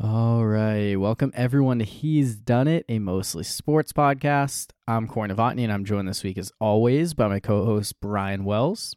[0.00, 0.94] All right.
[0.94, 4.68] Welcome everyone to He's Done It, a mostly sports podcast.
[4.86, 8.94] I'm Corey Novotny and I'm joined this week as always by my co-host Brian Wells.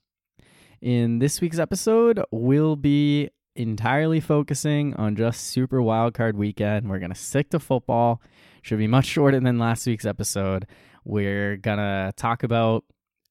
[0.79, 6.87] In this week's episode, we'll be entirely focusing on just Super Wildcard weekend.
[6.87, 8.21] We're going to stick to football.
[8.61, 10.67] Should be much shorter than last week's episode.
[11.03, 12.83] We're going to talk about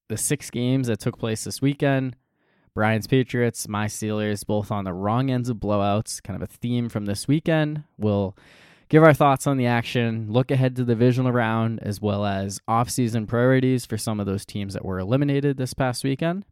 [0.08, 2.16] the six games that took place this weekend
[2.74, 6.88] Brian's Patriots, my Steelers, both on the wrong ends of blowouts, kind of a theme
[6.88, 7.82] from this weekend.
[7.98, 8.36] We'll
[8.88, 12.60] give our thoughts on the action, look ahead to the divisional round, as well as
[12.68, 16.44] offseason priorities for some of those teams that were eliminated this past weekend.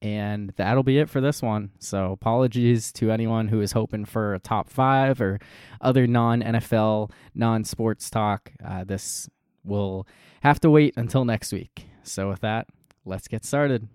[0.00, 1.72] And that'll be it for this one.
[1.80, 5.40] So, apologies to anyone who is hoping for a top five or
[5.80, 8.52] other non NFL, non sports talk.
[8.64, 9.28] Uh, this
[9.64, 10.06] will
[10.42, 11.86] have to wait until next week.
[12.04, 12.68] So, with that,
[13.04, 13.88] let's get started.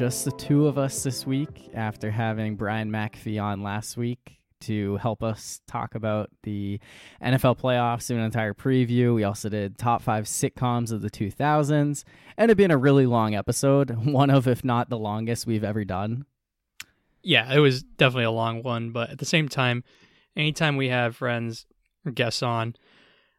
[0.00, 4.96] Just the two of us this week after having Brian McAfee on last week to
[4.96, 6.80] help us talk about the
[7.22, 9.14] NFL playoffs, do an entire preview.
[9.14, 12.04] We also did top five sitcoms of the 2000s.
[12.38, 15.84] Ended up being a really long episode, one of, if not the longest we've ever
[15.84, 16.24] done.
[17.22, 19.84] Yeah, it was definitely a long one, but at the same time,
[20.34, 21.66] anytime we have friends
[22.06, 22.74] or guests on,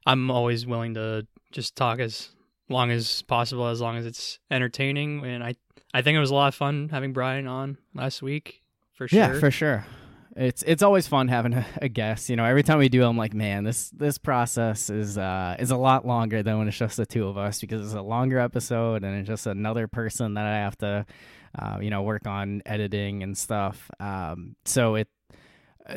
[0.05, 2.29] I'm always willing to just talk as
[2.69, 5.25] long as possible, as long as it's entertaining.
[5.25, 5.55] And I
[5.93, 8.61] I think it was a lot of fun having Brian on last week
[8.93, 9.19] for sure.
[9.19, 9.85] Yeah, for sure.
[10.35, 12.29] It's it's always fun having a, a, guest.
[12.29, 15.71] You know, every time we do, I'm like, man, this this process is uh is
[15.71, 18.39] a lot longer than when it's just the two of us because it's a longer
[18.39, 21.05] episode and it's just another person that I have to,
[21.59, 23.91] uh, you know, work on editing and stuff.
[23.99, 25.09] Um, so it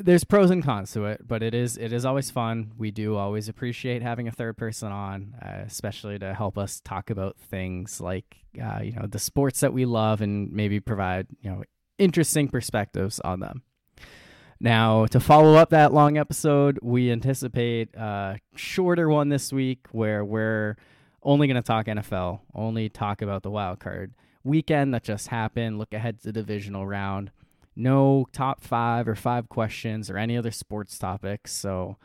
[0.03, 2.73] there's pros and cons to it, but it is it is always fun.
[2.77, 7.11] We do always appreciate having a third person on, uh, especially to help us talk
[7.11, 11.51] about things like uh, you know the sports that we love and maybe provide you
[11.51, 11.65] know
[11.99, 13.63] interesting perspectives on them.
[14.61, 20.25] Now, to follow up that long episode, we anticipate a shorter one this week where
[20.25, 20.77] we're
[21.23, 25.79] only going to talk NFL, only talk about the wild card weekend that just happened,
[25.79, 27.31] look ahead to the divisional round
[27.77, 31.53] no top five or five questions or any other sports topics.
[31.53, 31.97] So,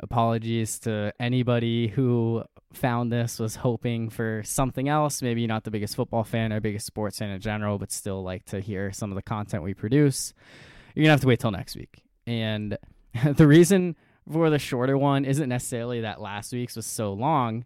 [0.00, 5.22] apologies to anybody who found this was hoping for something else.
[5.22, 8.44] Maybe not the biggest football fan or biggest sports fan in general, but still like
[8.46, 10.34] to hear some of the content we produce.
[10.94, 12.02] You're gonna have to wait till next week.
[12.26, 12.76] And
[13.24, 13.96] the reason
[14.30, 17.64] for the shorter one isn't necessarily that last week's was so long.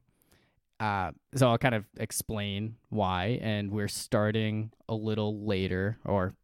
[0.78, 6.34] Uh, so I'll kind of explain why, and we're starting a little later, or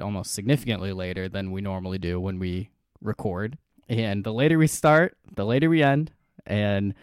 [0.00, 2.70] almost significantly later than we normally do when we
[3.00, 3.58] record.
[3.88, 6.12] And the later we start, the later we end.
[6.46, 6.94] And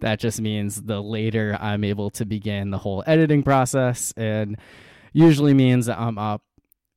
[0.00, 4.12] that just means the later I'm able to begin the whole editing process.
[4.16, 4.56] And
[5.12, 6.42] usually means that I'm up,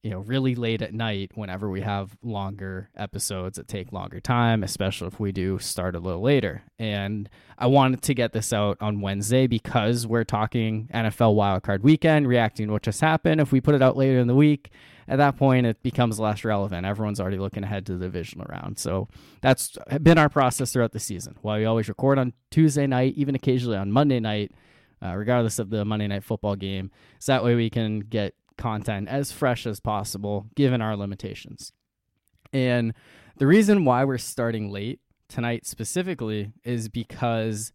[0.04, 4.64] you know, really late at night whenever we have longer episodes that take longer time,
[4.64, 6.64] especially if we do start a little later.
[6.80, 12.28] And I wanted to get this out on Wednesday because we're talking NFL wildcard weekend,
[12.28, 13.42] reacting to what just happened.
[13.42, 14.72] If we put it out later in the week,
[15.08, 16.86] at that point it becomes less relevant.
[16.86, 18.80] Everyone's already looking ahead to the divisional round.
[18.80, 19.08] So
[19.42, 21.38] that's been our process throughout the season.
[21.42, 24.52] While we always record on Tuesday night, even occasionally on Monday night,
[25.04, 29.08] uh, regardless of the Monday night football game, so that way we can get content
[29.10, 31.72] as fresh as possible given our limitations.
[32.54, 32.94] And
[33.38, 37.72] the reason why we're starting late tonight specifically is because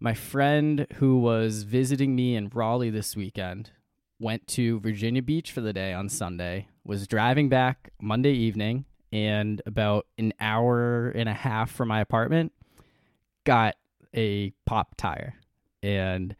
[0.00, 3.70] my friend who was visiting me in Raleigh this weekend
[4.18, 9.62] went to Virginia Beach for the day on Sunday, was driving back Monday evening, and
[9.66, 12.52] about an hour and a half from my apartment,
[13.44, 13.76] got
[14.14, 15.34] a pop tire
[15.82, 16.34] and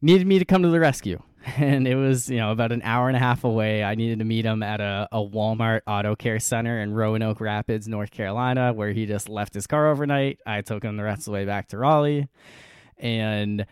[0.00, 1.20] needed me to come to the rescue.
[1.56, 3.82] And it was, you know, about an hour and a half away.
[3.82, 7.88] I needed to meet him at a, a Walmart auto care center in Roanoke Rapids,
[7.88, 10.38] North Carolina, where he just left his car overnight.
[10.46, 12.28] I took him the rest of the way back to Raleigh.
[12.96, 13.66] And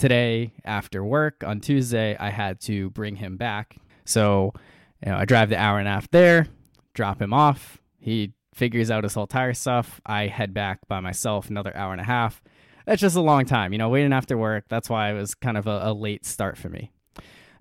[0.00, 3.76] today after work on Tuesday, I had to bring him back.
[4.04, 4.52] So,
[5.04, 6.46] you know, I drive the hour and a half there,
[6.94, 7.78] drop him off.
[7.98, 10.00] He figures out his whole tire stuff.
[10.06, 12.42] I head back by myself another hour and a half.
[12.86, 13.72] that's just a long time.
[13.72, 14.64] You know, waiting after work.
[14.68, 16.90] That's why it was kind of a, a late start for me.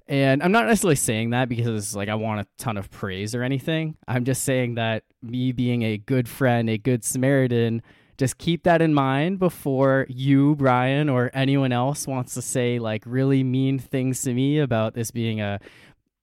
[0.07, 3.43] And I'm not necessarily saying that because like I want a ton of praise or
[3.43, 3.95] anything.
[4.07, 7.83] I'm just saying that me being a good friend, a good Samaritan,
[8.19, 13.01] just keep that in mind before you, Brian, or anyone else wants to say like
[13.05, 15.59] really mean things to me about this being a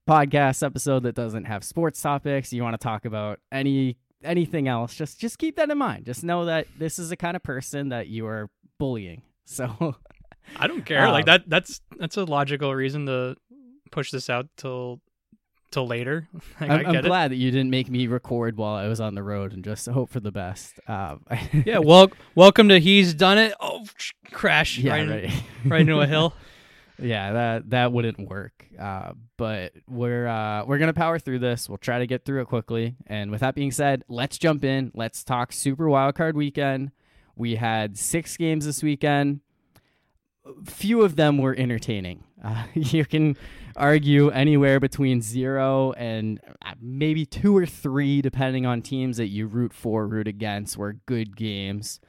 [0.06, 2.52] podcast episode that doesn't have sports topics.
[2.52, 6.04] You want to talk about any anything else, just just keep that in mind.
[6.04, 9.22] Just know that this is the kind of person that you are bullying.
[9.48, 9.94] So
[10.56, 11.06] I don't care.
[11.06, 13.36] Um, like that that's that's a logical reason to
[13.92, 15.00] push this out till
[15.70, 16.28] till later.
[16.60, 19.14] Like, I I'm, I'm glad that you didn't make me record while I was on
[19.14, 20.80] the road and just hope for the best.
[20.88, 21.22] Um,
[21.66, 23.52] Yeah, well, welcome to He's Done It.
[23.60, 23.84] Oh,
[24.32, 25.42] crash yeah, right, in- right.
[25.66, 26.34] right into a hill.
[26.98, 28.52] yeah, that that wouldn't work.
[28.78, 31.68] Uh, but we're uh, we're gonna power through this.
[31.68, 32.96] We'll try to get through it quickly.
[33.06, 34.92] And with that being said, let's jump in.
[34.94, 36.90] Let's talk Super Wildcard Weekend.
[37.34, 39.40] We had six games this weekend.
[40.64, 42.24] Few of them were entertaining.
[42.42, 43.36] Uh, you can
[43.76, 49.46] argue anywhere between zero and uh, maybe two or three, depending on teams that you
[49.46, 52.00] root for, root against, were good games.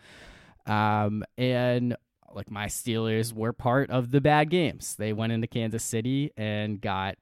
[0.65, 1.95] Um, and
[2.33, 4.95] like my Steelers were part of the bad games.
[4.95, 7.17] They went into Kansas City and got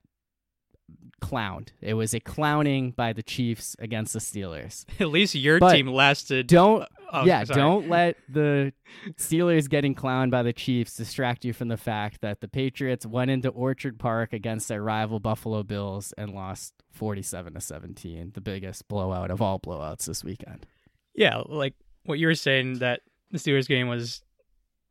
[1.22, 1.70] clowned.
[1.82, 4.86] It was a clowning by the Chiefs against the Steelers.
[5.00, 6.48] At least your But team lasted.
[6.48, 6.88] Don't
[7.22, 7.60] oh, yeah, sorry.
[7.60, 8.74] don't let the
[9.14, 13.32] Steelers getting clowned by the Chiefs distract you from the fact that the Patriots went
[13.32, 18.88] into Orchard Park against their rival Buffalo Bills and lost 47 to 17, the biggest
[18.88, 20.66] blowout of all blowouts this weekend.
[21.14, 21.74] Yeah, like
[22.06, 23.02] what you were saying that
[23.32, 24.22] the Steelers game was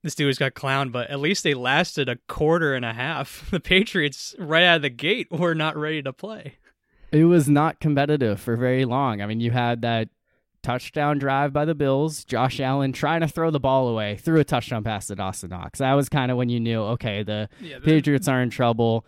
[0.02, 3.48] the Steelers got clowned, but at least they lasted a quarter and a half.
[3.50, 6.58] The Patriots right out of the gate were not ready to play.
[7.10, 9.22] It was not competitive for very long.
[9.22, 10.08] I mean, you had that
[10.64, 14.44] touchdown drive by the Bills, Josh Allen trying to throw the ball away, threw a
[14.44, 15.78] touchdown pass to Dawson Knox.
[15.78, 19.06] That was kind of when you knew, okay, the Yeah, Patriots are in trouble.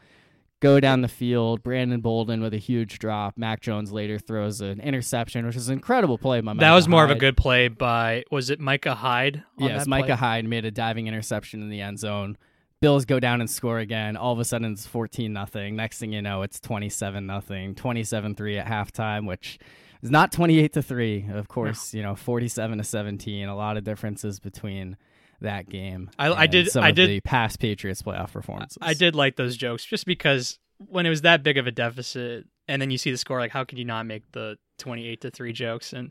[0.61, 1.63] Go down the field.
[1.63, 3.37] Brandon Bolden with a huge drop.
[3.37, 6.89] Mac Jones later throws an interception, which is an incredible play by Micah that was
[6.89, 9.43] more of a good play by was it Micah Hyde?
[9.59, 10.15] on Yes, Micah play?
[10.17, 12.39] Hyde made a diving interception in the end zone.
[12.81, 14.17] Bills go down and score again.
[14.17, 15.77] All of a sudden it's 14 nothing.
[15.77, 19.59] Next thing you know, it's 27 nothing, 27-3 at halftime, which
[20.07, 21.27] is not 28 to 3.
[21.33, 23.49] Of course, you know, 47 to 17.
[23.49, 24.97] A lot of differences between
[25.41, 26.11] that game.
[26.19, 28.79] I- I did- some I of did- the past Patriots playoff performances.
[28.81, 32.47] I did like those jokes just because when it was that big of a deficit
[32.69, 35.31] and then you see the score like how could you not make the 28 to
[35.31, 36.11] 3 jokes and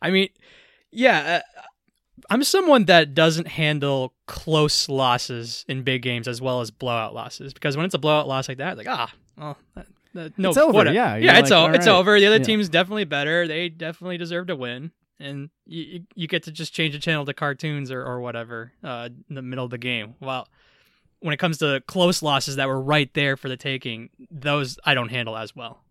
[0.00, 0.28] I mean
[0.92, 1.60] yeah uh,
[2.30, 7.52] I'm someone that doesn't handle close losses in big games as well as blowout losses
[7.52, 9.86] because when it's a blowout loss like that like ah well that,
[10.16, 10.94] that, no It's over, whatever.
[10.94, 11.16] yeah.
[11.16, 11.94] Yeah it's, like, o- it's right.
[11.94, 12.42] over the other Yeah.
[12.44, 16.74] team's definitely better they definitely deserve to win and you, you, you get to just
[16.74, 20.14] change the channel to cartoons or, or whatever uh, in the middle of the game
[20.20, 20.48] well
[21.20, 24.92] when it comes to close losses that were right there for the taking, those I
[24.92, 25.82] don't handle as well.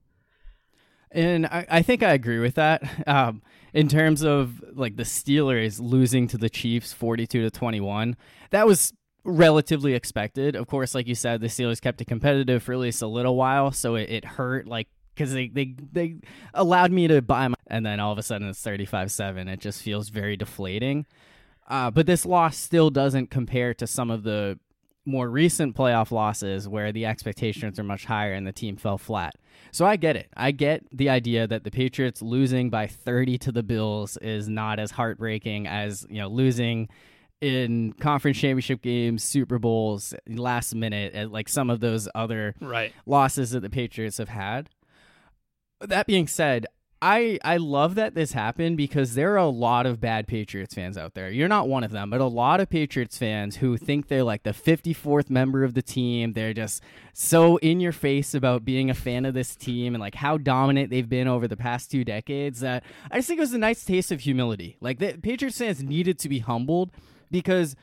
[1.12, 2.84] And I, I think I agree with that.
[3.08, 3.42] Um,
[3.74, 8.16] in terms of like the Steelers losing to the Chiefs 42 to 21,
[8.52, 8.94] that was
[9.26, 10.56] relatively expected.
[10.56, 13.36] Of course, like you said, the Steelers kept it competitive for at least a little
[13.36, 16.16] while, so it, it hurt like because they, they they
[16.54, 19.82] allowed me to buy my and then all of a sudden it's 35-7 it just
[19.82, 21.06] feels very deflating
[21.70, 24.60] uh, but this loss still doesn't compare to some of the
[25.06, 29.36] more recent playoff losses where the expectations are much higher and the team fell flat
[29.72, 30.30] so I get it.
[30.38, 34.80] I get the idea that the Patriots losing by 30 to the Bills is not
[34.80, 36.88] as heartbreaking as, you know, losing
[37.46, 42.94] in conference championship games, Super Bowls, last minute, and like some of those other Right.
[43.06, 44.70] losses that the Patriots have had.
[45.82, 46.66] That being said,
[47.02, 50.98] I I love that this happened because there are a lot of bad Patriots fans
[50.98, 51.30] out there.
[51.30, 54.44] You're not one of them, but a lot of Patriots fans who think they're like
[54.44, 56.32] the 54th member of the team.
[56.34, 56.82] They're just
[57.14, 60.90] so in your face about being a fan of this team and like how dominant
[60.90, 63.84] they've been over the past two decades that I just think it was a nice
[63.84, 64.78] taste of humility.
[64.80, 66.92] Like the Patriots fans needed to be humbled
[67.32, 67.76] because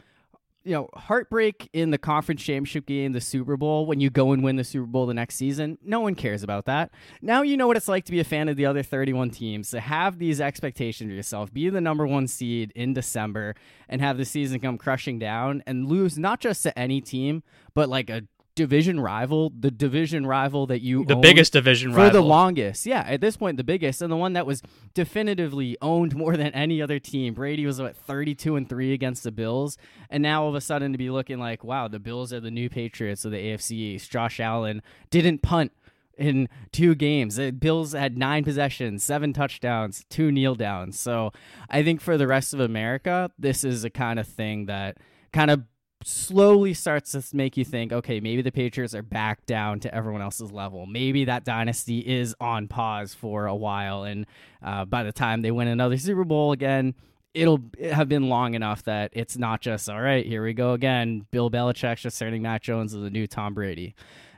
[0.65, 4.45] you know, heartbreak in the conference championship game, the Super Bowl, when you go and
[4.45, 6.91] win the Super Bowl the next season, no one cares about that.
[7.21, 9.71] Now you know what it's like to be a fan of the other 31 teams,
[9.71, 13.57] to have these expectations of yourself, be the number one seed in December,
[13.89, 17.43] and have the season come crushing down and lose not just to any team,
[17.75, 18.23] but like a
[18.55, 22.23] division rival, the division rival that you The biggest division for rival.
[22.23, 22.85] the longest.
[22.87, 24.63] Yeah, at this point, the biggest and the one that was
[24.95, 27.35] definitively owned more than any other team.
[27.35, 29.77] Brady was what thirty-two and three against the Bills,
[30.11, 32.51] and now all of a sudden to be looking like, wow, the Bills are the
[32.51, 34.11] new Patriots of the AFC East.
[34.11, 35.73] Josh Allen didn't punt
[36.19, 37.37] in two games.
[37.37, 40.99] The Bills had nine possessions, seven touchdowns, two kneel downs.
[40.99, 41.33] So
[41.71, 44.99] I think for the rest of America, this is a kind of thing that
[45.33, 45.63] kind of
[46.05, 50.23] slowly starts to make you think, okay, maybe the Patriots are back down to everyone
[50.23, 50.87] else's level.
[50.87, 54.27] Maybe that dynasty is on pause for a while, and
[54.63, 56.95] uh, by the time they win another Super Bowl again,
[57.35, 60.27] it'll have been long enough that it's not just all right.
[60.27, 61.27] Here we go again.
[61.31, 63.95] Bill Belichick's just turning Mac Jones as the new Tom Brady.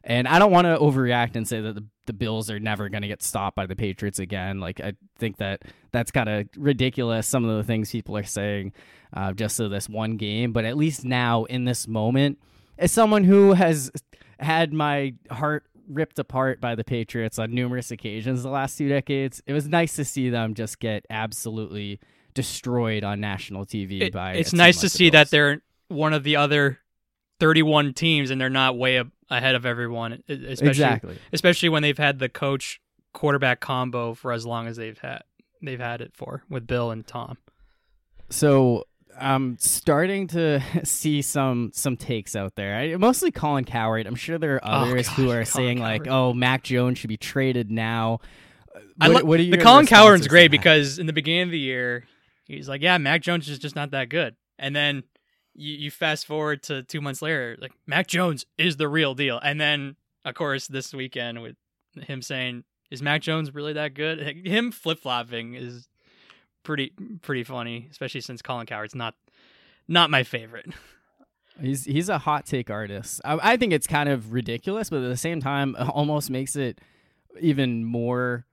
[0.07, 3.01] And I don't want to overreact and say that the, the Bills are never going
[3.03, 4.61] to get stopped by the Patriots again.
[4.61, 8.75] Like, I think that that's kind of ridiculous, some of the things people are saying
[9.15, 10.53] uh, just so this one game.
[10.53, 12.39] But at least now, in this moment,
[12.79, 13.91] as someone who has
[14.39, 19.43] had my heart ripped apart by the Patriots on numerous occasions the last two decades,
[19.47, 21.99] it was nice to see them just get absolutely
[22.35, 24.33] destroyed on national TV It- by.
[24.35, 26.81] it's nice to see that they're one of the other
[27.41, 31.19] 31 teams and they're not way ab- ahead of everyone, especially exactly.
[31.33, 32.81] especially when they've had the coach
[33.13, 35.23] quarterback combo for as long as they've had
[35.63, 37.39] they've had it for with Bill and Tom.
[38.31, 38.85] So
[39.19, 42.77] I'm starting to see some some takes out there.
[42.77, 44.07] I, mostly Colin Cowherd.
[44.07, 47.09] I'm sure there are Oh, others who are Colin saying like, "Oh, Mac Jones should
[47.09, 48.21] be traded now."
[49.01, 51.59] I What, lo- what are the Colin Cowherd's great because in the beginning of the
[51.59, 52.05] year,
[52.47, 55.05] he's like, "Yeah, Mac Jones is just not that good," and then
[55.55, 59.39] you, you fast forward to two months later, like Mac Jones is the real deal,
[59.43, 61.57] and then of course this weekend with
[62.01, 65.89] him saying, "Is Mac Jones really that good?" Him flip flopping is
[66.63, 66.93] pretty
[67.23, 69.15] pretty funny, especially since Colin Cowherd's not
[69.87, 70.67] not my favorite.
[71.61, 73.21] He's he's a hot take artist.
[73.25, 76.81] I, I think it's kind of ridiculous, but at the same time, almost makes it
[77.41, 78.45] even more,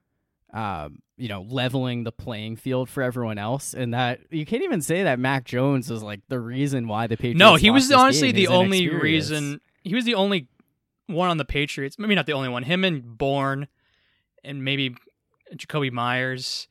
[0.54, 3.74] um, you know, leveling the playing field for everyone else.
[3.74, 7.18] And that you can't even say that Mac Jones is like the reason why the
[7.18, 7.40] Patriots.
[7.40, 9.62] No, he was honestly the only reason.
[9.84, 10.48] He was the only
[11.08, 11.98] one on the Patriots.
[11.98, 12.64] Maybe not the only one.
[12.64, 13.68] Him and Bourne,
[14.44, 14.96] and maybe
[15.56, 16.68] Jakobi Meyers.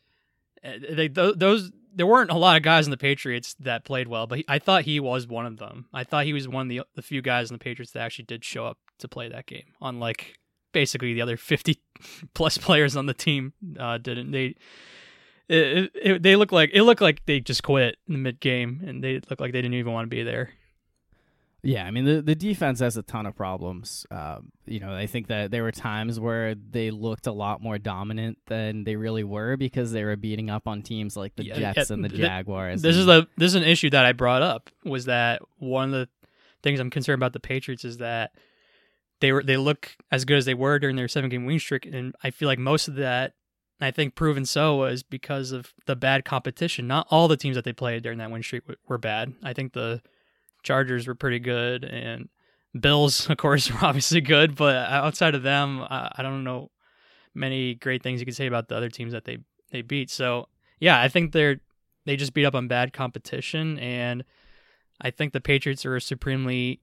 [0.65, 4.27] Uh, They, those there weren't a lot of guys in the Patriots that played well,
[4.27, 5.87] but he, I thought he was one of them.
[5.93, 8.27] I thought he was one of the the few guys in the Patriots that actually
[8.27, 9.75] did show up to play that game.
[9.81, 10.39] Unlike
[10.73, 11.81] basically the other fifty
[12.35, 14.31] plus players on the team uh, didn't.
[14.31, 14.55] They
[15.49, 18.83] it, it, they look like it looked like they just quit in the mid game,
[18.87, 20.51] and they looked like they didn't even want to be there.
[21.63, 24.07] Yeah, I mean the the defense has a ton of problems.
[24.11, 27.77] Um, you know, I think that there were times where they looked a lot more
[27.77, 31.59] dominant than they really were because they were beating up on teams like the Yeah,
[31.59, 32.81] Jets yeah, and the th- Jaguars.
[32.81, 35.85] This is and- the this is an issue that I brought up was that one
[35.85, 36.09] of the
[36.63, 38.33] things I'm concerned about the Patriots is that
[39.21, 41.87] they were they look as good as they were during their seven game win streak,
[41.87, 43.35] and I feel like most of that
[43.81, 46.87] I think proven so was because of the bad competition.
[46.87, 49.33] Not all the teams that they played during that win streak were bad.
[49.43, 50.03] I think the
[50.63, 52.29] Chargers were pretty good, and
[52.79, 54.55] Bills, of course, were obviously good.
[54.55, 56.71] But outside of them, I, I don't know
[57.35, 59.39] many great things you could say about the other teams that they
[59.71, 60.11] they beat.
[60.11, 60.49] So
[60.79, 61.61] yeah, I think they're
[62.05, 64.25] they just beat up on bad competition, and
[65.01, 66.81] I think the Patriots are a supremely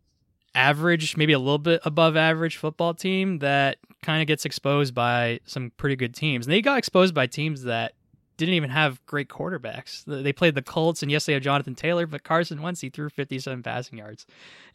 [0.58, 5.40] average, maybe a little bit above average football team that kind of gets exposed by
[5.46, 6.46] some pretty good teams.
[6.48, 7.94] And they got exposed by teams that
[8.38, 10.04] didn't even have great quarterbacks.
[10.06, 13.10] They played the Colts, and yes, they have Jonathan Taylor, but Carson Wentz he threw
[13.10, 14.26] 57 passing yards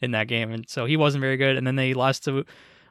[0.01, 1.55] in that game, and so he wasn't very good.
[1.57, 2.45] And then they lost to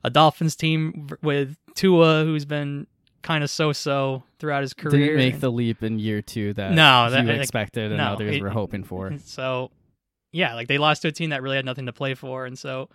[0.04, 2.86] a Dolphins team with Tua, who's been
[3.22, 4.98] kind of so-so throughout his career.
[4.98, 8.36] didn't make the leap in year two that No, that- you expected and no, others
[8.36, 9.14] it- were hoping for.
[9.24, 9.70] So,
[10.32, 12.58] yeah, like they lost to a team that really had nothing to play for, and
[12.58, 12.88] so,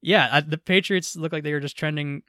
[0.00, 2.22] yeah, I, the Patriots look like they were just trending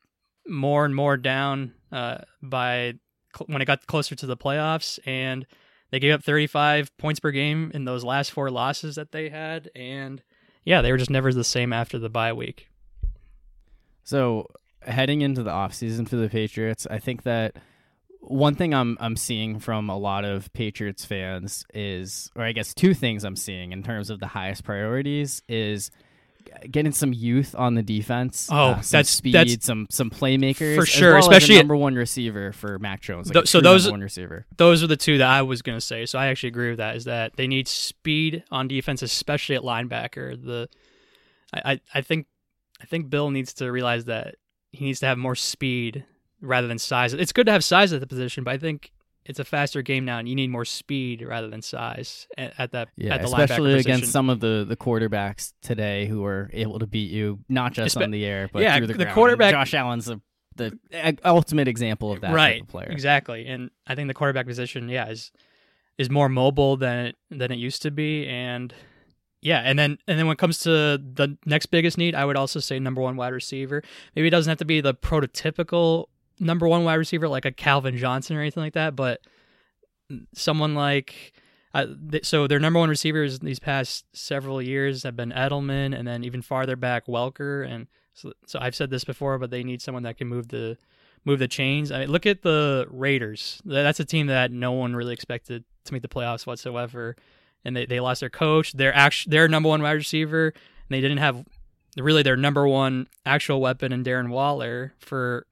[0.48, 2.94] more and more down uh, by
[3.36, 5.48] cl- when it got closer to the playoffs, and
[5.92, 9.70] they gave up 35 points per game in those last four losses that they had,
[9.76, 10.22] and
[10.64, 12.70] yeah, they were just never the same after the bye week.
[14.04, 14.48] So
[14.82, 17.56] heading into the offseason for the Patriots, I think that
[18.28, 22.74] one thing I'm I'm seeing from a lot of Patriots fans is or I guess
[22.74, 25.92] two things I'm seeing in terms of the highest priorities is
[26.72, 28.48] getting some youth on the defense.
[28.52, 32.52] Oh, uh, that's- speed, that's- some some playmakers for sure, well especially- number one receiver
[32.54, 33.28] for Mac Jones.
[33.28, 34.46] Like Th- so those- one receiver.
[34.58, 36.06] Those are the two that I was going to say.
[36.06, 36.96] So I actually agree with that.
[36.96, 40.42] Is that they need speed on defense, especially at linebacker.
[40.42, 40.70] The
[41.54, 42.28] I, I, I think
[42.82, 44.36] I think Bill needs to realize that
[44.72, 46.06] he needs to have more speed
[46.42, 47.14] rather than size.
[47.14, 48.92] It's good to have size at the position, but I think
[49.26, 52.72] it's a faster game now, and you need more speed rather than size at, at
[52.74, 56.80] that Yeah, at the especially against some of the, the quarterbacks today who are able
[56.80, 59.06] to beat you not just Espe- on the air but yeah, through the, the.
[59.06, 60.22] And quarterback- Josh Allen's the
[60.56, 62.88] the ultimate example of that right type of player.
[62.90, 65.34] exactly and i think the quarterback position yeah is
[65.98, 68.74] is more mobile than it than it used to be and
[69.42, 72.38] yeah and then and then when it comes to the next biggest need i would
[72.38, 73.84] also say number one wide receiver
[74.16, 76.06] maybe it doesn't have to be the prototypical
[76.40, 79.22] number one wide receiver like a calvin johnson or anything like that but
[80.34, 81.34] someone like
[81.74, 86.08] Uh, th- so their number one receivers these past several years have been Edelman, and
[86.08, 87.68] then even farther back Welker.
[87.70, 90.78] And so, so I've said this before, but they need someone that can move the
[91.26, 91.92] move the chains.
[91.92, 93.62] I mean, look at the Raiders.
[93.66, 97.18] That's a team that no one really expected to make the playoffs whatsoever,
[97.66, 101.02] and they, they lost their coach, their actual their number one wide receiver, and they
[101.02, 101.44] didn't have
[101.98, 105.46] really their number one actual weapon in Darren Waller for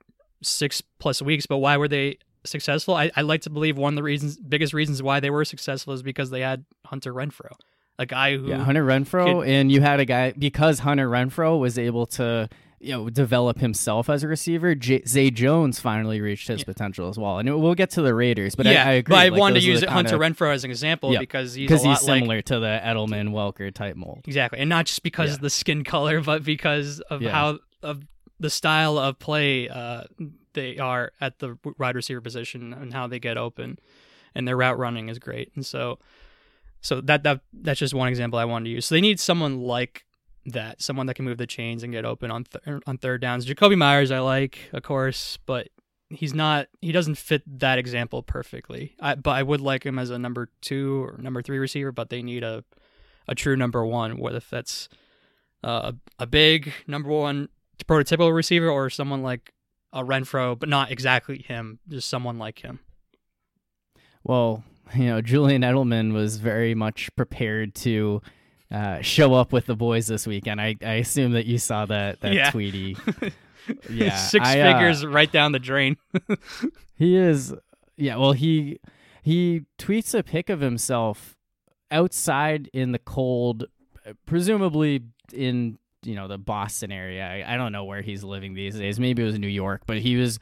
[0.44, 1.46] six plus weeks.
[1.46, 2.96] But why were they successful?
[2.96, 5.94] I, I like to believe one of the reasons, biggest reasons why they were successful
[5.94, 7.54] is because they had Hunter Renfrow,
[8.00, 11.60] a guy who yeah Hunter Renfrow, could- and you had a guy because Hunter Renfrow
[11.60, 14.76] was able to you know develop himself as a receiver.
[14.76, 16.66] J- Zay Jones finally reached his Yeah.
[16.66, 18.56] potential as well, and it, we'll get to the Raiders.
[18.56, 19.14] But yeah, I, I agree.
[19.16, 21.64] But I like, wanted to use Hunter kinda- Renfrow as an example Yeah, because he's
[21.64, 24.24] a because lot he's like similar to the Edelman Welker type mold.
[24.26, 28.04] Exactly, and not just because of the skin color, but because of how of
[28.44, 30.04] the style of play uh,
[30.54, 33.80] they are at the wide receiver position and how they get open,
[34.36, 35.50] and their route running is great.
[35.56, 35.98] And so,
[36.82, 38.86] so that that that's just one example I wanted to use.
[38.86, 40.04] So they need someone like
[40.46, 43.46] that, someone that can move the chains and get open on th- on third downs.
[43.46, 45.70] Jakobi Meyers, I like, of course, but
[46.10, 46.68] he's not.
[46.82, 48.94] He doesn't fit that example perfectly.
[49.00, 51.94] I, but I would like him as a number two or number three receiver.
[51.94, 52.66] But they need a
[53.26, 54.90] a true number one, whether if that's
[55.64, 57.48] uh, a big number one
[57.88, 59.54] prototypical receiver or someone like
[59.92, 62.80] a Renfrow, but not exactly him, just someone like him.
[64.24, 64.64] Well,
[64.96, 68.22] you know, Julian Edelman was very much prepared to
[68.72, 70.60] uh, show up with the boys this weekend.
[70.60, 72.52] I, I assume that you saw that that Yeah.
[72.52, 72.98] Tweety.
[73.90, 75.96] Yeah, six I, uh, figures right down the drain.
[76.96, 77.54] He is,
[77.98, 78.18] yeah.
[78.18, 78.80] Well, he
[79.24, 81.36] he tweets a pic of himself
[81.90, 83.66] outside in the cold,
[84.06, 85.04] uh, presumably
[85.34, 87.26] in you know the Boston area.
[87.26, 89.00] I, I don't know where he's living these days.
[89.00, 90.40] Maybe it was New York, but he was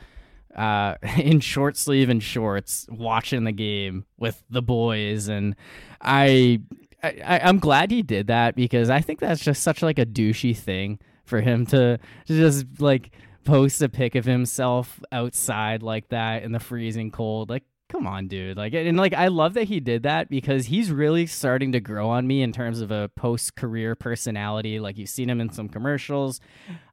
[0.55, 5.55] uh, in short sleeve and shorts watching the game with the boys, and
[6.01, 6.61] I.
[7.03, 10.55] I, I'm glad he did that because I think that's just such like a douchey
[10.55, 13.09] thing for him to, to just like
[13.43, 17.49] post a pic of himself outside like that in the freezing cold.
[17.49, 18.57] Like, come on, dude.
[18.57, 22.09] Like, and like, I love that he did that because he's really starting to grow
[22.09, 24.79] on me in terms of a post career personality.
[24.79, 26.39] Like, you've seen him in some commercials.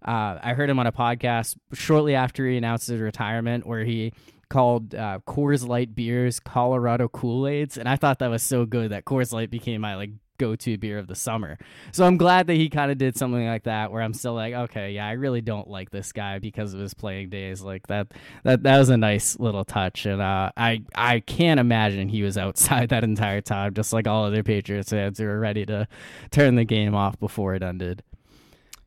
[0.04, 4.12] Uh, I heard him on a podcast shortly after he announced his retirement where he
[4.50, 8.90] called uh, Coors Light beers Colorado Kool Aids, and I thought that was so good
[8.90, 11.58] that Coors Light became my like go-to beer of the summer.
[11.92, 14.54] So I'm glad that he kind of did something like that, where I'm still like,
[14.54, 17.62] okay, yeah, I really don't like this guy because of his playing days.
[17.62, 18.08] Like that,
[18.44, 22.38] that that was a nice little touch, and uh, I I can't imagine he was
[22.38, 25.86] outside that entire time, just like all other Patriots fans who were ready to
[26.30, 28.02] turn the game off before it ended.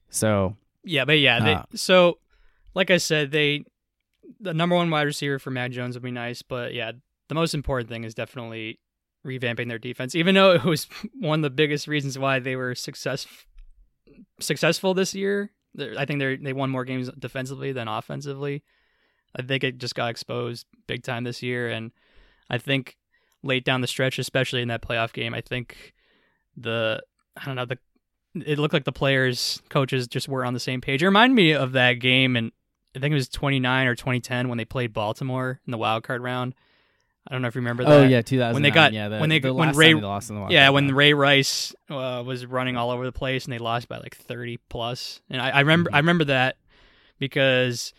[0.10, 2.20] So Yeah, but yeah, they, Uh, so
[2.74, 3.66] like I said, they
[4.40, 6.94] the number one wide receiver for Mac Jones would be nice, but yeah,
[7.28, 8.80] the most important thing is definitely
[9.25, 10.15] revamping their defense.
[10.15, 10.88] Even though it was
[11.19, 13.27] one of the biggest reasons why they were success
[14.39, 15.51] successful this year.
[15.97, 18.63] I think they they won more games defensively than offensively.
[19.36, 21.91] I think it just got exposed big time this year, and
[22.49, 22.97] I think
[23.43, 25.93] late down the stretch, especially in that playoff game, I think
[26.57, 27.01] the
[27.38, 27.77] I don't know the
[28.36, 31.03] it looked like the players coaches just were on the same page.
[31.03, 32.51] It reminded me of that game, and
[32.95, 36.21] I think it was 29 or 2010 when they played Baltimore in the wild card
[36.21, 36.53] round.
[37.27, 37.91] I don't know if you remember that.
[37.91, 40.36] oh yeah, 2000 when they got- yeah, the, when they- the when Ray- lost in
[40.36, 40.93] the wild Yeah, when.
[40.93, 44.57] Ray Rice uh, was running all over the place and they lost by like 30
[44.69, 45.21] plus.
[45.29, 45.95] And I, I remember Mhm.
[45.95, 46.57] I remember that
[47.19, 47.93] because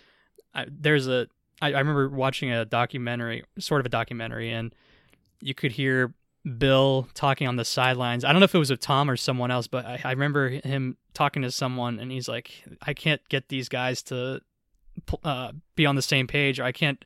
[0.54, 1.28] I, there's a
[1.60, 4.74] I, I remember watching a documentary, sort of a documentary, and
[5.40, 6.12] you could hear
[6.58, 8.24] Bill talking on the sidelines.
[8.24, 10.48] I don't know if it was with Tom or someone else, but I, I remember
[10.48, 14.40] him talking to someone, and he's like, "I can't get these guys to
[15.22, 17.02] uh, be on the same page, or I can't,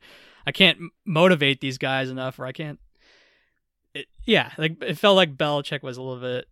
[0.47, 2.79] I can't motivate these guys enough, or I can't."
[3.93, 6.47] It, yeah, like it felt like Belichick was a little bit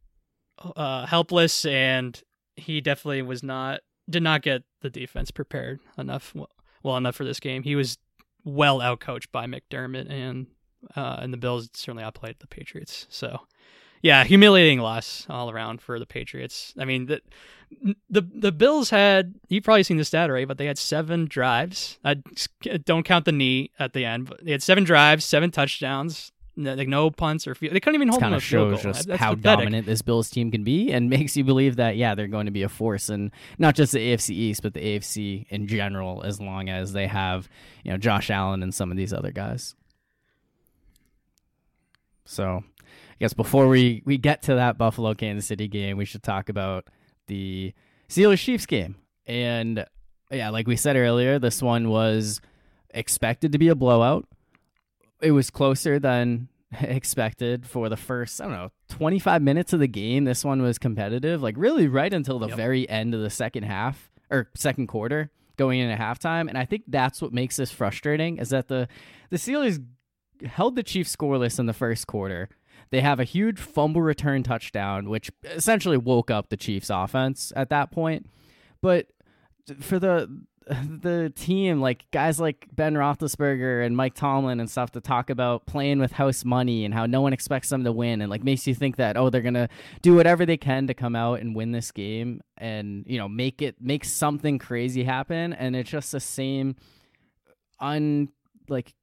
[0.76, 2.22] uh, helpless, and
[2.56, 3.80] he definitely was not
[4.10, 6.34] did not get the defense prepared enough
[6.84, 7.64] well enough for this game.
[7.64, 7.98] He was
[8.44, 10.48] well outcoached by McDermott, and
[10.96, 13.08] uh, and the Bills certainly outplayed the Patriots.
[13.10, 13.42] So,
[14.06, 16.76] yeah, humiliating loss all around for the Patriots.
[16.78, 17.22] I mean, the
[18.08, 21.98] the the Bills had you've probably seen the stat right, but they had seven drives.
[22.06, 22.18] I
[22.86, 26.32] don't count the knee at the end, but they had seven drives, seven touchdowns.
[26.56, 27.74] Like no punts or field.
[27.74, 29.60] They couldn't even hold kind of shows just That's how pathetic.
[29.66, 32.52] dominant this Bills team can be, and makes you believe that yeah, they're going to
[32.52, 36.40] be a force, and not just the AFC East, but the AFC in general, as
[36.40, 37.50] long as they have
[37.84, 39.74] you know Josh Allen and some of these other guys.
[42.26, 42.64] So,
[43.20, 46.88] guess before we we get to that Buffalo Kansas City game, we should talk about
[47.28, 47.74] the
[48.10, 49.86] Steelers Chiefs game, and
[50.32, 52.42] yeah, like we said earlier, this one was
[52.92, 54.28] expected to be a blowout.
[55.22, 56.50] It was closer than
[56.82, 60.26] expected for the first, I don't know, 25 minutes of the game.
[60.26, 62.58] This one was competitive, like really right until the Yep.
[62.58, 66.50] very end of the second half or second quarter going into halftime.
[66.50, 68.88] And I think that's what makes this frustrating is that the
[69.30, 69.84] the Steelers
[70.46, 72.50] held the Chiefs scoreless in the first quarter.
[72.92, 77.70] They have a huge fumble return touchdown, which essentially woke up the Chiefs offense at
[77.70, 78.30] that point.
[78.82, 79.08] But
[79.80, 80.30] for the
[80.68, 85.66] the team, like guys like Ben Roethlisberger and Mike Tomlin and stuff, to talk about
[85.68, 88.66] playing with house money and how no one expects them to win, and like makes
[88.66, 89.70] you think that oh they're gonna
[90.02, 93.62] do whatever they can to come out and win this game, and you know make
[93.62, 96.76] it make something crazy happen, and it's just the same,
[97.80, 98.30] un
[98.68, 98.96] like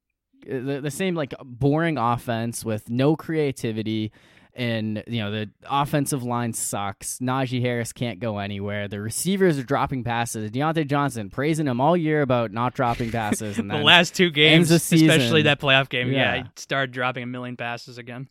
[0.47, 4.13] the, the same like boring offense with no creativity
[4.55, 7.19] and you know the offensive line sucks.
[7.19, 8.89] Najee Harris can't go anywhere.
[8.89, 10.51] The receivers are dropping passes.
[10.51, 14.71] Diontae Johnson praising him all year about not dropping passes, and the last two games,
[14.71, 16.35] especially that playoff game, yeah.
[16.35, 16.43] Yeah.
[16.43, 18.29] he started dropping a million passes again.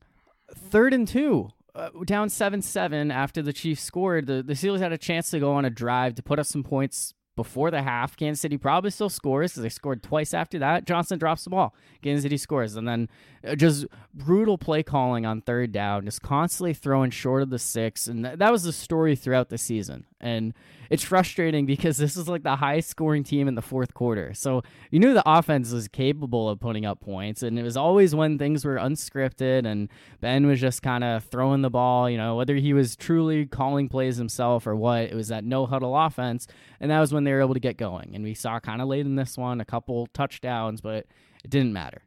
[0.54, 4.28] third and two, uh, down seven seven after the Chiefs scored.
[4.28, 6.64] The the Steelers had a chance to go on a drive to put up some
[6.64, 8.16] points before the half.
[8.16, 10.86] Kansas City probably still scores because they scored twice after that.
[10.86, 11.74] Johnson drops the ball.
[12.04, 13.10] Kansas City scores, and then
[13.44, 18.08] uh, just brutal play calling on third down, just constantly throwing short of the six,
[18.08, 20.06] and th- that was the story throughout the season.
[20.20, 20.54] And
[20.90, 24.34] it's frustrating because this is like the highest scoring team in the fourth quarter.
[24.34, 28.14] So you knew the offense was capable of putting up points, and it was always
[28.14, 32.36] when things were unscripted and Ben was just kind of throwing the ball, you know,
[32.36, 36.48] whether he was truly calling plays himself or what, it was that no huddle offense,
[36.80, 38.12] and that was when they were able to get going.
[38.14, 41.06] And we saw kind of late in this one a couple touchdowns, but
[41.44, 42.04] it didn't matter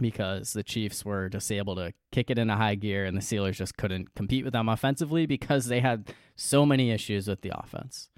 [0.00, 3.54] because the Chiefs were just able to kick it into high gear and the Steelers
[3.54, 8.10] just couldn't compete with them offensively because they had so many issues with the offense.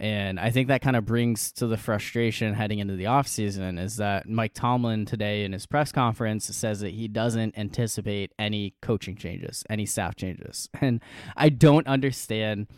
[0.00, 3.96] And I think that kind of brings to the frustration heading into the offseason is
[3.96, 9.16] that Mike Tomlin today in his press conference says that he doesn't anticipate any coaching
[9.16, 10.68] changes, any staff changes.
[10.80, 11.02] And
[11.36, 12.68] I don't understand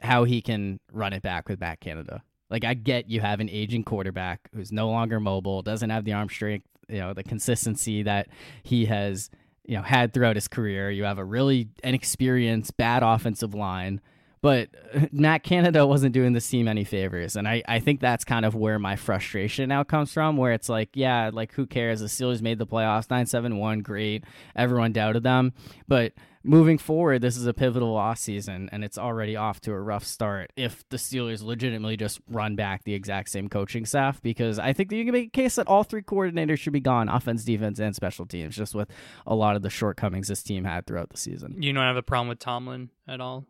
[0.00, 2.22] how he can run it back with Matt Canada.
[2.48, 6.14] Like I get you have an aging quarterback who's no longer mobile, doesn't have the
[6.14, 8.28] arm strength, you know, the consistency that
[8.62, 9.30] he has,
[9.64, 10.90] you know, had throughout his career.
[10.90, 14.00] You have a really inexperienced, bad offensive line.
[14.42, 14.70] But
[15.12, 17.36] Matt Canada wasn't doing this team any favors.
[17.36, 20.68] And I, I think that's kind of where my frustration now comes from, where it's
[20.68, 22.00] like, yeah, like who cares?
[22.00, 24.24] The Steelers made the playoffs nine seven one, great.
[24.56, 25.52] Everyone doubted them.
[25.86, 29.80] But moving forward, this is a pivotal off season, and it's already off to a
[29.80, 34.22] rough start if the Steelers legitimately just run back the exact same coaching staff.
[34.22, 36.80] Because I think that you can make a case that all three coordinators should be
[36.80, 38.88] gone offense, defense, and special teams, just with
[39.26, 41.62] a lot of the shortcomings this team had throughout the season.
[41.62, 43.46] You don't have a problem with Tomlin at all?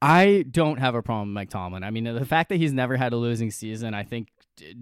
[0.00, 1.82] I don't have a problem with Mike Tomlin.
[1.82, 4.28] I mean, the fact that he's never had a losing season, I think,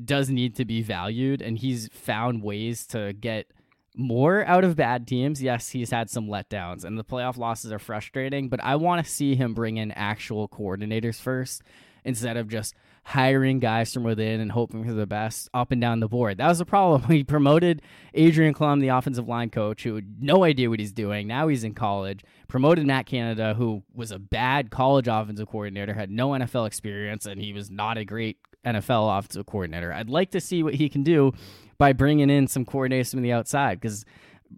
[0.05, 3.51] does need to be valued, and he's found ways to get
[3.97, 5.43] more out of bad teams.
[5.43, 9.11] Yes, he's had some letdowns, and the playoff losses are frustrating, but I want to
[9.11, 11.63] see him bring in actual coordinators first
[12.05, 12.75] instead of just
[13.07, 16.39] hiring guys from within and hoping for the best up and down the board.
[16.39, 17.03] That was the problem.
[17.17, 17.83] He promoted
[18.15, 21.29] Adrian Klemm, the offensive line coach, who had no idea what he's doing.
[21.29, 22.25] Now he's in college.
[22.49, 27.41] Promoted Matt Canada, who was a bad college offensive coordinator, had no NFL experience, and
[27.41, 29.93] he was not a great NFL offensive coordinator.
[29.93, 31.33] I'd like to see what he can do
[31.79, 34.05] by bringing in some coordinators from the outside because,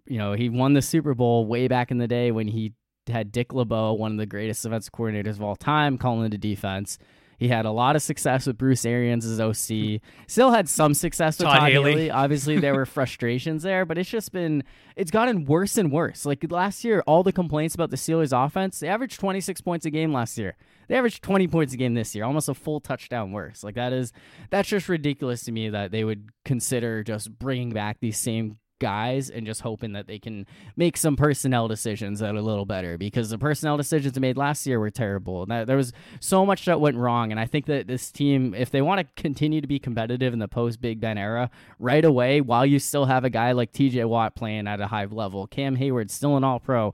[0.05, 2.73] you know, he won the Super Bowl way back in the day when he
[3.07, 6.97] had Dick LeBeau, one of the greatest defensive coordinators of all time, calling the defense.
[7.39, 10.01] He had a lot of success with Bruce Arians as OC.
[10.27, 11.91] Still had some success with Todd Todd, Haley.
[11.91, 12.11] Haley.
[12.11, 14.63] Obviously, there were frustrations there, but it's just been
[14.97, 16.25] it's gotten worse and worse.
[16.25, 19.89] Like last year, all the complaints about the Steelers' offense, they averaged 26 points a
[19.89, 20.57] game last year.
[20.89, 23.63] They averaged 20 points a game this year, almost a full touchdown worse.
[23.63, 24.11] Like that is
[24.49, 29.29] that's just ridiculous to me that they would consider just bringing back these same guys
[29.29, 32.97] and just hoping that they can make some personnel decisions that are a little better
[32.97, 35.45] because the personnel decisions made last year were terrible.
[35.45, 38.71] That, there was so much that went wrong, and I think that this team, if
[38.71, 42.41] they want to continue to be competitive in the post Big Ben era, right away,
[42.41, 44.05] while you still have a guy like T.J.
[44.05, 46.93] Watt playing at a high level, Cam Heyward still an All Pro.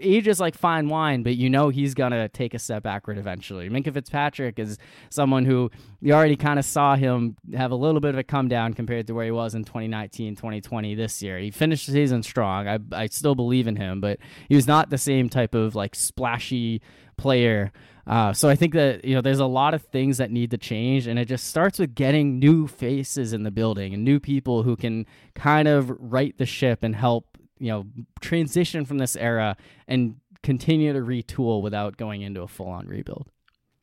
[0.00, 3.68] Age is like fine wine, but you know he's gonna take a step backward eventually.
[3.68, 4.78] Minkah Fitzpatrick is
[5.10, 8.48] someone who you already kind of saw him have a little bit of a come
[8.48, 11.38] down compared to where he was in 2019, 2020 this year.
[11.38, 12.68] He finished the season strong.
[12.68, 15.94] I I still believe in him, but he was not the same type of like
[15.94, 16.82] splashy
[17.16, 17.72] player.
[18.06, 20.58] Uh, so I think that you know there's a lot of things that need to
[20.58, 24.62] change, and it just starts with getting new faces in the building and new people
[24.62, 27.86] who can kind of right the ship and help you know
[28.20, 29.56] transition from this era
[29.88, 33.26] and continue to retool without going into a full on rebuild.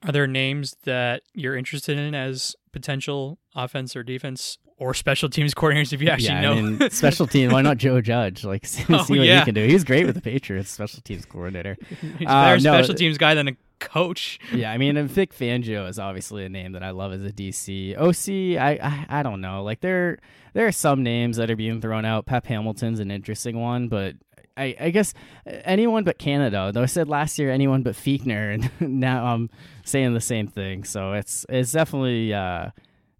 [0.05, 5.53] Are there names that you're interested in as potential offense or defense or special teams
[5.53, 6.53] coordinators if you actually yeah, know?
[6.53, 7.51] I mean, special team.
[7.51, 8.43] Why not Joe Judge?
[8.43, 9.39] Like, see, Oh, what yeah.
[9.39, 9.65] he can do.
[9.65, 11.77] He's great with the Patriots, special teams coordinator.
[12.19, 13.51] He's a Uh, better no, special teams guy than a
[13.83, 14.39] coach.
[14.53, 17.31] Yeah, I mean, and Vic Fangio is obviously a name that I love as a
[17.31, 17.95] DC.
[17.97, 19.63] OC, I, I, I don't know.
[19.63, 20.19] Like there,
[20.53, 22.25] there are some names that are being thrown out.
[22.25, 24.15] Pep Hamilton's an interesting one, but
[24.55, 25.13] I, I guess
[25.45, 26.71] anyone but Canada.
[26.73, 29.49] Though I said last year anyone but Fichtner, and now I'm
[29.83, 30.83] saying the same thing.
[30.83, 32.69] So it's it's definitely uh,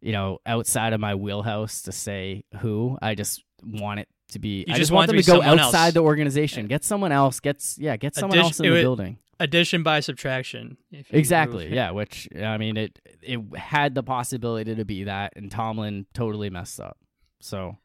[0.02, 2.97] you know outside of my wheelhouse to say who.
[3.02, 4.65] I just want it to be.
[4.67, 5.93] You I just want want them to to go outside else.
[5.95, 6.67] the organization.
[6.67, 7.39] Get someone else.
[7.39, 7.97] Gets yeah.
[7.97, 9.17] Get someone Addition- else in the would- building.
[9.43, 10.77] Addition by subtraction.
[11.10, 11.65] Exactly.
[11.65, 11.73] move.
[11.73, 11.91] Yeah.
[11.91, 16.79] Which I mean, it it had the possibility to be that, and Tomlin totally messed
[16.79, 16.97] up.
[17.41, 17.77] So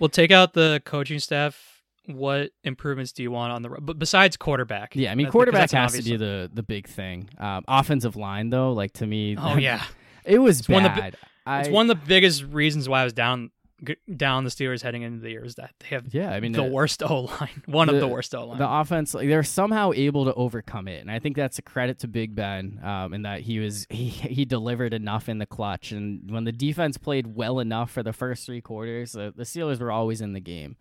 [0.00, 1.82] Well, take out the coaching staff.
[2.06, 4.96] What improvements do you want on the but besides quarterback?
[4.96, 7.30] yeah, I mean, quarterback has to be the the big thing.
[7.38, 9.84] Um, offensive line, though, like to me, Oh yeah,
[10.24, 11.16] it was one of the bad.
[11.46, 13.50] I, it's one of the biggest reasons why I was down
[13.82, 16.52] g- down the Steelers heading into the year is that they have Yeah, I mean,
[16.52, 18.58] the uh, worst O line, one of the- the worst O line.
[18.58, 21.98] the offense like they're somehow able to overcome it and i think that's a credit
[22.00, 25.90] to big ben um, in that he was he, he delivered enough in the clutch
[25.92, 29.80] and when the defense played well enough for the first three quarters uh, the steelers
[29.80, 30.76] were always in the game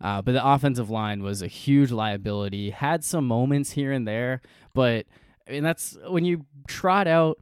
[0.00, 4.40] uh, but the offensive line was a huge liability had some moments here and there
[4.74, 5.06] but
[5.48, 7.38] i mean that's when you trot out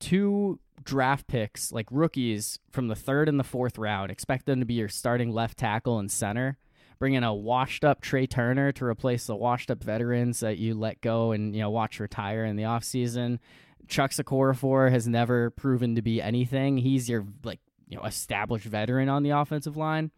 [0.00, 4.66] two draft picks like rookies from the third and the fourth round expect them to
[4.66, 6.58] be your starting left tackle and center
[7.02, 10.74] bring in a washed up Trai Turner to replace the washed up veterans that you
[10.74, 13.40] let go and you know watch retire in the offseason.
[13.88, 16.78] Chuks Okorafor has never proven to be anything.
[16.78, 20.12] He's your like you know established veteran on the offensive line.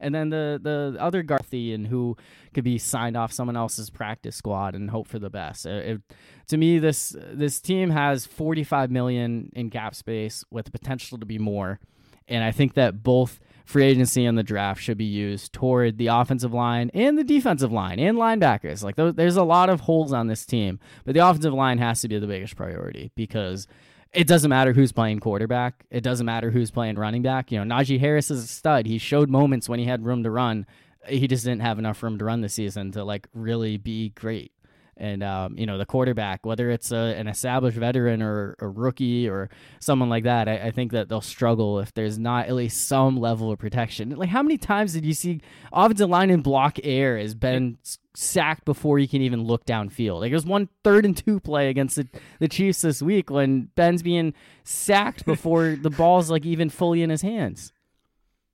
[0.00, 2.16] And then the the other Garthian who
[2.54, 5.66] could be signed off someone else's practice squad and hope for the best.
[5.66, 6.16] It- it-
[6.48, 11.26] to me, this this team has 45 million in cap space with the potential to
[11.26, 11.78] be more,
[12.26, 16.08] and I think that both free agency and the draft should be used toward the
[16.08, 18.82] offensive line and the defensive line and linebackers.
[18.82, 22.08] Like there's a lot of holes on this team, but the offensive line has to
[22.08, 23.68] be the biggest priority because
[24.12, 25.84] it doesn't matter who's playing quarterback.
[25.90, 27.52] It doesn't matter who's playing running back.
[27.52, 28.86] You know, Najee Harris is a stud.
[28.86, 30.66] He showed moments when he had room to run.
[31.06, 34.52] He just didn't have enough room to run this season to like really be great.
[34.96, 39.30] And um, you know the quarterback, whether it's a, an established veteran or a rookie
[39.30, 42.86] or someone like that, I, I think that they'll struggle if there's not at least
[42.86, 44.10] some level of protection.
[44.10, 45.40] Like how many times did you see
[45.72, 47.78] offensive line in block air has been
[48.14, 50.20] sacked before you can even look downfield?
[50.20, 54.02] Like there's one third and two play against the, the Chiefs this week when Ben's
[54.02, 57.72] being sacked before the ball's like even fully in his hands.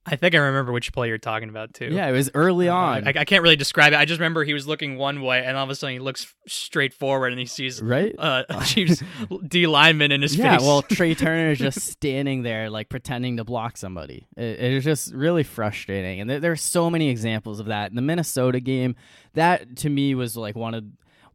[0.06, 1.88] I think I remember which play you're talking about too.
[1.92, 3.96] Yeah, it was early Uh, on, I, I can't really describe it.
[3.96, 6.32] I just remember he was looking one way, and all of a sudden he looks
[6.46, 8.14] straight forward, and he sees right?
[8.18, 9.02] uh, Chiefs
[9.48, 10.62] D lineman in his yeah, face.
[10.62, 14.26] Yeah, well, Trai Turner is just standing there, like pretending to block somebody.
[14.36, 17.90] It, it is just really frustrating, and there, there are so many examples of that.
[17.90, 18.94] In the Minnesota game,
[19.34, 20.84] that to me was like one of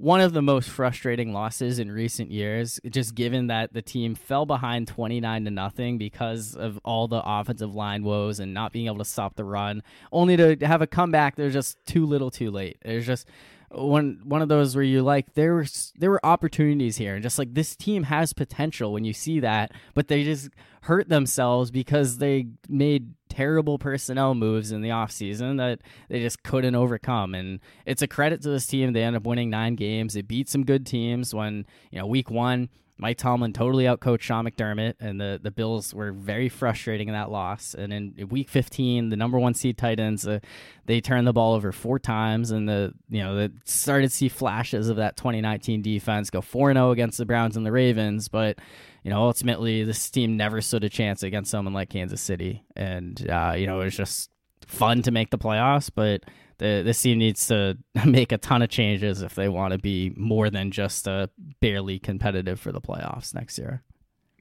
[0.02, 2.80] one of the most frustrating losses in recent years.
[2.90, 7.22] Just given that the team fell behind twenty nine to nothing because of all the
[7.24, 10.88] offensive line woes and not being able to stop the run, only to have a
[10.88, 11.36] comeback.
[11.36, 12.78] They're just too little, too late.
[12.84, 13.28] There's just
[13.70, 15.66] one one of those where you like there were
[15.98, 19.72] there were opportunities here and just like this team has potential when you see that
[19.94, 20.50] but they just
[20.82, 26.76] hurt themselves because they made terrible personnel moves in the offseason that they just couldn't
[26.76, 27.34] overcome.
[27.34, 28.91] And it's a credit to this team.
[28.91, 30.13] They end up winning 9 games.
[30.13, 34.45] They beat some good teams when you know week 1 Mike Tomlin totally outcoached Sean
[34.45, 37.73] McDermott, and the, the Bills were very frustrating in that loss.
[37.73, 40.39] And in Week 15, the number one seed Titans, uh,
[40.86, 44.30] they turned the ball over four times, and the you know they started to see
[44.30, 48.60] flashes of that 2019 defense go 4 0 against the Browns and the Ravens, but
[49.04, 53.30] you know ultimately this team never stood a chance against someone like Kansas City, and
[53.30, 54.30] uh, you know it was just
[54.67, 56.23] fun to make the playoffs, but
[56.62, 60.13] the this team needs to make a ton of changes if they want to be
[60.15, 61.28] more than just uh,
[61.60, 63.84] barely competitive for the playoffs next year.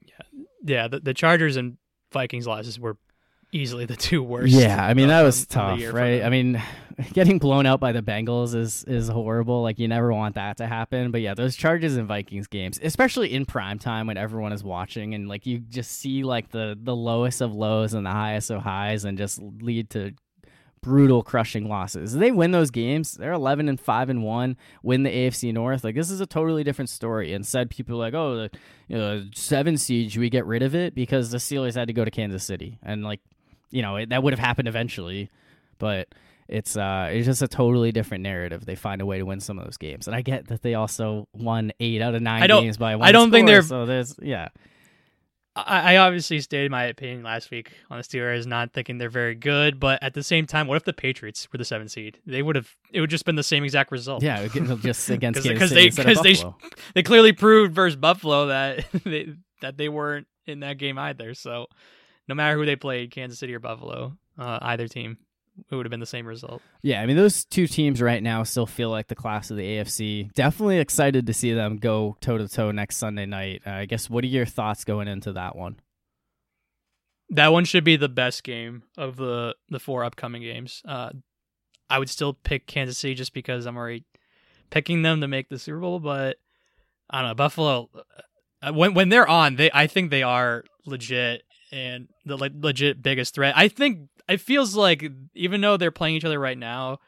[0.05, 0.87] yeah, yeah.
[0.87, 1.77] the, the Chargers and
[2.13, 2.97] Vikings losses were
[3.51, 4.53] easily the two worst.
[4.53, 6.23] Yeah, I mean that was tough, right?
[6.23, 6.61] I mean,
[7.13, 9.63] getting blown out by the Bengals is is horrible.
[9.63, 11.11] Like you never want that to happen.
[11.11, 15.15] But yeah, those Chargers and Vikings games, especially in prime time when everyone is watching,
[15.15, 18.61] and like you just see like the the lowest of lows and the highest of
[18.61, 20.13] highs, and just lead to
[20.81, 22.13] brutal crushing losses.
[22.13, 23.13] They win those games.
[23.13, 25.83] They're 11 and 5 and 1, win the AFC North.
[25.83, 27.33] Like this is a totally different story.
[27.33, 28.51] Instead people are like, "Oh, the
[28.87, 32.03] you know, 7 seed, we get rid of it because the Steelers had to go
[32.03, 33.19] to Kansas City." And like,
[33.69, 35.29] you know, it, that would have happened eventually.
[35.77, 36.09] But
[36.47, 38.65] it's uh it's just a totally different narrative.
[38.65, 40.73] They find a way to win some of those games, and I get that they
[40.73, 43.07] also won eight out of nine games by one.
[43.07, 43.85] I don't think they're- so.
[43.85, 44.49] There's yeah,
[45.55, 49.35] I, I obviously stated my opinion last week on the Steelers, not thinking they're very
[49.35, 49.79] good.
[49.79, 52.19] But at the same time, what if the Patriots were the seven seed?
[52.25, 52.69] They would have.
[52.91, 54.23] It would just been the same exact result.
[54.23, 57.03] yeah, it would- just against 'Cause- Kansas 'cause City they- instead of 'cause they- they
[57.03, 61.33] clearly proved versus Buffalo that they, that they weren't in that game either.
[61.33, 61.67] So
[62.27, 65.17] no matter who they played, Kansas City or Buffalo, uh, either team,
[65.69, 66.61] it would have been the same result.
[66.81, 69.63] Yeah, I mean those two teams right now still feel like the class of the
[69.63, 70.31] AFC.
[70.33, 73.61] Definitely excited to see them go toe to toe next Sunday night.
[73.65, 75.77] Uh, I guess what are your thoughts going into that one?
[77.29, 80.81] That one should be the best game of the the four upcoming games.
[80.85, 81.11] Uh,
[81.89, 84.03] I would still pick Kansas City just because I'm already
[84.69, 86.37] picking them to make the Super Bowl, but
[87.09, 87.89] I don't know Buffalo.
[88.61, 93.01] uh, When when they're on, they I think they are legit and the le- legit
[93.01, 93.53] biggest threat.
[93.57, 96.99] I think it feels like even though they're playing each other right now,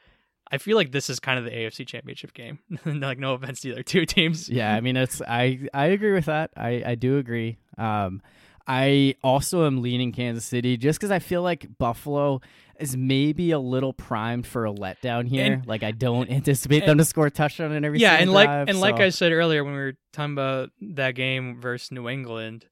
[0.51, 2.59] I feel like this is kind of the AFC Championship game.
[2.85, 4.49] like no offense to the other two teams.
[4.49, 6.51] Yeah, I mean it's I I agree with that.
[6.55, 7.57] I I do agree.
[7.77, 8.21] Um,
[8.65, 12.39] I also am leaning Kansas City just because I feel like Buffalo
[12.79, 15.53] is maybe a little primed for a letdown here.
[15.53, 18.19] And- like I don't anticipate and- them to score a touchdown in every yeah, and
[18.21, 21.59] single like drive, and like I said earlier when we were talking about that game
[21.59, 22.65] versus New England,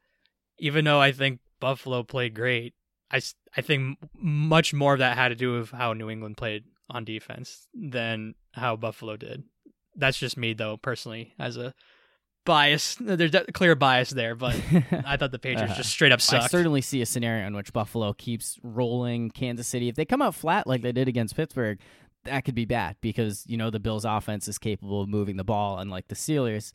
[0.60, 2.74] even though I think Buffalo played great,
[3.12, 3.22] I
[3.58, 7.04] I think much more of that had to do with how New England played on
[7.06, 9.44] defense than how Buffalo did.
[9.96, 11.74] That's just me though, personally, as a
[12.46, 12.96] bias.
[13.00, 14.56] There's a clear bias there, but
[15.06, 16.52] I thought the Patriots Uh, just straight up I sucked.
[16.52, 19.90] certainly see a scenario in which Buffalo keeps rolling Kansas City.
[19.90, 21.80] If they come out flat like they did against Pittsburgh,
[22.24, 25.44] that could be bad because you know the Bills' offense is capable of moving the
[25.44, 26.72] ball, unlike the Steelers.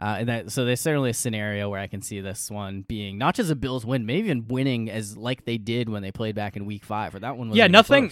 [0.00, 3.18] Uh, and that, so there's certainly a scenario where I can see this one being
[3.18, 6.34] not just a Bills win, maybe even winning as like they did when they played
[6.34, 7.14] back in Week Five.
[7.14, 8.10] Or that one was Yeah, nothing-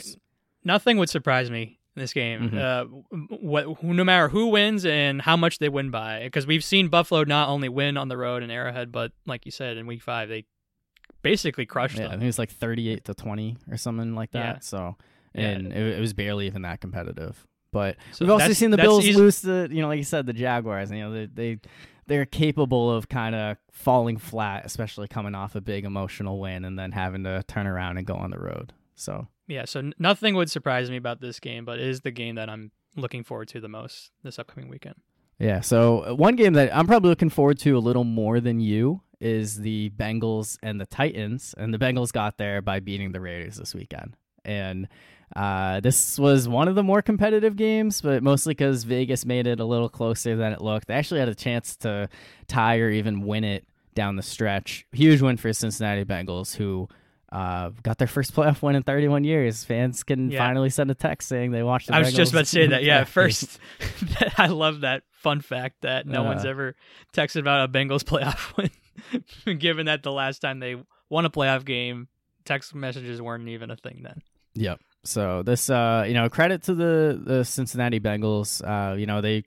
[0.65, 2.51] Nothing would surprise me in this game.
[2.51, 2.59] Mhm.
[2.59, 2.85] Uh,
[3.41, 7.25] what, no matter who wins and how much they win by, because we've seen Buffalo
[7.25, 10.29] not only win on the road in Arrowhead, but like you said, in Week Five
[10.29, 10.45] they
[11.23, 12.13] basically crushed Yeah, I them.
[12.21, 14.57] think it was like 38 to 20 or something like that.
[14.57, 14.59] Yeah.
[14.61, 14.97] So,
[15.35, 15.49] Yeah.
[15.49, 17.47] and it, it was barely even that competitive.
[17.73, 20.27] But So we've also seen the Bills easy- lose to, you know, like you said,
[20.27, 20.91] the Jaguars.
[20.91, 21.61] You know, they they
[22.07, 26.79] they're capable of kind of falling flat, especially coming off a big emotional win and
[26.79, 28.73] then having to turn around and go on the road.
[28.95, 32.37] So, Yeah, so nothing would surprise me about this game, but it is the game
[32.37, 34.95] that I'm looking forward to the most this upcoming weekend.
[35.39, 35.61] yeah.
[35.61, 39.03] So uh, one game that I'm probably looking forward to a little more than you
[39.21, 43.57] is the Bengals and the Titans, and the Bengals got there by beating the Raiders
[43.57, 44.89] this weekend, and.
[45.37, 49.61] Uh, this was one of the more competitive games, but mostly because Vegas made it
[49.61, 50.89] a little closer than it looked.
[50.89, 52.09] They actually had a chance to
[52.47, 53.65] tie or even win it
[53.95, 54.87] down the stretch.
[54.93, 56.89] Huge win for Cincinnati Bengals, who
[57.31, 59.65] uh, got their first playoff win in 31 years.
[59.65, 60.39] Fans can Yeah.
[60.39, 61.89] finally send a text saying they watched.
[61.89, 62.83] The I was just about to say that.
[62.85, 63.59] Yeah, first,
[64.39, 66.49] I love that fun fact that no one's Uh.
[66.51, 66.75] ever
[67.13, 68.57] texted about a Bengals playoff
[69.45, 70.77] win, given that the last time they
[71.11, 72.09] won a playoff game,
[72.47, 74.23] text messages weren't even a thing then.
[74.55, 74.81] Yep.
[75.05, 78.63] So this, uh, you know, credit to the the Cincinnati Bengals.
[78.63, 79.45] Uh, you know, they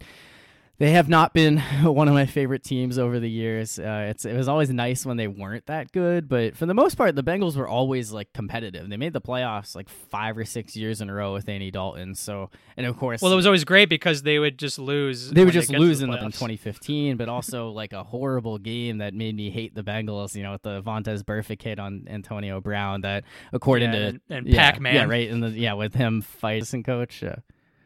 [0.81, 3.77] they have not been one of my favorite teams over the years.
[3.77, 6.95] Uh, it's it was always nice when they weren't that good, but for the most
[6.95, 8.89] part, the Bengals were always like competitive.
[8.89, 12.15] They made the playoffs like five or six years in a row with Andy Dalton.
[12.15, 15.29] So, and of course, Well, it was always great because they would just lose.
[15.29, 19.13] they would just to lose in, in 2015, but also like a horrible game that
[19.13, 20.33] made me hate the Bengals.
[20.33, 23.01] You know, with the Vontaze Burfict hit on Antonio Brown.
[23.01, 24.95] That according Yeah, to and, and yeah, Pac-Man.
[24.95, 27.23] yeah, right, and the yeah with him fighting coach.
[27.23, 27.35] Uh,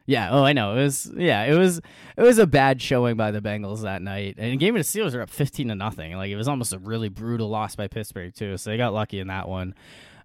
[0.06, 0.78] yeah, oh, I know.
[0.78, 1.80] It was yeah, it was
[2.15, 4.36] it was a bad showing by the Bengals that night.
[4.38, 6.15] And game of the Steelers were up 15 to nothing.
[6.15, 8.58] Like it was almost a really brutal loss by Pittsburgh too.
[8.58, 9.74] So they got lucky in that one.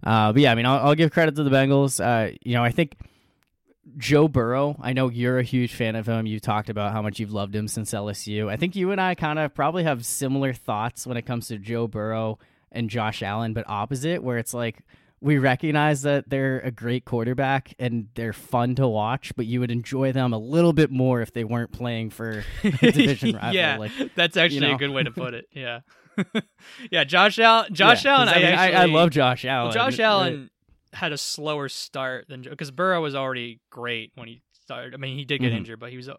[0.03, 2.03] Uh, but yeah, I mean, I'll, I'll give credit to the Bengals.
[2.03, 2.95] Uh, you know, I think
[3.97, 6.25] Joe Burrow, I know you're a huge fan of him.
[6.25, 8.49] You've talked about how much you've loved him since LSU.
[8.49, 11.57] I think you and I kind of probably have similar thoughts when it comes to
[11.57, 12.37] Joe Burrow
[12.71, 14.79] and Josh Allen, but opposite, where it's like
[15.21, 19.69] we recognize that they're a great quarterback and they're fun to watch, but you would
[19.71, 23.53] enjoy them a little bit more if they weren't playing for a division rival.
[23.53, 24.75] yeah, Like, that's actually know.
[24.75, 25.45] a good way to put it.
[25.53, 25.81] Yeah,
[26.91, 27.03] yeah.
[27.03, 27.73] Josh Allen.
[27.73, 28.29] Josh yeah, Allen.
[28.29, 29.65] I, I, mean, I, I love Josh Allen.
[29.65, 30.49] Well, Josh Allen
[30.93, 34.93] had a slower start than because Burrow was already great when he started.
[34.93, 35.57] I mean, he did get Mhm.
[35.57, 36.17] injured, but he was a,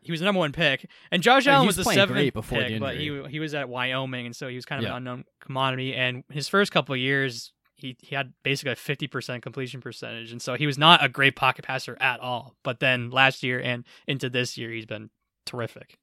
[0.00, 0.88] he was the number one pick.
[1.10, 3.52] And Josh he Allen was was the seventh great before pick, but he he was
[3.54, 4.92] at Wyoming, and so he was kind of Yeah.
[4.92, 5.94] an unknown commodity.
[5.94, 7.52] And his first couple of years,
[7.82, 11.08] he he had basically a fifty percent completion percentage, and so he was not a
[11.10, 12.54] great pocket passer at all.
[12.62, 15.10] But then last year and into this year, he's been
[15.44, 15.98] terrific.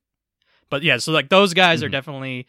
[0.70, 1.94] But yeah, so like those guys are Mhm.
[1.94, 2.48] definitely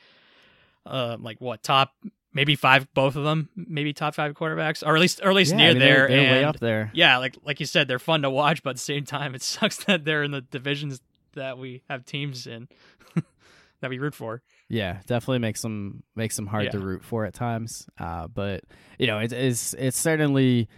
[0.87, 1.95] uh like what top
[2.33, 5.51] maybe five, both of them, maybe top five quarterbacks, or at least, or at least
[5.53, 6.09] Yeah, near I mean, they're- there.
[6.23, 6.91] they're, way up there.
[6.95, 9.43] Yeah, like like you said, they're fun to watch, but at the same time, it
[9.43, 11.01] sucks that they're in the divisions
[11.35, 12.69] that we have teams in
[13.81, 14.43] that we root for.
[14.69, 17.87] Yeah, definitely makes them makes them hard to root for at times.
[17.99, 18.65] Uh, but
[18.99, 20.69] you know, it is it certainly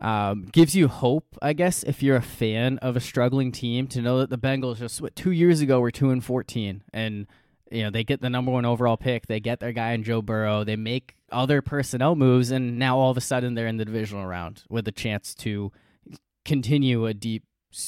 [0.00, 4.02] um, gives you hope, I guess, if you're a fan of a struggling team, to
[4.02, 7.26] know that the Bengals just what, two years ago were two and fourteen, and
[7.70, 10.22] you know they get the number one overall pick, they get their guy in Joe
[10.22, 13.84] Burrow, they make other personnel moves, and now all of a sudden they're in the
[13.84, 15.72] divisional round with a chance to
[16.44, 17.44] continue a deep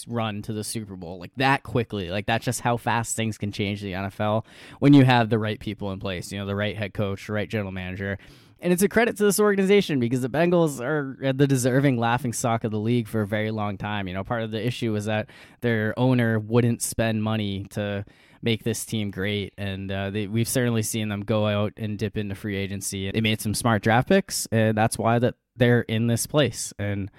[0.06, 2.10] run to the Super Bowl like that quickly.
[2.10, 4.44] Like that's just how fast things can change the NFL
[4.78, 7.32] when you have the right people in place, you know, the right head coach, the
[7.32, 8.18] right general manager.
[8.62, 12.64] And it's a credit to this organization because the Bengals are the deserving laughing stock
[12.64, 14.06] of the league for a very long time.
[14.06, 15.30] You know, part of the issue was that
[15.62, 18.04] their owner wouldn't spend money to
[18.42, 22.16] make this team great, and uh, they, we've certainly seen them go out and dip
[22.16, 23.10] into free agency.
[23.10, 26.72] They made some smart draft picks, and that's why that they're in this place.
[26.78, 27.10] And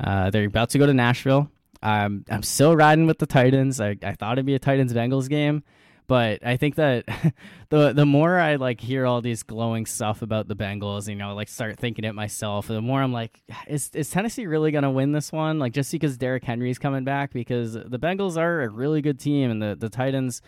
[0.00, 1.50] uh, they're about to go to Nashville.
[1.82, 3.80] Um, I'm still riding with the Titans.
[3.80, 5.62] I, I thought it'd be a Titans Bengals game,
[6.06, 7.04] but I think that
[7.68, 11.34] the the more I like hear all these glowing stuff about the Bengals, you know,
[11.34, 15.12] like start thinking it myself, the more I'm like, is is Tennessee really gonna win
[15.12, 15.58] this one?
[15.58, 19.50] Like just because Derrick Henry's coming back, because the Bengals are a really good team,
[19.50, 20.42] and the the Titans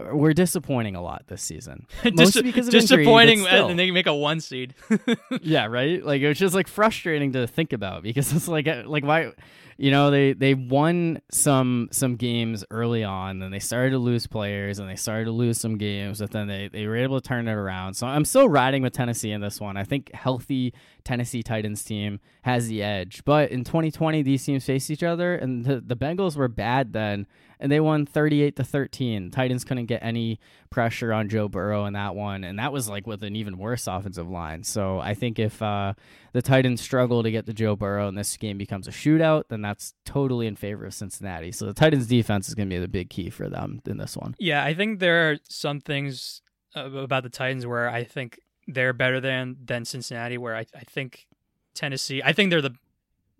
[0.00, 1.86] were disappointing a lot this season.
[2.14, 3.68] Mostly because of injury, disappointing, still.
[3.68, 4.74] and they make a one seed.
[5.42, 6.04] yeah, right.
[6.04, 9.32] Like it was just like frustrating to think about because it's like uh, like why,
[9.76, 14.26] you know, they they won some some games early on, then they started to lose
[14.26, 17.26] players, and they started to lose some games, but then they they were able to
[17.26, 17.94] turn it around.
[17.94, 19.76] So I'm still riding with Tennessee in this one.
[19.76, 20.74] I think healthy
[21.04, 25.64] Tennessee Titans team has the edge, but in 2020 these teams faced each other, and
[25.64, 27.26] the the Bengals were bad then.
[27.60, 29.30] And they won 38 to 13.
[29.30, 30.38] Titans couldn't get any
[30.70, 33.86] pressure on Joe Burrow in that one, and that was like with an even worse
[33.86, 34.62] offensive line.
[34.64, 35.94] So I think if uh,
[36.32, 39.62] the Titans struggle to get to Joe Burrow and this game becomes a shootout, then
[39.62, 41.52] that's totally in favor of Cincinnati.
[41.52, 44.16] So the Titans defense is going to be the big key for them in this
[44.16, 44.34] one.
[44.38, 46.42] Yeah, I think there are some things
[46.74, 50.38] about the Titans where I think they're better than than Cincinnati.
[50.38, 51.26] Where I, I think
[51.74, 52.74] Tennessee, I think they're the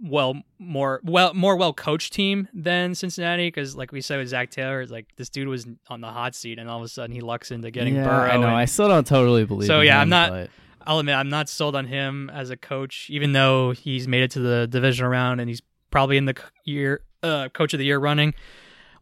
[0.00, 4.50] well more well more well coached team than Cincinnati because like we said with Zac
[4.50, 7.14] Taylor, it's like this dude was on the hot seat and all of a sudden
[7.14, 8.30] he lucks into getting yeah, Burrow.
[8.30, 8.46] I know.
[8.46, 9.66] and- I still don't totally believe.
[9.66, 10.50] So, yeah, I'm not- but-
[10.86, 14.30] I'll admit I'm not sold on him as a coach, even though he's made it
[14.30, 16.34] to the divisional round and he's probably in the
[16.64, 18.32] year uh, coach of the year running.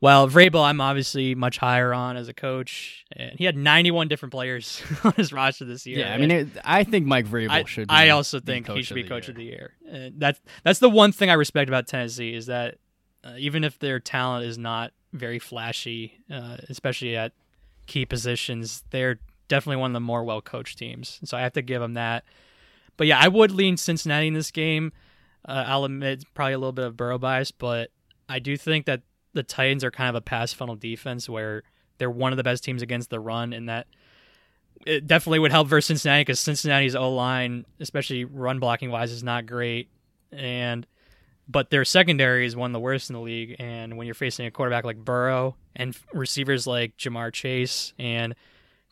[0.01, 4.32] While Vrabel, I'm obviously much higher on as a coach, and he had 91 different
[4.32, 6.01] players on his roster this year.
[6.01, 7.88] Yeah, I mean, it, I think Mike Vrabel I, should.
[7.88, 9.72] Be I also think he should be coach of the year.
[9.88, 12.76] And that's that's the one thing I respect about Tennessee is that
[13.24, 17.32] uh, even if their talent is not very flashy, uh, especially at
[17.86, 19.18] key positions, they're
[19.49, 21.20] definitely one of the more well coached teams.
[21.24, 22.24] So I have to give them that.
[22.97, 24.92] But yeah, I would lean Cincinnati in this game.
[25.47, 27.90] Uh, I'll admit probably a little bit of Burrow bias, but
[28.28, 29.03] I do think that
[29.37, 31.62] the Titans are kind of a pass funnel defense where
[31.99, 33.87] they're one of the best teams against the run, and that
[34.84, 39.22] it definitely would help versus Cincinnati because Cincinnati's O line, especially run blocking wise, is
[39.22, 39.89] not great,
[40.32, 40.87] and
[41.49, 43.55] but their secondary is one of the worst in the league.
[43.61, 48.34] And when you're facing a quarterback like Burrow and receivers like Ja'Marr Chase and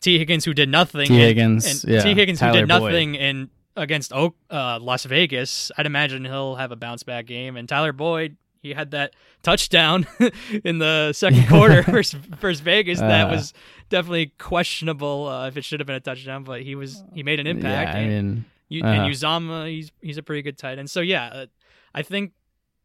[0.01, 1.15] Tee Higgins, who did nothing, T.
[1.15, 2.83] and- Higgins, and yeah, Tee Higgins, Tyler who did Boyd.
[2.93, 7.57] nothing in against Oak, uh, Las Vegas, I'd imagine he'll have a bounce back game.
[7.57, 10.07] And Tyler Boyd, he had that touchdown
[10.65, 13.33] in the second quarter versus, versus Vegas that Uh.
[13.33, 13.53] was
[13.91, 17.39] definitely questionable uh, if it should have been a touchdown, but he was he made
[17.39, 17.91] an impact.
[17.93, 19.03] Yeah, I and, mean, you, uh-huh.
[19.05, 20.91] and Uzomah, he's he's a pretty good tight end.
[20.91, 21.47] So yeah, uh,
[21.95, 22.33] I think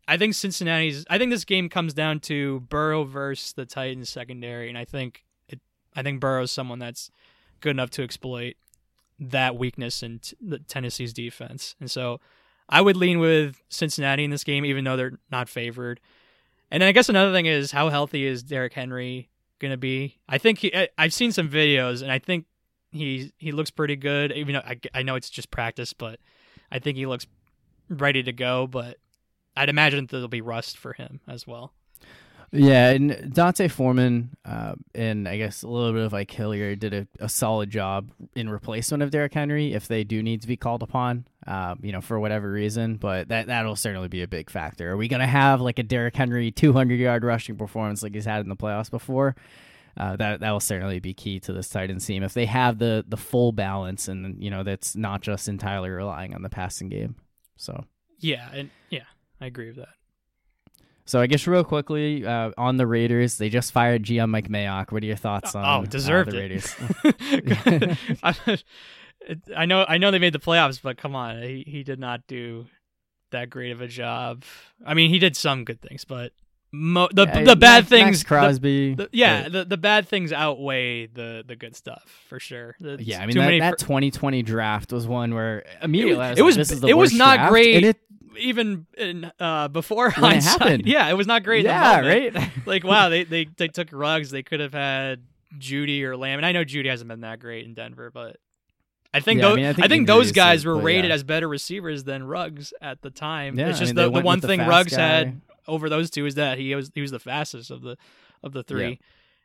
[0.07, 1.05] I think Cincinnati's.
[1.09, 5.23] I think this game comes down to Burrow versus the Titans secondary, and I think
[5.47, 5.59] it.
[5.95, 7.09] I think Burrow's someone that's
[7.61, 8.55] good enough to exploit
[9.19, 12.19] that weakness in t- the Tennessee's defense, and so
[12.70, 15.99] I would lean with Cincinnati in this game, even though they're not favored.
[16.72, 20.20] And then I guess another thing is how healthy is Derrick Henry going to be?
[20.30, 22.45] I think he, I, I've seen some videos, and I think
[22.91, 24.32] he he looks pretty good.
[24.32, 26.20] Even though I, I know it's just practice, but
[26.72, 27.26] I think he looks
[27.89, 28.67] ready to go.
[28.67, 28.97] But
[29.57, 31.74] I'd imagine there'll be rust for him as well.
[32.51, 36.93] Yeah, and D'Onta Foreman uh, and I guess a little bit of like Hilliard did
[36.93, 40.57] a, a solid job in replacement of Derrick Henry if they do need to be
[40.57, 42.95] called upon, um, you know, for whatever reason.
[42.95, 44.91] But that that'll certainly be a big factor.
[44.91, 48.41] Are we gonna have like a Derrick Henry 200 yard rushing performance like he's had
[48.41, 49.36] in the playoffs before?
[49.97, 53.04] Uh, that that will certainly be key to this Titans team if they have the
[53.08, 57.16] the full balance and you know that's not just entirely relying on the passing game.
[57.58, 57.84] So.
[58.22, 59.06] Yeah, and yeah,
[59.39, 59.89] I agree with that.
[61.06, 64.91] So I guess real quickly uh, on the Raiders, they just fired GM Mike Mayock.
[64.91, 66.39] What are your thoughts on oh, uh, deserved the it.
[66.39, 66.76] Raiders?
[69.30, 71.99] it, I know I know they made the playoffs, but come on, he he did
[71.99, 72.65] not do
[73.32, 74.43] that great of a job.
[74.86, 76.32] I mean, he did some good things, but
[76.71, 78.95] mo- the Yeah, the bad Max- things, Maxx Crosby.
[78.95, 82.75] the- yeah, but- the the bad things outweigh the the good stuff for sure.
[82.80, 86.32] It's yeah, I mean too that, many that 2020 draft was one where immediately I
[86.34, 87.97] it was- like, this is the it was not draft, great and it,
[88.38, 90.61] even in, uh, before When it hindsight.
[90.61, 90.86] happened.
[90.88, 91.65] Yeah, it was not great.
[91.65, 92.36] yeah, right.
[92.65, 94.32] Like wow, they they they took Ruggs.
[94.32, 95.23] They could have had
[95.59, 98.38] Jeudy or Lamb, and I know Jeudy hasn't been that great in Denver, but.
[99.14, 101.16] I think, Yeah, I those, mean, I I think think, those guys were rated yeah.
[101.16, 103.57] as better receivers than Ruggs at the time.
[103.57, 105.01] Yeah, it's I just mean, the, the one the thing fast Ruggs guy.
[105.07, 107.97] had over those two is that he was he was the fastest of the
[108.43, 108.99] of the three.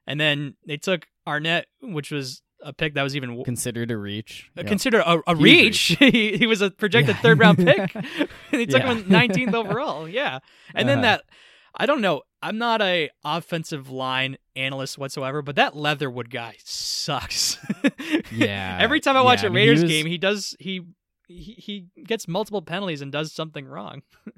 [0.07, 3.97] And then they took Arnette, which was a pick that was even w- considered a
[3.97, 4.51] reach.
[4.57, 4.67] uh, Yep.
[4.67, 5.79] considered a, a Huge reach.
[5.99, 7.23] he, he was a projected Yeah.
[7.23, 7.95] third round pick.
[7.95, 8.07] and
[8.53, 8.95] they took Yeah.
[8.95, 10.07] him 19th overall.
[10.09, 10.41] Yeah.
[10.75, 11.17] And then Uh-huh.
[11.19, 11.25] that
[11.75, 12.23] I don't know.
[12.43, 17.59] I'm not a offensive line analyst whatsoever, but that Leatherwood guy sucks.
[18.33, 20.57] Yeah, Every time I watch yeah, a I mean, he Raiders was- game, he does
[20.59, 20.83] he,
[21.29, 24.03] he he gets multiple penalties and does something wrong.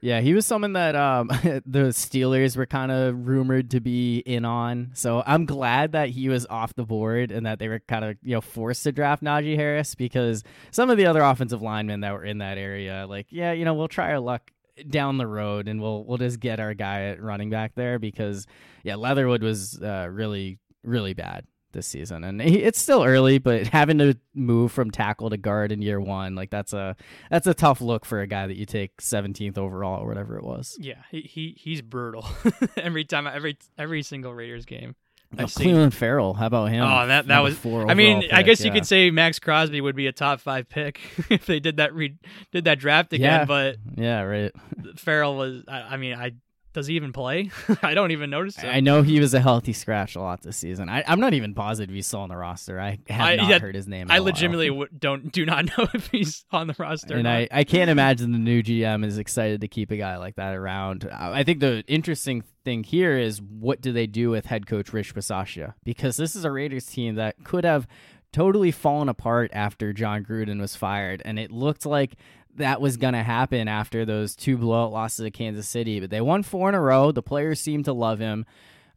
[0.00, 1.28] Yeah, he was someone that um,
[1.66, 4.90] the Steelers were kind of rumored to be in on.
[4.94, 8.16] So I'm glad that he was off the board and that they were kind of
[8.22, 12.12] you know forced to draft Najee Harris because some of the other offensive linemen that
[12.14, 14.50] were in that area, like yeah, you know, we'll try our luck
[14.88, 18.46] down the road and we'll we'll just get our guy at running back there because
[18.82, 23.68] yeah, Leatherwood was uh, really really bad this season and he, it's still early but
[23.68, 26.96] having to move from tackle to guard in year one like that's a
[27.30, 30.42] that's a tough look for a guy that you take 17th overall or whatever it
[30.42, 30.76] was.
[30.80, 32.26] Yeah, he, he he's brutal
[32.76, 34.96] every time every every single Raiders game.
[35.38, 35.54] Oh, I've.
[35.54, 36.82] Cleveland Ferrell, how about him?
[36.84, 39.38] Oh, that- that was- four I mean, overall I pick, guess you could say Maxx
[39.38, 41.00] Crosby would be a top five pick
[41.30, 42.16] if they did that re-
[42.52, 43.40] did that draft again.
[43.40, 43.44] Yeah.
[43.44, 44.52] But Yeah, right.
[44.96, 45.62] Ferrell was.
[45.68, 46.32] I, I mean, I
[46.72, 47.50] does he even play?
[47.82, 48.70] I don't even notice him.
[48.72, 50.88] I know he was a healthy scratch a lot this season.
[50.88, 52.78] I, I'm not even positive he's still on the roster.
[52.80, 54.06] I have I- not yeah, heard his name.
[54.10, 57.16] I legitimately w- don't do not know if he's on the roster.
[57.16, 57.28] and.
[57.28, 60.54] I, I can't imagine the new GM is excited to keep a guy like that
[60.54, 61.08] around.
[61.12, 64.92] I I think the interesting thing here is what do they do with head coach
[64.92, 65.74] Rich Bisaccia?
[65.84, 67.86] Because this is a Raiders team that could have
[68.32, 72.14] totally fallen apart after Jon Gruden was fired, and it looked like
[72.60, 76.00] that was going to happen after those two blowout losses to Kansas City.
[76.00, 77.12] But they won four in a row.
[77.12, 78.46] The players seem to love him,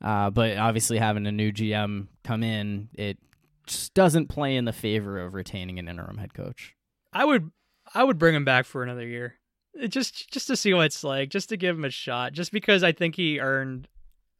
[0.01, 3.17] uh, but obviously having a new GM come in, it
[3.65, 6.75] just doesn't play in the favor of retaining an interim head coach.
[7.11, 7.51] I would
[7.93, 9.35] I would bring him back for another year.
[9.73, 12.51] It just just to see what it's like, just to give him a shot, just
[12.51, 13.87] because I think he earned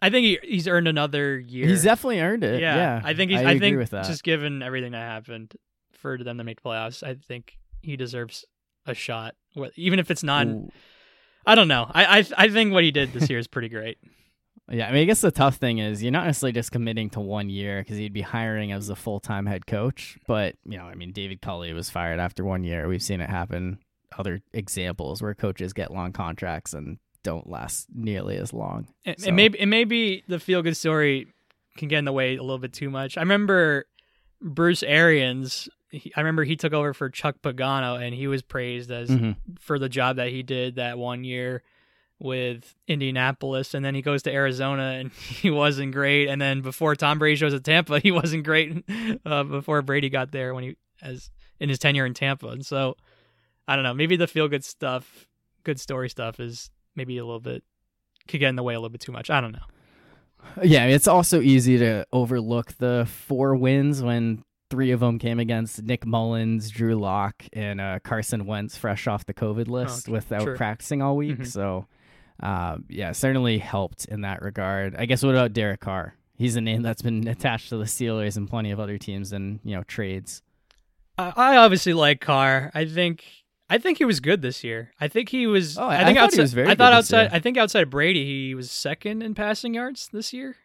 [0.01, 1.67] I think he he's earned another year.
[1.67, 2.59] He's definitely earned it.
[2.61, 4.05] yeah, Yeah, I think he's I I, agree think with that.
[4.05, 5.53] just given everything that happened
[5.93, 8.43] for them to make playoffs, I think he deserves
[8.86, 9.36] a shot.
[9.75, 10.71] Even if it's not Ooh.
[11.45, 11.86] I don't know.
[11.91, 13.97] I I I think what he did this year is pretty great.
[14.71, 17.19] Yeah, I mean, I guess the tough thing is you're not necessarily just committing to
[17.19, 20.17] one year because he'd be hiring as a full time head coach.
[20.25, 22.88] But you know, I mean, David Culley was fired after one year.
[22.88, 23.79] We've seen it happen.
[24.17, 28.88] Other examples where coaches get long contracts and don't last nearly as long.
[29.03, 31.27] It, So- it may it may be the feel good story
[31.75, 33.17] can get in the way a little bit too much.
[33.17, 33.86] I remember
[34.41, 35.67] Bruce Arians.
[35.94, 39.36] He, I remember he took over for Chuck Pagano, and he was praised as Mhm.
[39.60, 41.62] for the job that he did that one year
[42.20, 46.30] with Indianapolis, and then he goes to Arizona and he wasn't great.
[46.30, 48.84] And then before Tom Brady shows at Tampa, he wasn't great
[49.26, 51.30] uh, before Brady got there when he as
[51.60, 52.48] in his tenure in Tampa.
[52.48, 52.96] And so
[53.68, 55.28] I don't know, maybe the feel good stuff,
[55.64, 57.64] good story stuff is maybe a little bit
[58.28, 59.30] could get in the way a little bit too much.
[59.30, 59.60] I don't know.
[60.64, 65.84] Yeah, it's also easy to overlook the four wins when three of them came against
[65.84, 70.45] Nick Mullens, Drew Lock, and uh, Carson Wentz, fresh off the COVID list without Oh,
[70.45, 70.55] Sure.
[70.57, 71.38] practicing all week.
[71.38, 71.45] Mhm.
[71.47, 71.86] So,
[72.39, 74.95] um, yeah, certainly helped in that regard.
[74.95, 76.15] I guess what about Derek Carr?
[76.36, 79.59] He's a name that's been attached to the Steelers and plenty of other teams and
[79.63, 80.41] you know trades.
[81.19, 82.71] I, I obviously like Carr.
[82.74, 83.24] I think
[83.69, 84.91] I think he was good this year.
[84.99, 85.78] I think he was.
[85.78, 86.41] Oh, I, I think he outside.
[86.41, 87.30] was very I thought outside.
[87.32, 90.55] I think outside Brady, he was second in passing yards this year.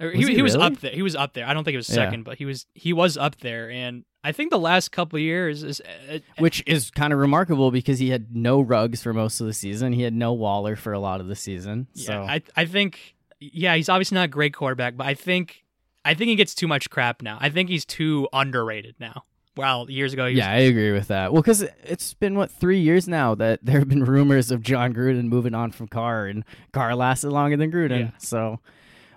[0.00, 0.92] Or Was he, he was up there.
[0.92, 1.46] He was up there.
[1.46, 1.94] I don't think he was Yeah.
[1.94, 3.70] second, but he was he was up there.
[3.70, 7.70] And I think the last couple of years is uh, Which is kind of remarkable
[7.70, 9.92] because he had no Ruggs for most of the season.
[9.92, 11.86] He had no Waller for a lot of the season.
[11.94, 12.20] yeah.
[12.22, 15.64] I I think yeah, he's obviously not a great quarterback, but I think
[16.04, 17.38] I think he gets too much crap now.
[17.40, 19.24] I think he's too underrated now.
[19.56, 21.32] Well, years ago, he was yeah, I agree with that.
[21.32, 24.92] Well, because it's been what three years now that there have been rumors of Jon
[24.92, 28.00] Gruden moving on from Carr, and Carr lasted longer than Gruden.
[28.00, 28.10] Yeah.
[28.18, 28.60] So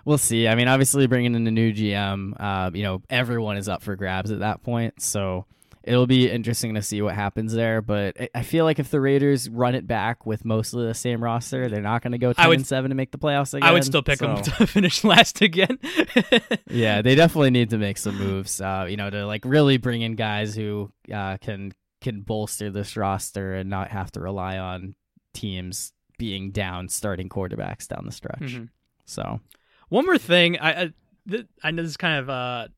[0.04, 0.48] we'll see.
[0.48, 3.96] I mean, obviously bringing in a new GM, uh, you know, everyone is up for
[3.96, 5.00] grabs at that point.
[5.02, 5.46] So
[5.82, 7.80] it'll be interesting to see what happens there.
[7.80, 11.68] But I- feel like if the Raiders run it back with mostly the same roster,
[11.68, 13.68] they're not going to go ten would- and seven to make the playoffs again.
[13.68, 15.78] I would still pick them to finish last again.
[16.68, 18.60] yeah, they definitely need to make some moves.
[18.60, 22.96] Uh, you know, to like really bring in guys who uh, can can bolster this
[22.96, 24.94] roster and not have to rely on
[25.34, 28.40] teams being down starting quarterbacks down the stretch.
[28.40, 28.68] Mhm.
[29.06, 29.40] So
[29.90, 30.92] One more thing, I I,
[31.28, 32.68] th- I know this is kind of uh,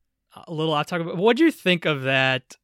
[0.48, 2.56] a little off topic, but what do you think of that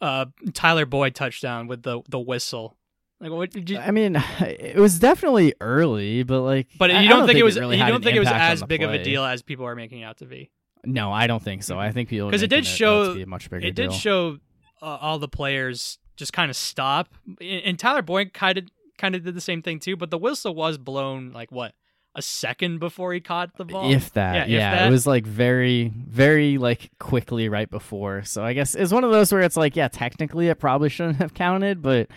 [0.00, 2.76] uh, Tyler Boyd touchdown with the the whistle?
[3.20, 3.78] Like, what did you?
[3.78, 7.58] I mean, it was definitely early, but like, But you I don't, think it was
[7.58, 10.00] really you don't think it was as big of a deal as people are making
[10.00, 10.50] it out to be.
[10.84, 11.78] No, I don't think so.
[11.78, 13.92] I think people because it did show- a much bigger It did deal.
[13.92, 14.38] show
[14.82, 18.64] uh, all the players just kind of stop, and, and Tyler Boyd kind of
[18.98, 19.96] kind of did the same thing too.
[19.96, 21.74] But the whistle was blown like what
[22.14, 23.90] a second before he caught the ball.
[23.92, 24.88] If that, Yeah, yeah, if that.
[24.88, 28.22] it was like very, very like quickly right before.
[28.24, 31.16] So I guess it's one of those where it's like, yeah, technically it probably shouldn't
[31.16, 32.08] have counted, but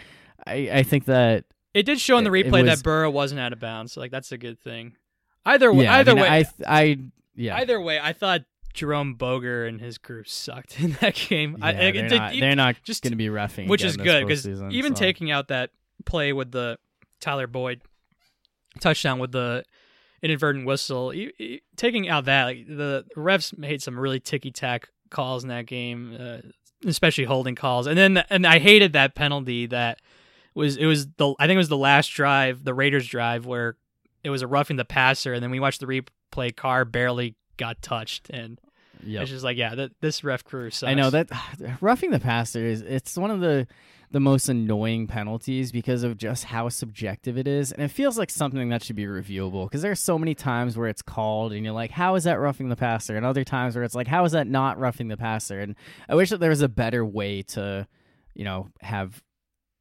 [0.46, 3.54] I, I think that It did show in the replay was- that Burrow wasn't out
[3.54, 4.96] of bounds, so like that's a good thing.
[5.46, 6.46] Either way, yeah, either I mean, way, I,
[6.82, 6.98] I,
[7.36, 8.41] yeah, either way, I thought
[8.74, 11.56] Jerome Boger and his crew sucked in that game.
[11.60, 14.28] Yeah, I- they're, did- not, they're not just going to be roughing, which is good
[14.28, 15.00] because even so.
[15.00, 15.70] taking out that
[16.04, 16.78] play with the
[17.22, 17.82] Tyler Boyd
[18.82, 19.64] touchdown with the
[20.22, 24.89] inadvertent whistle, e- e- taking out that like, the refs made some really ticky tack
[25.09, 26.38] calls in that game, uh,
[26.86, 29.99] especially holding calls, and then and I hated that penalty that
[30.53, 33.76] was it was the I think it was the last drive, the Raiders drive where
[34.24, 36.55] it was a roughing the passer, and then we watched the replay.
[36.55, 38.59] Carr barely got touched, and
[39.03, 39.22] Yep.
[39.24, 40.89] it's just like yeah, that this ref crew sucks.
[40.89, 41.30] I know that
[41.82, 43.68] roughing the passer is it's one of the
[44.16, 48.30] the most annoying penalties because of just how subjective it is, and it feels like
[48.30, 49.66] something that should be reviewable.
[49.66, 52.70] Because there's so many times where it's called, and you're like, "How is that roughing
[52.70, 55.59] the passer?" And other times where it's like, "How is that not roughing the passer?"
[55.59, 55.76] And
[56.07, 57.86] I wish that there was a better way to,
[58.34, 59.22] you know, have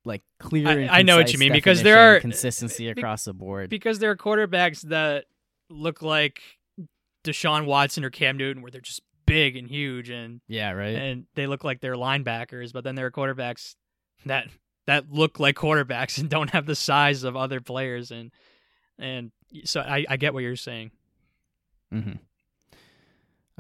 [0.05, 0.67] like clear.
[0.67, 3.71] I- I know what you mean, because there are- uh, consistency be- across the board.
[3.71, 5.27] because there are quarterbacks that
[5.71, 6.41] look like
[7.23, 10.97] Deshaun Watson or Cam Newton, where they're just big and huge, and yeah, right.
[10.97, 12.73] and they look like they're linebackers.
[12.73, 13.77] But then there are quarterbacks
[14.27, 14.49] that
[14.87, 18.31] that look like quarterbacks and don't have the size of other players, and
[18.99, 19.33] and
[19.65, 20.91] so I, I get what you're saying.
[21.93, 22.13] Mm-hmm.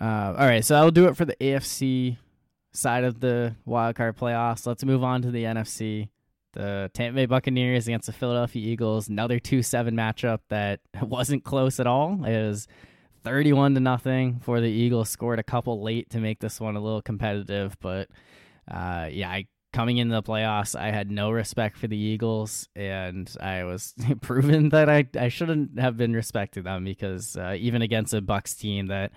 [0.00, 2.16] Uh, all right, so I'll do it for the AFC
[2.72, 4.66] side of the wildcard playoffs.
[4.66, 6.09] Let's move on to the NFC.
[6.52, 9.09] The Tampa Bay Buccaneers against the Philadelphia Eagles.
[9.09, 12.24] Another two-seven matchup that wasn't close at all.
[12.24, 12.68] It was
[13.22, 15.11] thirty-one to nothing for the Eagles.
[15.11, 18.09] Scored a couple late to make this one a little competitive, but
[18.70, 23.30] uh, yeah, I coming into the playoffs, I had no respect for the Eagles, and
[23.40, 28.14] I was proven that I, I shouldn't have been respecting them because uh, even against
[28.14, 29.12] a Bucks team that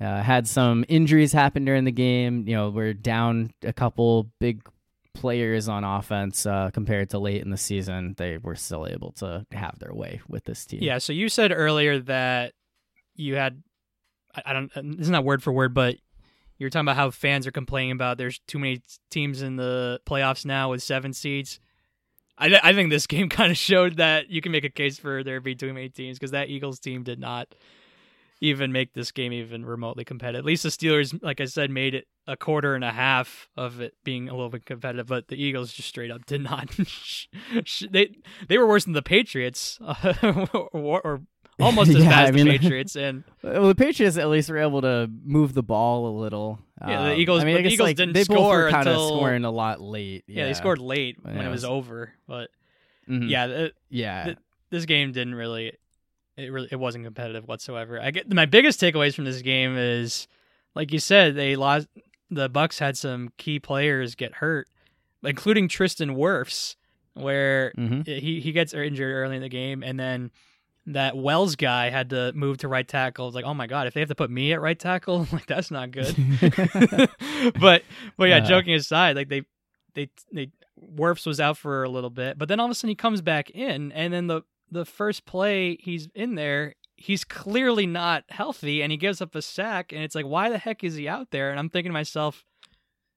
[0.00, 4.68] uh, had some injuries happen during the game, you know, we're down a couple big
[5.14, 8.14] players on offense uh, compared to late in the season.
[8.18, 10.82] They were still able to have their way with this team.
[10.82, 10.98] Yeah.
[10.98, 12.54] So you said earlier that
[13.14, 13.62] you had
[14.34, 15.96] I, I don't this is not that word for word, but
[16.58, 20.00] you were talking about how fans are complaining about there's too many teams in the
[20.06, 21.60] playoffs now with seven seeds.
[22.38, 25.22] I, I think this game kind of showed that you can make a case for
[25.22, 27.54] there being too many teams because that Eagles team did not
[28.42, 30.40] even make this game even remotely competitive.
[30.40, 33.80] At least the Steelers, like I said, made it a quarter and a half of
[33.80, 36.68] it being a little bit competitive, but the Eagles just straight up did not.
[37.90, 38.16] they
[38.48, 39.78] they were worse than the Patriots,
[40.72, 41.22] or, or
[41.60, 42.96] almost as Yeah, bad as I the Patriots.
[42.96, 46.58] And Well, the Patriots at least were able to move the ball a little.
[46.86, 48.70] Yeah, the Um, Eagles- I mean, I guess Eagles like, didn't they both score were
[48.70, 50.24] kind of until- scoring a lot late.
[50.26, 52.12] yeah, Yeah, they scored late when Yeah, it it was was- over.
[52.26, 52.50] But
[53.08, 53.28] Mhm.
[53.30, 54.24] yeah, it, yeah.
[54.26, 54.36] the-
[54.70, 55.72] this game didn't really
[56.38, 58.00] it really it wasn't competitive whatsoever.
[58.00, 60.26] I get my biggest takeaways from this game is
[60.74, 61.86] like you said they lost
[62.30, 64.66] the Bucks had some key players get hurt,
[65.22, 66.76] including Tristan Wirfs
[67.12, 68.06] where Mhm.
[68.06, 70.30] he he gets injured early in the game and then
[70.86, 73.28] that Wells guy had to move to right tackle.
[73.28, 75.46] It's like, "Oh my god, if they have to put me at right tackle, like
[75.46, 76.14] that's not good."
[77.60, 77.82] but
[78.16, 78.40] but yeah, Uh.
[78.40, 79.42] joking aside, like they
[79.94, 80.50] they they
[80.96, 83.20] Wirfs was out for a little bit, but then all of a sudden he comes
[83.20, 88.82] back in, and then the the first play he's in there, he's clearly not healthy,
[88.82, 91.30] and he gives up a sack, and it's like, why the heck is he out
[91.30, 91.50] there?
[91.50, 92.44] And I'm thinking to myself,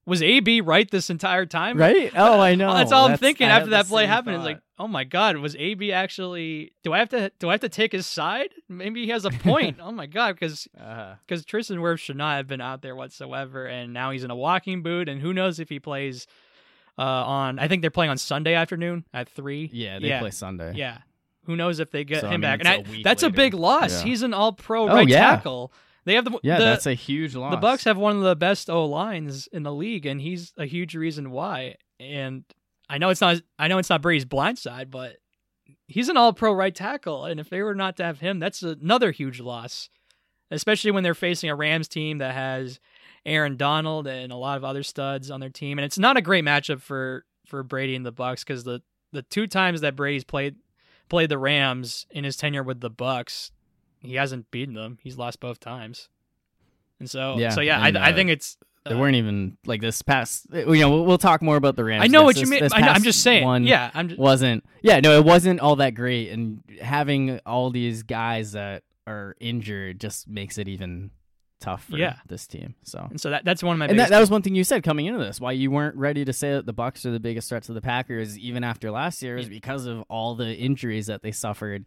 [0.06, 1.78] was AB right this entire time?
[1.78, 2.12] right?
[2.16, 2.74] Oh, I know.
[2.74, 4.36] That's all I'm thinking after that play happened.
[4.36, 6.74] It's like, oh my god, was AB actually?
[6.84, 7.32] Do I have to?
[7.40, 8.50] Do I have to take his side?
[8.70, 9.78] Maybe he has a point.
[9.82, 13.66] oh my god, because Uh, because Tristan Wirfs should not have been out there whatsoever,
[13.66, 16.28] and now he's in a walking boot, and who knows if he plays
[16.98, 17.60] uh, on?
[17.60, 19.70] I think they're playing on Sunday afternoon at three.
[19.74, 20.74] yeah, they yeah, play Sunday.
[20.76, 21.00] yeah.
[21.46, 22.60] Who knows if they get So, I him mean, back?
[22.62, 24.00] And I, that's a big loss.
[24.02, 24.10] Yeah.
[24.10, 25.20] He's an All-Pro Oh, right yeah.
[25.36, 25.72] tackle
[26.04, 27.52] They have the Yeah, the, that's a huge loss.
[27.54, 30.66] the Bucks have one of the best O lines in the league, and he's a
[30.66, 31.76] huge reason why.
[32.00, 32.46] And
[32.90, 35.18] I know it's not I know it's not Brady's blind side, but
[35.88, 38.62] he's an All Pro right tackle, and if they were not to have him, that's
[38.64, 39.90] another huge loss.
[40.52, 42.80] Especially when they're facing a Rams team that has
[43.26, 46.22] Aaron Donald and a lot of other studs on their team, and it's not a
[46.22, 48.82] great matchup for for Brady and the Bucks because the
[49.12, 50.56] the two times that Brady's played
[51.10, 53.52] played the Rams in his tenure with the Bucks,
[54.00, 55.00] he hasn't beaten them.
[55.02, 56.10] He's lost both times,
[57.00, 59.82] and so Yeah, so yeah, I I uh, think it's They uh, weren't even like
[59.82, 60.46] this past.
[60.54, 62.04] You know, we'll, we'll talk more about the Rams.
[62.04, 62.60] I know This- what you mean.
[62.62, 63.44] this I I'm just saying.
[63.44, 64.64] One yeah, I'm just, wasn't.
[64.82, 70.00] Yeah, no, it wasn't all that great, and having all these guys that are injured
[70.00, 71.12] just makes it even
[71.62, 72.16] tough for Yeah.
[72.28, 72.76] this team.
[72.84, 73.08] So.
[73.10, 74.84] and so that that's one of my And that, that was one thing you said
[74.84, 75.40] coming into this.
[75.40, 77.82] Why you weren't ready to say that the Bucks are the biggest threat to the
[77.82, 79.52] Packers even after last year is Yeah.
[79.54, 81.86] because of all the injuries that they suffered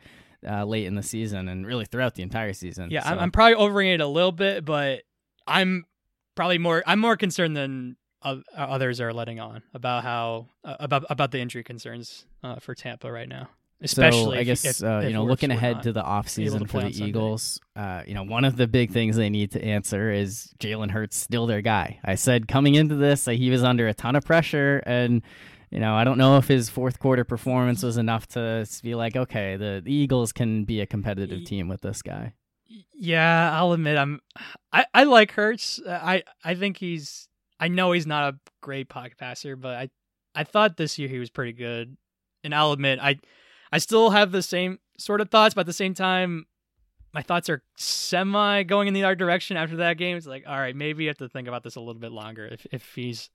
[0.49, 2.90] uh, late in the season and really throughout the entire season.
[2.90, 5.03] Yeah, I'm, I'm probably overing it a little bit, but
[5.46, 5.84] I'm
[6.39, 11.05] probably more I'm more concerned than uh, others are letting on about how uh, about
[11.11, 13.49] about the injury concerns uh, for Tampa right now.
[13.80, 16.66] Especially, so I guess if- uh, if you know, looking ahead to the offseason to
[16.68, 20.11] for the Eagles, uh, you know, one of the big things they need to answer
[20.11, 21.99] is Jalen Hurts still their guy.
[22.05, 25.22] I said coming into this, that he was under a ton of pressure, and
[25.70, 29.14] you know, I don't know if his fourth quarter performance was enough to be like,
[29.16, 32.32] okay, the, the Eagles can be a competitive team with this guy.
[32.69, 34.21] Yeah, I'll admit I'm
[34.73, 35.81] I, I like Hurts.
[35.85, 39.91] Uh, I I think he's I know he's not a great pocket passer, but I
[40.35, 41.97] I thought this year he was pretty good.
[42.45, 43.19] And I'll admit I
[43.73, 46.47] I still have the same sort of thoughts, but at the same time
[47.14, 50.16] my thoughts are semi going in the other direction after that game.
[50.16, 52.47] It's like, all right, maybe you have to think about this a little bit longer
[52.47, 53.31] if if he's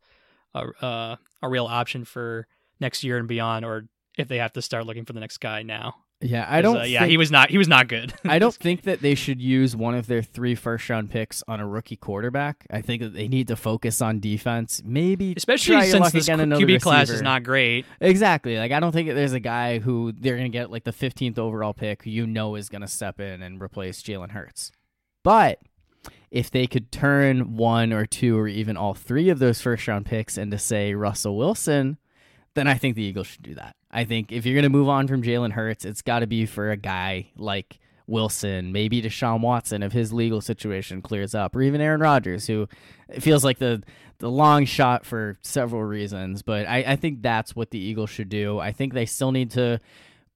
[0.53, 2.47] a uh, a real option for
[2.79, 5.63] next year and beyond or if they have to start looking for the next guy
[5.63, 5.95] now.
[6.23, 6.77] Yeah, I don't.
[6.77, 8.13] uh, yeah, think- he was not he was not good.
[8.23, 11.59] I don't think that they should use one of their three first round picks on
[11.59, 12.65] a rookie quarterback.
[12.71, 14.81] I think that they need to focus on defense.
[14.85, 17.85] Maybe Especially since this QB class is not great.
[17.99, 18.57] Exactly.
[18.57, 21.37] Like I don't think that there's a guy who they're gonna get like the 15th
[21.37, 24.71] overall pick who you know is gonna step in and replace Jalen Hurts.
[25.23, 25.59] But
[26.31, 30.05] if they could turn one or two or even all three of those first round
[30.05, 31.97] picks into say Russell Wilson,
[32.55, 33.75] then I think the Eagles should do that.
[33.93, 36.71] I think if you're gonna move on from Jalen Hurts, it's got to be for
[36.71, 41.79] a guy like Wilson, maybe Deshaun Watson if his legal situation clears up, or even
[41.79, 42.67] Aaron Rodgers, who
[43.07, 43.83] it feels like the
[44.17, 46.41] the long shot for several reasons.
[46.41, 48.59] But I, I think that's what the Eagles should do.
[48.59, 49.79] I think they still need to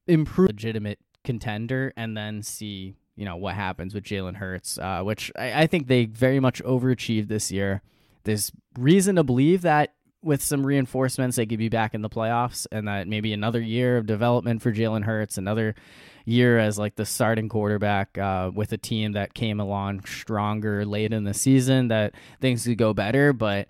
[0.07, 5.31] improve legitimate contender and then see you know what happens with Jalen Hurts, uh, which
[5.37, 7.81] I, I think they very much overachieved this year.
[8.23, 9.93] There's reason to believe that
[10.23, 13.97] with some reinforcements, they could be back in the playoffs, and that maybe another year
[13.97, 15.75] of development for Jalen Hurts, another
[16.25, 21.13] year as like the starting quarterback uh, with a team that came along stronger late
[21.13, 23.31] in the season, that things could go better.
[23.31, 23.67] But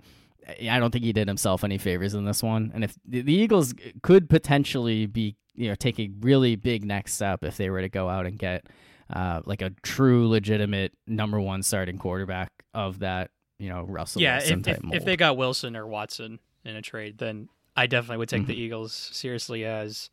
[0.48, 2.72] I don't think he did himself any favors in this one.
[2.74, 7.14] And if the the Eagles could potentially be, you know, take a really big next
[7.14, 8.66] step if they were to go out and get
[9.14, 14.40] uh, like a true, legitimate number one starting quarterback of that, you know, Russell yeah,
[14.44, 18.18] if, type if, if they got Wilson or Watson in a trade, then I definitely
[18.18, 18.48] would take Mm-hmm.
[18.52, 20.10] the Eagles seriously as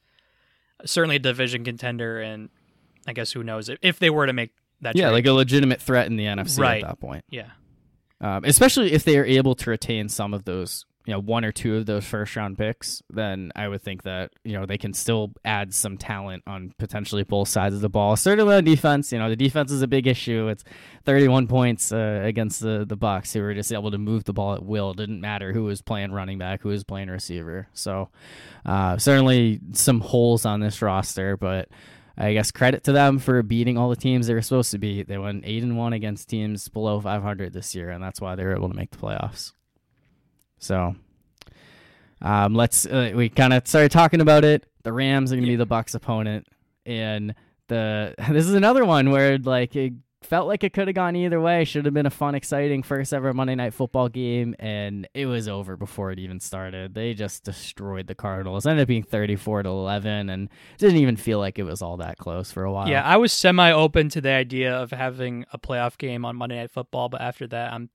[0.85, 2.49] certainly a division contender, and
[3.07, 4.97] I guess who knows if, if they were to make that.
[4.97, 5.13] yeah, trade.
[5.13, 6.83] like a legitimate threat in the NFC Right.
[6.83, 7.25] at that point.
[7.31, 7.51] yeah,
[8.21, 11.53] um, especially if they are able to retain some of those, you know, one or
[11.53, 14.95] two of those first round picks, then I would think that you know they can
[14.95, 18.17] still add some talent on potentially both sides of the ball.
[18.17, 20.49] Certainly on defense, you know, the defense is a big issue.
[20.49, 20.65] It's
[21.05, 24.55] 31 points uh, against the the Bucks, who were just able to move the ball
[24.55, 24.93] at will.
[24.93, 27.69] It didn't matter who was playing running back, who was playing receiver.
[27.75, 28.09] So
[28.65, 31.69] uh, certainly some holes on this roster, but.
[32.17, 35.09] I guess credit to them for beating all the teams they were supposed to beat.
[35.09, 38.45] They went eight and one against teams below 500 this year, and that's why they
[38.45, 39.53] were able to make the playoffs.
[40.65, 40.97] So,
[42.23, 44.65] um, let's uh, we kind of started talking about it.
[44.83, 46.47] The Rams are going to be the Bucks' opponent,
[46.87, 47.35] and
[47.69, 49.93] the this is another one where like it
[50.23, 51.65] felt like it could have gone either way.
[51.65, 55.49] Should have been a fun, exciting first ever Monday Night Football game, and it was
[55.49, 56.95] over before it even started.
[56.95, 58.67] They just destroyed the Cardinals.
[58.67, 60.49] Ended up being 34 to 11, and
[60.79, 62.89] didn't even feel like it was all that close for a while.
[62.89, 63.03] yeah.
[63.05, 66.71] I was semi open to the idea of having a playoff game on Monday Night
[66.71, 67.91] Football, but after that, I'm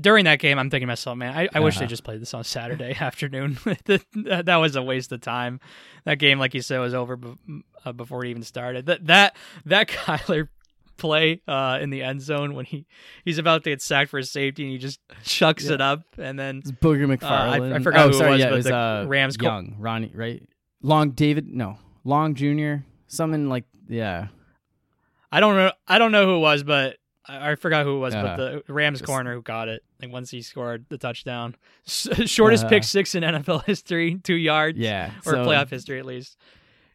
[0.00, 1.88] during that game, I'm thinking to myself, man, I, I wish they Uh-huh.
[1.90, 3.58] just played this on Saturday afternoon.
[3.84, 5.60] that, was a waste of time.
[6.04, 7.34] That game, like you said, was over be-
[7.84, 8.86] uh, before it even started.
[8.86, 9.36] That that
[9.66, 10.48] that Kyler
[10.96, 12.86] play uh, in the end zone when he
[13.24, 15.72] he's about to get sacked for a safety and he just chucks Yeah.
[15.74, 17.74] it up and then It's Booger I- McFarland.
[17.74, 19.46] I forgot oh, who it sorry, was, yeah, but it was the uh, Rams co-
[19.46, 20.42] Young, Ronnie, right?
[20.82, 22.84] Long David, no, Long Jr.
[23.06, 24.28] something like yeah.
[25.32, 26.96] I don't know I don't know who it was, but
[27.30, 29.82] I, I forgot who it was, Uh, but the Rams just- corner who got it.
[30.00, 31.54] Like once he scored the touchdown,
[31.86, 35.98] S- shortest pick Uh, six in NFL history, two yards, Yeah, or so- playoff history
[35.98, 36.36] at least.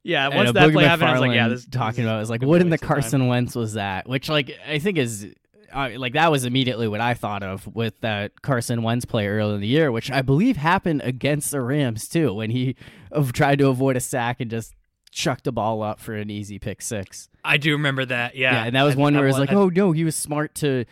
[0.03, 2.19] Yeah, once that Boogie play happened, I was like, yeah, this talking this about it
[2.19, 2.95] was like, what in the waste of time.
[3.01, 4.07] Carson Wentz was that?
[4.07, 5.27] Which like I think is.
[5.73, 9.55] Uh, like that was immediately what I thought of with that Carson Wentz play early
[9.55, 12.75] in the year, which I believe happened against the Rams too, when he
[13.11, 14.73] uh, tried to avoid a sack and just
[15.11, 17.27] chucked the ball up for an easy pick six.
[17.45, 18.35] I do remember that.
[18.35, 20.15] Yeah, Yeah, and that was I- one where it was like, oh no, he was
[20.15, 20.85] smart to,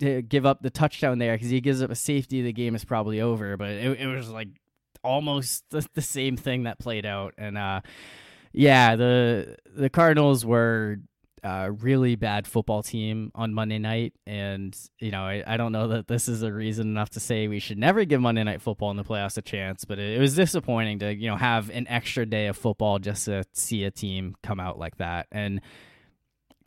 [0.00, 2.84] to give up the touchdown there because he gives up a safety, the game is
[2.84, 3.56] probably over.
[3.56, 4.48] But it, it was like
[5.02, 7.80] almost the, the same thing that played out, and uh,
[8.52, 10.98] yeah, the the Cardinals were
[11.44, 15.88] a really bad football team on Monday night, and you know I, I don't know
[15.88, 18.90] that this is a reason enough to say we should never give Monday Night Football
[18.90, 21.86] in the playoffs a chance, but it, it was disappointing to you know have an
[21.88, 25.60] extra day of football just to see a team come out like that, and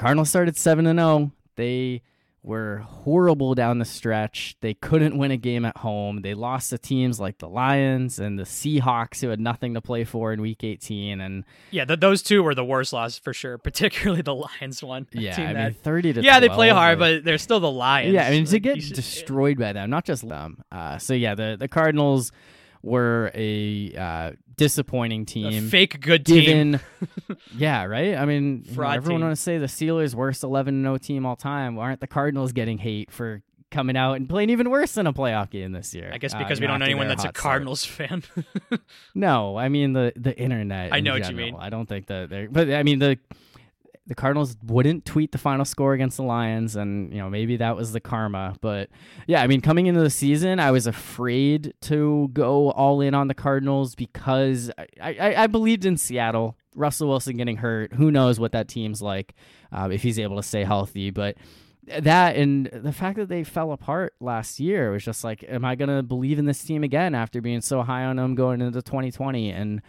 [0.02, 1.32] Cardinals started seven and zero.
[1.56, 2.02] They
[2.43, 4.56] were horrible down the stretch.
[4.62, 6.24] They couldn't win a game at home.
[6.24, 10.04] They lost to teams like the Lions and the Seahawks, who had nothing to play
[10.06, 11.22] for in Week 18.
[11.22, 15.06] And yeah, th- those two were the worst losses for sure, particularly the Lions one.
[15.12, 18.12] yeah, I mean, 30 to yeah, they play hard, but they're still the Lions.
[18.12, 20.64] yeah, I mean to Like, get should- destroyed by them, not just them.
[20.72, 22.32] Uh, so yeah, the the Cardinals
[22.82, 24.32] were a uh,
[24.62, 25.70] disappointing a team.
[25.70, 26.43] fake good team.
[26.45, 26.80] Given,
[27.57, 28.16] yeah, right.
[28.16, 31.76] I mean, Fraud everyone want to say the Steelers' worst 11 0 team all time.
[31.76, 33.41] Why aren't the Cardinals getting hate for
[33.72, 36.12] coming out and playing even worse than a playoff game this year?
[36.14, 37.43] I guess Uh, because you we don't know anyone that's a hot start.
[37.51, 38.24] Cardinals fan.
[39.16, 40.93] No, I mean the the internet.
[40.93, 41.55] I in know what you mean.
[41.57, 43.18] I don't think that they're, but I mean the
[44.08, 47.76] the Cardinals wouldn't tweet the final score against the Lions, and you know maybe that
[47.76, 48.56] was the karma.
[48.60, 48.89] But
[49.28, 53.28] yeah, I mean coming into the season, I was afraid to go all in on
[53.28, 54.88] the Cardinals because I
[55.20, 56.58] I, I believed in Seattle.
[56.74, 59.36] Russell Wilson getting hurt, who knows what that team's like
[59.72, 61.38] uh, if he's able to stay healthy, but.
[61.88, 65.74] That and the fact that they fell apart last year was just like, am I
[65.74, 69.49] gonna believe in this team again after being so high on them going into 2020?
[69.49, 69.82] And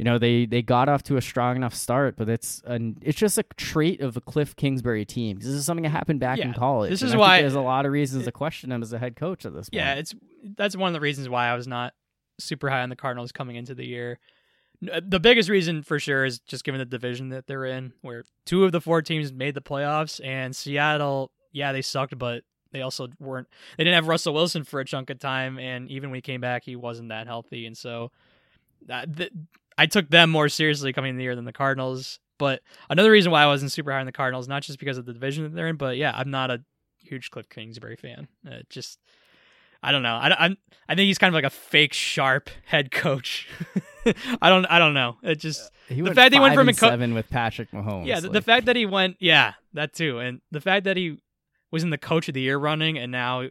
[0.00, 3.18] you know they they got off to a strong enough start, but it's an it's
[3.18, 5.36] just a trait of a Cliff Kingsbury team.
[5.38, 6.88] This is something that happened back in college.
[6.88, 9.44] this is why- there's a lot of reasons to question him as a head coach
[9.44, 9.78] at this point.
[9.82, 10.14] yeah, it's
[10.56, 11.92] that's one of the reasons why I was not
[12.38, 14.18] super high on the Cardinals coming into the year.
[14.90, 18.24] Uh, the biggest reason for sure is just given the division that they're in, where
[18.46, 22.42] two of the four teams made the playoffs, and Seattle, yeah, they sucked, but
[22.72, 23.48] they also weren't.
[23.76, 26.40] They didn't have Russell Wilson for a chunk of time, and even when he came
[26.40, 28.10] back, he wasn't that healthy, and so
[28.86, 29.32] that, th-
[29.80, 32.18] I took them more seriously coming in the year than the Cardinals.
[32.36, 32.60] But
[32.90, 35.14] another reason why I wasn't super high on the Cardinals, not just because of the
[35.14, 36.62] division that they're in, but yeah, I'm not a
[37.02, 38.28] huge Cliff Kingsbury fan.
[38.46, 38.98] Uh, just
[39.82, 40.16] I don't know.
[40.16, 43.48] I, I'm I think he's kind of like a fake sharp head coach.
[44.42, 45.16] I don't I don't know.
[45.22, 48.06] It just he the fact that he went from a co- seven with Patrick Mahomes.
[48.06, 51.16] yeah, the, the fact that he went yeah that too, and the fact that he
[51.70, 53.48] was in the coach of the year running, and now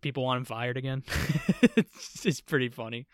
[0.00, 1.04] people want him fired again.
[1.62, 3.06] it's, it's pretty funny.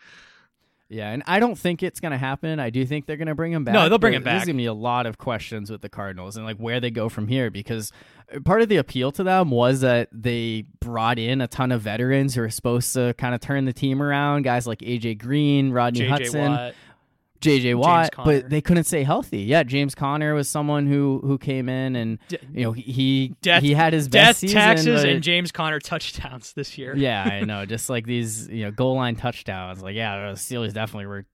[0.93, 2.59] Yeah, and I don't think it's gonna happen.
[2.59, 3.73] I do think they're gonna bring him back.
[3.73, 4.33] No, they'll bring him back.
[4.37, 7.09] There's gonna be a lot of questions with the Cardinals and like where they go
[7.09, 7.91] from here because
[8.33, 11.81] uh, part of the appeal to them was that they brought in a ton of
[11.81, 14.43] veterans who are supposed to kind of turn the team around.
[14.43, 16.73] Guys like AJ Green, Rodney JJ Hudson, Watt.
[17.43, 19.39] JJ Watt, but they couldn't stay healthy.
[19.41, 23.35] Yeah, James Conner was someone who who came in and De- you know he he,
[23.41, 26.95] Death- he had his Death season, taxes and James Conner touchdowns this year.
[26.95, 27.65] yeah, I know.
[27.65, 29.81] Just like these, you know, goal line touchdowns.
[29.83, 31.25] Like, yeah, the Steelers definitely were,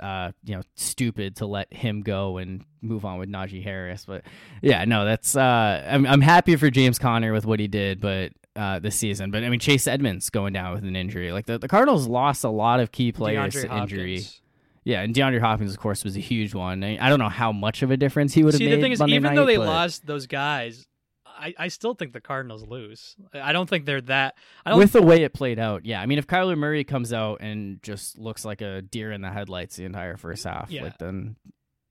[0.00, 4.04] uh, you know, stupid to let him go and move on with Najee Harris.
[4.06, 4.22] But
[4.62, 5.36] yeah, no, that's.
[5.36, 8.32] Uh, I'm I'm happy for James Conner with what he did, but.
[8.56, 11.32] Uh, this season, but I mean Chase Edmonds going down with an injury.
[11.32, 14.14] Like the, the Cardinals lost a lot of key players DeAndre to injury.
[14.18, 14.40] Hopkins.
[14.84, 16.84] Yeah, and DeAndre Hopkins, of course, was a huge one.
[16.84, 18.76] I, don't know how much of a difference he would have See, made.
[18.76, 20.86] the thing is, Monday even though they but- lost those guys,
[21.26, 23.16] I, I still think the Cardinals lose.
[23.32, 24.34] I don't think they're that.
[24.64, 26.00] I don't with the way it played out, yeah.
[26.00, 29.30] I mean, if Kyler Murray comes out and just looks like a deer in the
[29.30, 30.84] headlights the entire first half, Yeah.
[30.84, 31.34] like then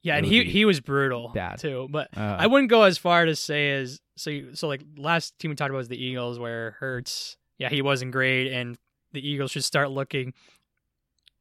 [0.02, 1.60] Yeah, and he he was brutal bad.
[1.60, 1.88] too.
[1.92, 4.30] But uh, I wouldn't go as far to say as so.
[4.30, 7.82] You, so like last team we talked about was the Eagles, where Hurts, yeah, he
[7.82, 8.78] wasn't great, and
[9.12, 10.34] the Eagles should start looking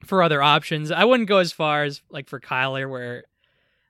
[0.05, 0.91] for other options.
[0.91, 3.25] I wouldn't go as far as like for Kyler, where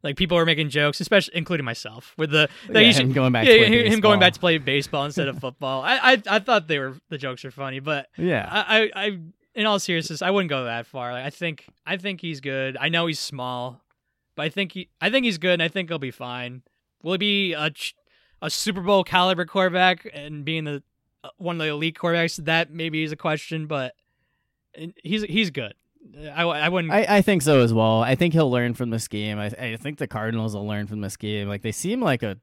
[0.02, 3.32] like people are making jokes, especially including myself, with the that yeah, should- him going
[3.32, 4.48] back, yeah, to play him going back to baseball.
[4.48, 5.82] play baseball instead of football.
[5.82, 9.18] I, I I thought they were the jokes were funny, but yeah, I, I, I,
[9.54, 11.12] in all seriousness, I wouldn't go that far.
[11.12, 12.76] Like, I think, I think he's good.
[12.80, 13.80] I know he's small,
[14.34, 16.62] but I think he, I think he's good, and I think he'll be fine.
[17.02, 17.70] Will he be a,
[18.40, 20.82] a Super Bowl caliber quarterback and being the
[21.22, 22.42] uh, one of the elite quarterbacks?
[22.44, 23.94] That maybe is a question, but
[25.04, 25.74] he's he's good.
[26.34, 26.92] I, I wouldn't.
[26.92, 28.02] I, I think so as well.
[28.02, 29.38] I think he'll learn from this game.
[29.38, 31.48] I, I think the Cardinals will learn from this game.
[31.48, 32.38] Like they seem like a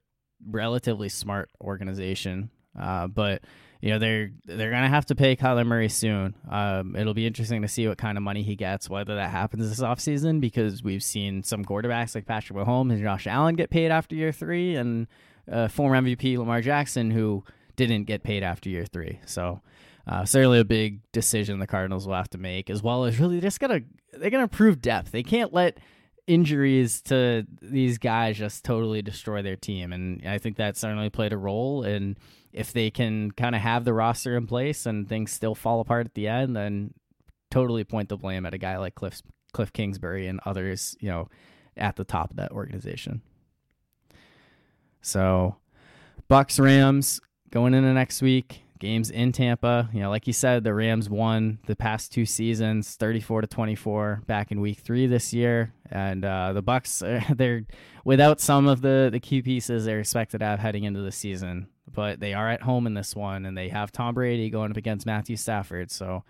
[0.45, 2.49] relatively smart organization.
[2.79, 3.43] Uh, but
[3.81, 6.35] you know they're they're gonna have to pay Kyler Murray soon.
[6.49, 9.69] Um, it'll be interesting to see what kind of money he gets, whether that happens
[9.69, 13.91] this offseason, because we've seen some quarterbacks like Patrick Mahomes and Josh Allen get paid
[13.91, 15.07] after year three, and
[15.51, 17.43] uh, former MVP Lamar Jackson who
[17.75, 19.19] didn't get paid after year three.
[19.25, 19.61] So
[20.09, 23.39] uh, certainly a big decision the Cardinals will have to make, as well as really
[23.39, 23.83] just gotta
[24.13, 25.11] they're gonna prove depth.
[25.11, 25.77] They can't let
[26.25, 31.31] injuries to these guys just totally destroy their team, and I think that certainly played
[31.31, 31.83] a role.
[31.83, 32.17] And
[32.51, 36.07] if they can kind of have the roster in place and things still fall apart
[36.07, 36.95] at the end, then
[37.51, 39.21] totally point the blame at a guy like Cliff
[39.53, 41.29] Cliff Kingsbury and others, you know,
[41.77, 43.21] at the top of that organization.
[45.01, 45.57] So,
[46.27, 49.89] Bucks Rams going into next week games in Tampa.
[49.93, 54.23] You know, like you said, the Rams won the past two seasons, 34 to 24
[54.25, 57.65] back in week 3 this year, and uh, the Bucks they're
[58.03, 61.67] without some of the the key pieces they're expected to have heading into the season,
[61.91, 64.77] but they are at home in this one and they have Tom Brady going up
[64.77, 66.23] against Matthew Stafford, so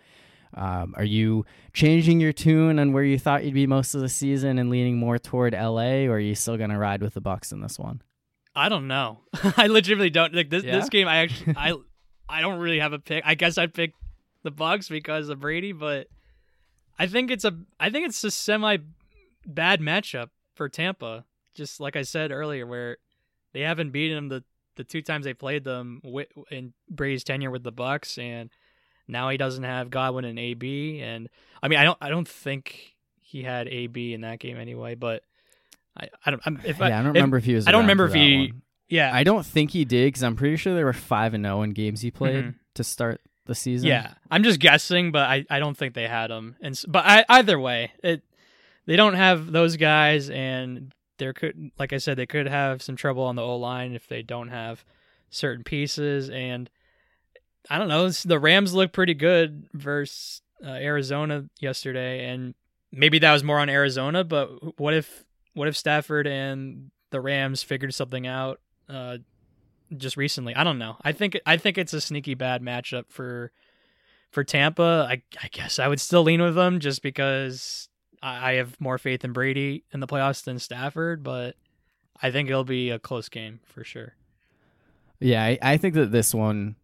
[0.55, 4.09] um, are you changing your tune on where you thought you'd be most of the
[4.09, 7.21] season and leaning more toward LA, or are you still going to ride with the
[7.21, 8.01] Bucks in this one?
[8.55, 9.19] I don't know.
[9.57, 10.63] I legitimately don't like this.
[10.63, 10.79] Yeah?
[10.79, 11.75] This game, I actually, I
[12.29, 13.23] I don't really have a pick.
[13.25, 13.93] I guess I'd pick
[14.43, 16.07] the Bucs because of Brady, but
[16.97, 18.77] I think it's a I think it's a semi
[19.45, 21.25] bad matchup for Tampa.
[21.55, 22.97] Just like I said earlier, where
[23.53, 24.43] they haven't beaten them the
[24.75, 26.01] the two times they played them
[26.51, 28.49] in Brady's tenure with the Bucs, and
[29.07, 31.01] now he doesn't have Godwin and AB.
[31.01, 31.29] And
[31.61, 35.23] I mean, I don't I don't think he had AB in that game anyway, but.
[35.97, 36.41] I, I don't.
[36.45, 37.67] I'm, if yeah, I, I don't if, remember if he was.
[37.67, 38.51] I don't remember if he.
[38.51, 38.61] One.
[38.89, 41.61] Yeah, I don't think he did because I'm pretty sure there were five and zero
[41.61, 42.57] in games he played mm-hmm.
[42.73, 43.87] to start the season.
[43.87, 46.55] Yeah, I'm just guessing, but I, I don't think they had him.
[46.59, 48.23] And but I, either way, it
[48.85, 52.95] they don't have those guys, and there could, like I said, they could have some
[52.95, 54.83] trouble on the O line if they don't have
[55.29, 56.29] certain pieces.
[56.29, 56.69] And
[57.69, 62.55] I don't know, the Rams look pretty good versus uh, Arizona yesterday, and
[62.91, 64.23] maybe that was more on Arizona.
[64.23, 68.59] But what if what if Stafford and the Rams figured something out
[68.89, 69.17] uh,
[69.95, 70.55] just recently.
[70.55, 70.97] I don't know.
[71.01, 73.51] I think I think it's a sneaky bad matchup for
[74.31, 75.07] for Tampa.
[75.09, 77.89] I I guess I would still lean with them just because
[78.21, 81.55] I, I have more faith in Brady in the playoffs than Stafford, but
[82.21, 84.15] I think it'll be a close game for sure.
[85.19, 86.75] Yeah, I, I think that this one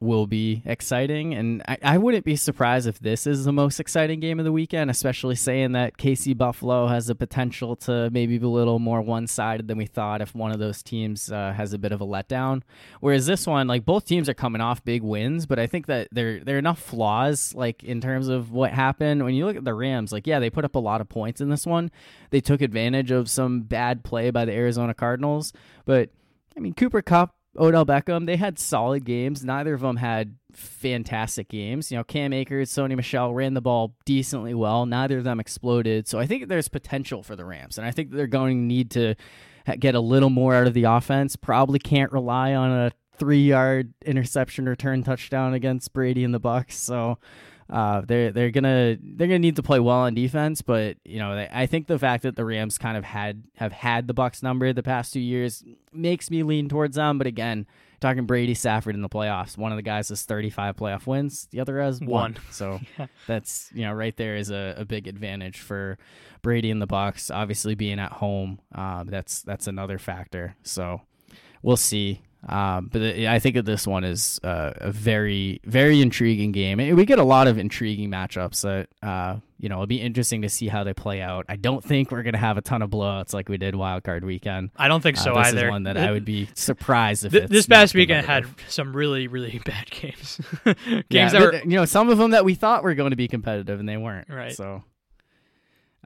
[0.00, 1.34] will be exciting.
[1.34, 4.52] And I, I wouldn't be surprised if this is the most exciting game of the
[4.52, 9.02] weekend, especially saying that KC Buffalo has the potential to maybe be a little more
[9.02, 12.00] one sided than we thought if one of those teams uh, has a bit of
[12.00, 12.62] a letdown.
[13.00, 16.08] Whereas this one, like both teams are coming off big wins, but I think that
[16.12, 19.22] there there are enough flaws like in terms of what happened.
[19.22, 21.42] When you look at the Rams, like yeah, they put up a lot of points
[21.42, 21.90] in this one.
[22.30, 25.52] They took advantage of some bad play by the Arizona Cardinals,
[25.84, 26.08] but
[26.56, 29.44] I mean Cooper Kupp Odell Beckham, they had solid games.
[29.44, 31.90] Neither of them had fantastic games.
[31.90, 34.86] You know, Cam Akers, Sony Michel ran the ball decently well.
[34.86, 36.06] Neither of them exploded.
[36.06, 38.90] So I think there's potential for the Rams, and I think they're going to need
[38.92, 39.14] to
[39.78, 41.36] get a little more out of the offense.
[41.36, 46.72] Probably can't rely on a three-yard interception return touchdown against Brady and the Bucs.
[46.72, 47.18] So
[47.70, 51.36] uh, they're they're gonna they're gonna need to play well on defense, but you know
[51.36, 54.42] they, I think the fact that the Rams kind of had have had the Bucs
[54.42, 55.62] number the past two years
[55.92, 57.16] makes me lean towards them.
[57.16, 57.66] But again,
[58.00, 61.60] talking Brady Stafford in the playoffs, one of the guys has 35 playoff wins, the
[61.60, 62.08] other has one.
[62.08, 62.36] one.
[62.50, 63.06] So yeah.
[63.28, 65.96] that's you know right there is a, a big advantage for
[66.42, 67.32] Brady and the Bucs.
[67.34, 70.56] Obviously being at home, uh, that's that's another factor.
[70.64, 71.02] So
[71.62, 72.22] we'll see.
[72.48, 76.78] Um, but I think that this one is uh, a very, very intriguing game.
[76.96, 80.48] We get a lot of intriguing matchups that, uh, you know, it'll be interesting to
[80.48, 81.44] see how they play out.
[81.50, 84.04] I don't think we're going to have a ton of blowouts like we did Wild
[84.04, 84.70] Card Weekend.
[84.76, 85.66] I don't think uh, so uh, this either.
[85.66, 89.58] Is one that I would be surprised if this past weekend had some really, really
[89.64, 90.40] bad games.
[90.64, 93.16] games yeah, that were, you know, some of them that we thought were going to
[93.16, 94.30] be competitive and they weren't.
[94.30, 94.52] Right.
[94.52, 94.82] So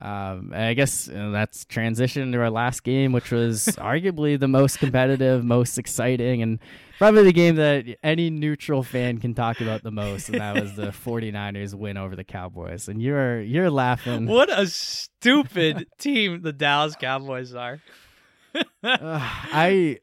[0.02, 4.48] um, I guess you know, that's transition to our last game, which was arguably the
[4.48, 6.58] most competitive, most exciting, and
[6.98, 10.74] probably the game that any neutral fan can talk about the most, and that was
[10.74, 12.88] the 49ers win over the Cowboys.
[12.88, 14.26] And you're you're laughing.
[14.26, 17.80] What a stupid team the Dallas Cowboys are.
[18.54, 19.98] uh, I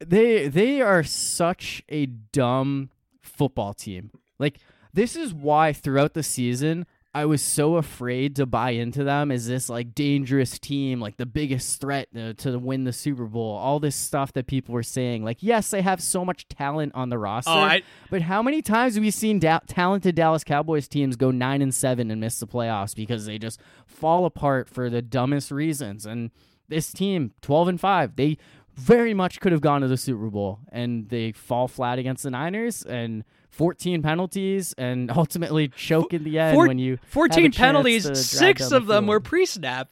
[0.00, 2.90] they they are such a dumb
[3.20, 4.10] football team.
[4.38, 4.58] Like
[4.94, 9.46] this is why throughout the season I was so afraid to buy into them as
[9.46, 13.54] this like dangerous team, like the biggest threat to, to, win the Super Bowl.
[13.54, 17.10] All this stuff that people were saying, like yes, they have so much talent on
[17.10, 17.82] the roster, oh, I...
[18.10, 21.74] but how many times have we seen da- talented Dallas Cowboys teams go nine and
[21.74, 26.06] seven and miss the playoffs because they just fall apart for the dumbest reasons?
[26.06, 26.30] And
[26.68, 28.38] this team, twelve and five, they
[28.74, 32.30] very much could have gone to the Super Bowl, and they fall flat against the
[32.30, 33.22] Niners and
[33.52, 36.98] 14 penalties, and ultimately choke in the end Four- when you.
[37.06, 39.88] 14 chance to penalties, six down the of them were pre-snap.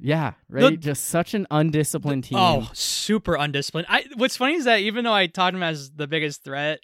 [0.00, 2.38] Yeah, The- Just such an undisciplined oh, team.
[2.38, 3.86] Oh, super undisciplined.
[3.90, 6.78] I what's funny is that even though I taught him as the biggest threat,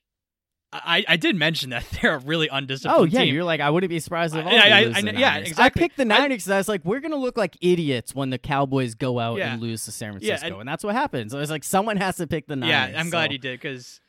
[0.72, 3.32] I I did mention that they're a really oh, undisciplined Oh yeah, team.
[3.32, 5.64] you're like I wouldn't be surprised if all I- I- I know- yeah, exactly.
[5.64, 8.38] I picked the Niners because I, was like, we're gonna look like idiots when the
[8.38, 9.52] Cowboys go out Yeah.
[9.52, 11.30] and lose to San Yeah, Francisco, and- and, that's what happens.
[11.30, 12.94] So it's like someone has to pick the Niners.
[12.94, 14.00] yeah, I'm glad so- he did because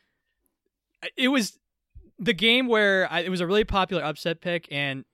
[1.04, 1.60] uh, it was
[2.20, 5.06] the game where I, it was a really popular upset pick, and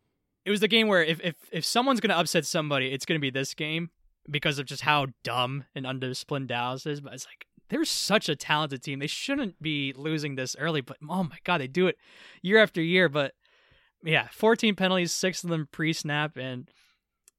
[0.46, 3.30] it was the game where if if if someone's gonna upset somebody, it's gonna be
[3.30, 3.90] this game
[4.30, 7.02] because of just how dumb and undisciplined Dallas is.
[7.02, 10.82] But it's like they're such a talented team; they shouldn't be losing this early.
[10.82, 11.98] But oh my god, they do it
[12.42, 13.10] year after year.
[13.10, 13.34] But
[14.04, 16.70] yeah, 14 penalties, six of them pre-snap, and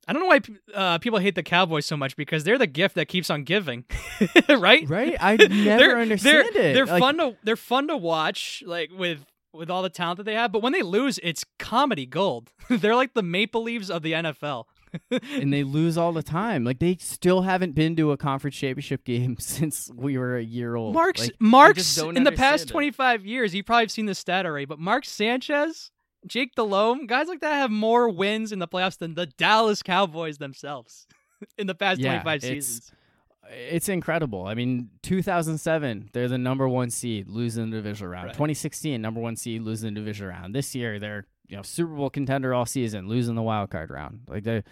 [0.06, 0.40] I don't know why
[0.74, 3.84] uh, people hate the Cowboys so much because they're the gift that keeps on giving,
[4.48, 4.88] right?
[4.88, 5.16] Right?
[5.20, 6.74] I never they're, understand they're, it.
[6.74, 10.24] They're Like, fun to they're fun to watch, like with with all the talent that
[10.24, 10.52] they have.
[10.52, 12.50] But when they lose, it's comedy gold.
[12.70, 14.64] they're like the Maple Leafs of the NFL.
[15.10, 16.64] and they lose all the time.
[16.64, 20.76] Like they still haven't been to a conference championship game since we were a year
[20.76, 20.94] old.
[20.94, 24.66] Mark's Like, Mark's in the past 25 years, you probably have seen the stat already,
[24.66, 25.90] but Mark Sanchez,
[26.26, 30.38] Jake Delhomme, guys like that have more wins in the playoffs than the Dallas Cowboys
[30.38, 31.06] themselves
[31.58, 32.92] in the past Yeah, 25 seasons.
[33.50, 34.46] It's incredible.
[34.46, 38.26] I mean, 2007, they're the number one seed, losing the divisional round.
[38.26, 38.34] Right.
[38.34, 40.54] 2016, number one seed, losing the divisional round.
[40.54, 44.20] This year, they're you know Super Bowl contender all season, losing the wild card round.
[44.26, 44.62] Like they,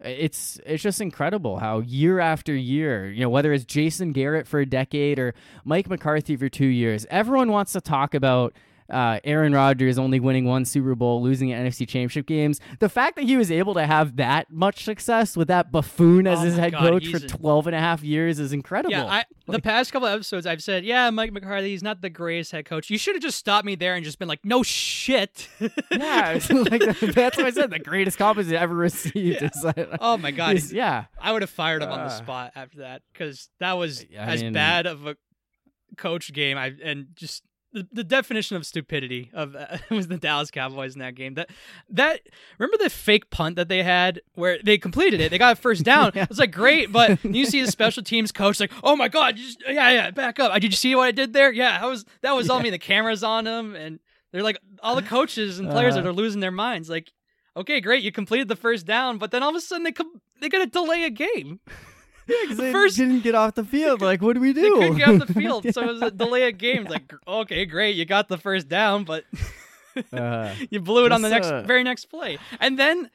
[0.00, 4.60] it's it's just incredible how year after year, you know, whether it's Jason Garrett for
[4.60, 8.54] a decade or Mike McCarthy for two years, everyone wants to talk about.
[8.88, 12.60] Uh, Aaron Rodgers only winning one Super Bowl, losing at NFC Championship games.
[12.78, 16.38] The fact that he was able to have that much success with that buffoon as
[16.38, 18.92] Oh his head God, coach for a- 12 and a half years is incredible.
[18.92, 22.52] Yeah, I, the past couple episodes I've said, yeah, Mike McCarthy, he's not the greatest
[22.52, 22.88] head coach.
[22.90, 25.48] You should have just stopped me there and just been like, no shit.
[25.90, 27.70] yeah, like, that's what I said.
[27.70, 29.98] The greatest compliment I ever received is that.
[30.00, 32.78] oh my god, is- yeah, I would have fired him on the Uh, spot after
[32.78, 35.16] that because that was I as mean- bad of a
[35.96, 36.56] coach game.
[36.58, 41.00] I and just the, the definition of stupidity of uh, was the Dallas Cowboys in
[41.00, 41.34] that game.
[41.34, 41.50] That
[41.90, 42.20] that
[42.58, 45.82] remember the fake punt that they had where they completed it, they got a first
[45.92, 46.12] down.
[46.14, 46.26] Yeah.
[46.30, 49.62] It's like great, but you see the special teams coach like, oh my god, just,
[49.68, 50.52] yeah yeah, back up.
[50.52, 51.52] Uh, Did you see what I did there?
[51.52, 52.64] Yeah, that was that was all Yeah.
[52.64, 52.70] me.
[52.70, 53.98] The cameras on them, and
[54.32, 56.02] they're like all the coaches and players Uh-huh.
[56.02, 56.88] that are losing their minds.
[56.88, 57.12] Like,
[57.56, 60.20] okay, great, you completed the first down, but then all of a sudden they com-
[60.40, 61.60] they got to delay a game.
[62.26, 64.00] Yeah, First- didn't get off the field.
[64.00, 64.60] Like, what do we do?
[64.80, 66.88] They couldn't get off the field, so it was a delay of games.
[66.88, 69.24] Like, okay, great, you got the first down, but
[70.12, 72.38] Uh, you blew it on the next uh, very next play.
[72.60, 73.10] And then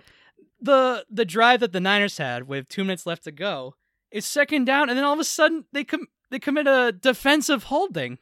[0.62, 3.76] the the drive that the Niners had with two minutes left to go
[4.12, 7.66] is second down, and then all of a sudden they com- they commit a defensive
[7.66, 8.18] holding.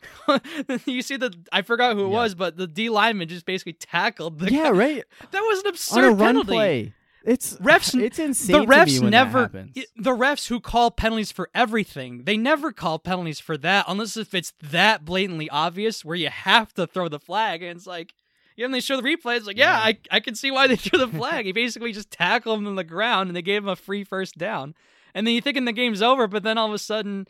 [0.85, 2.15] you see the I forgot who it Yeah.
[2.15, 5.03] was, but the D lineman just basically tackled the yeah, right.
[5.31, 6.93] That was an absurd penalty.
[7.25, 8.61] It's Refs- It's insane.
[8.61, 9.73] the refs never That happens.
[9.77, 14.15] i- the refs who call penalties for everything they never call penalties for that unless
[14.17, 18.13] if it's that blatantly obvious where you have to throw the flag and it's like
[18.55, 19.37] yeah, and they show the replay.
[19.37, 19.85] It's like, yeah, Yeah.
[19.85, 21.45] I, I can see why they threw the flag.
[21.45, 24.37] he basically just tackled him on the ground and they gave him a free first
[24.37, 24.75] down.
[25.13, 27.25] And then you thinking the game's over, but then all of a sudden,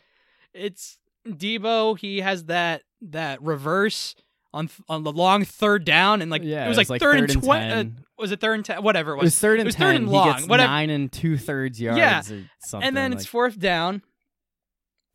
[0.56, 2.00] it's Deebo.
[2.00, 4.16] He has that that reverse
[4.54, 7.02] on on the long third down, and like Yeah, it was it like, was like
[7.02, 7.66] third, third and twenty.
[7.66, 8.06] Uh, 10.
[8.18, 8.84] was it third and ten?
[8.84, 9.24] Whatever it It was.
[9.26, 9.88] was third and was ten.
[9.88, 10.68] third and he long, gets whatever.
[10.70, 11.98] nine and two thirds yards.
[12.00, 12.20] Yeah.
[12.20, 12.88] or something.
[12.88, 14.02] and then like, it's fourth down,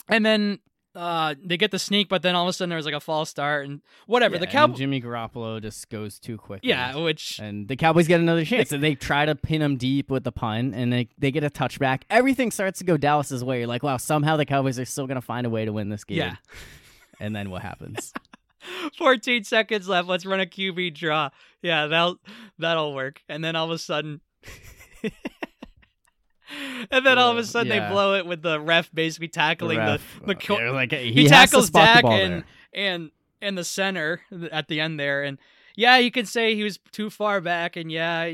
[0.09, 0.59] and then
[0.95, 3.01] uh, they get the sneak, but then all of a sudden there was like a
[3.01, 4.35] false start and whatever.
[4.37, 6.61] yeah, the Cowboys, Jimmy Garoppolo just goes too quick.
[6.62, 10.09] yeah, which And the Cowboys get another chance, and they try to pin him deep
[10.09, 12.03] with the punt, and they, they get a touchback.
[12.11, 13.59] Everything starts to go Dallas's way.
[13.59, 15.89] You're like, wow, somehow the Cowboys are still going to find a way to win
[15.89, 16.18] this game.
[16.18, 16.37] yeah.
[17.18, 18.12] And then what happens?
[18.99, 20.09] 14 seconds left.
[20.09, 21.31] Let's run a QB draw.
[21.62, 22.19] Yeah, that'll
[22.59, 23.23] that'll work.
[23.29, 24.21] And then all of a sudden
[26.91, 27.88] And then all of a sudden yeah.
[27.88, 30.93] they blow it with the ref basically tackling the ref, the, uh, co- yeah, like,
[30.93, 33.11] he, he, tackles the Dak and and
[33.41, 34.21] and the center
[34.53, 35.38] at the end there and
[35.76, 38.33] yeah, you could say he was too far back and yeah,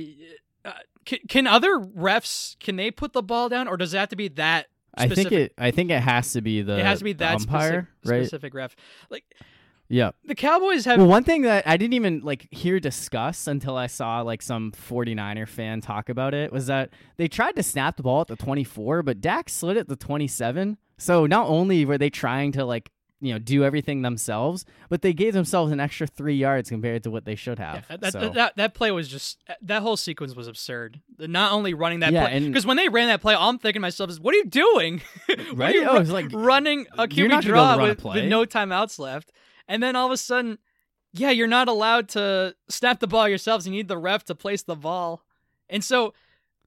[0.65, 0.73] uh,
[1.07, 4.17] can, can other refs can they put the ball down or does it have to
[4.17, 5.55] be that I think it.
[5.57, 6.79] I think it has to be the.
[6.79, 8.27] it has to be that umpire, specific, right?
[8.27, 8.77] specific ref.
[9.09, 9.25] Like
[9.91, 10.12] Yeah.
[10.25, 13.89] the Cowboys have Well, one thing that I didn't even like hear discuss until I
[13.89, 18.03] saw like some 49er fan talk about it was that they tried to snap the
[18.05, 20.79] ball at the 24, but Dak slid at the 27.
[20.97, 22.91] So not only were they trying to like
[23.23, 27.11] you know do everything themselves, but they gave themselves an extra three yards compared to
[27.11, 27.85] what they should have.
[27.91, 31.01] Yeah, that, So- that, that that play was just that whole sequence was absurd.
[31.19, 33.81] Not only running that Yeah, play because when they ran that play, all I'm thinking
[33.81, 35.03] to myself is, "What are you doing?
[35.27, 35.75] What are Right?
[35.75, 37.83] you Oh, ru- like, running a QB not gonna be able to draw run a
[37.89, 38.21] with, play.
[38.23, 39.33] with no timeouts left,
[39.71, 40.59] and then all of a sudden,
[41.15, 43.67] yeah, you're not allowed to snap the ball yourselves.
[43.67, 45.23] You need the ref to place the ball,
[45.71, 46.13] and so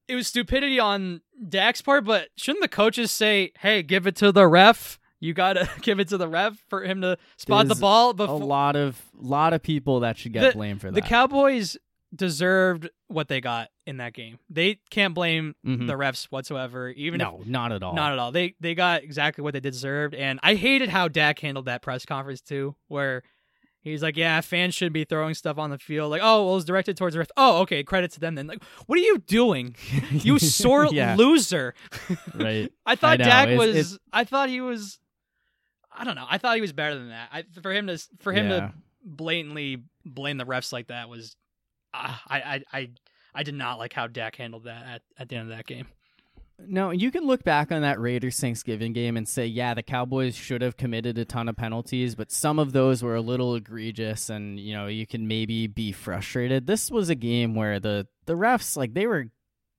[0.08, 2.04] it was stupidity on Dak's part.
[2.06, 5.00] But shouldn't the coaches say, "Hey, give it to the ref"?
[5.20, 8.26] You gotta give it to the ref for him to spot the There's ball a
[8.34, 10.96] lot of lot of people that should get The- blamed for that.
[10.96, 11.78] the Cowboys
[12.14, 14.40] deserved what they got in that game.
[14.49, 15.88] They can't blame Mhm.
[15.88, 16.90] the refs whatsoever.
[16.90, 17.94] Even if no, not at all.
[17.95, 18.31] not at all.
[18.31, 22.06] They they got exactly what they deserved, and I hated how Dak handled that press
[22.06, 23.23] conference too, where
[23.81, 26.65] he's like, "Yeah, fans should be throwing stuff on the field." Like, "Oh, well, it's
[26.65, 28.48] directed towards the ref." Oh, okay, credit to them then.
[28.48, 29.76] Like, what are you doing,
[30.11, 31.15] you sore Yeah.
[31.18, 31.73] loser?
[32.35, 32.72] right.
[32.85, 33.69] I thought know, Dak it's- was.
[33.76, 34.99] it's- I thought he was.
[35.95, 36.26] I don't know.
[36.27, 37.30] I thought he was better than that.
[37.31, 38.60] I, for him to for him Yeah.
[38.60, 38.73] to
[39.06, 41.35] blatantly blame the refs like that was,
[41.94, 42.90] Ah, I, I I
[43.36, 45.88] I did not like how Dak handled that at, at the end of that game.
[46.65, 50.36] No, you can look back on that Raiders Thanksgiving game and say, yeah, the Cowboys
[50.36, 54.30] should have committed a ton of penalties, but some of those were a little egregious,
[54.30, 56.68] and you know you can maybe be frustrated.
[56.68, 59.30] This was a game where the the refs like they were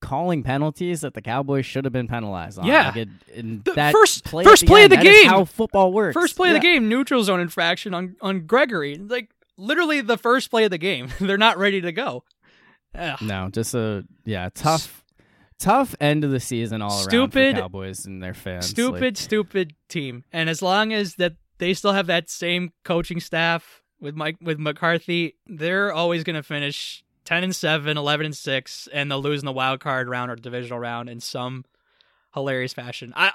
[0.00, 2.66] calling penalties that the Cowboys should have been penalized on.
[2.66, 2.88] Yeah.
[2.88, 5.28] Like, it, The that first- play first play of the game!
[5.28, 6.12] how football works.
[6.12, 6.56] First play Yeah.
[6.56, 8.96] of the game, neutral zone infraction on on Gregory.
[8.96, 11.08] Like literally the first play of the game.
[11.20, 12.24] They're not ready to go.
[12.94, 13.20] Ugh.
[13.22, 15.02] No, just a yeah tough.
[15.58, 18.64] Tough end of the season all around Stupid- for Cowboys and their fans.
[18.64, 20.24] Like, stupid, stupid team.
[20.32, 24.58] And as long as that they still have that same coaching staff with Mike with
[24.58, 29.40] McCarthy, they're always going to finish 10 and 7, 11 and 6 and they'll lose
[29.40, 31.64] in the wild card round or divisional round in some
[32.34, 33.12] hilarious fashion.
[33.16, 33.32] I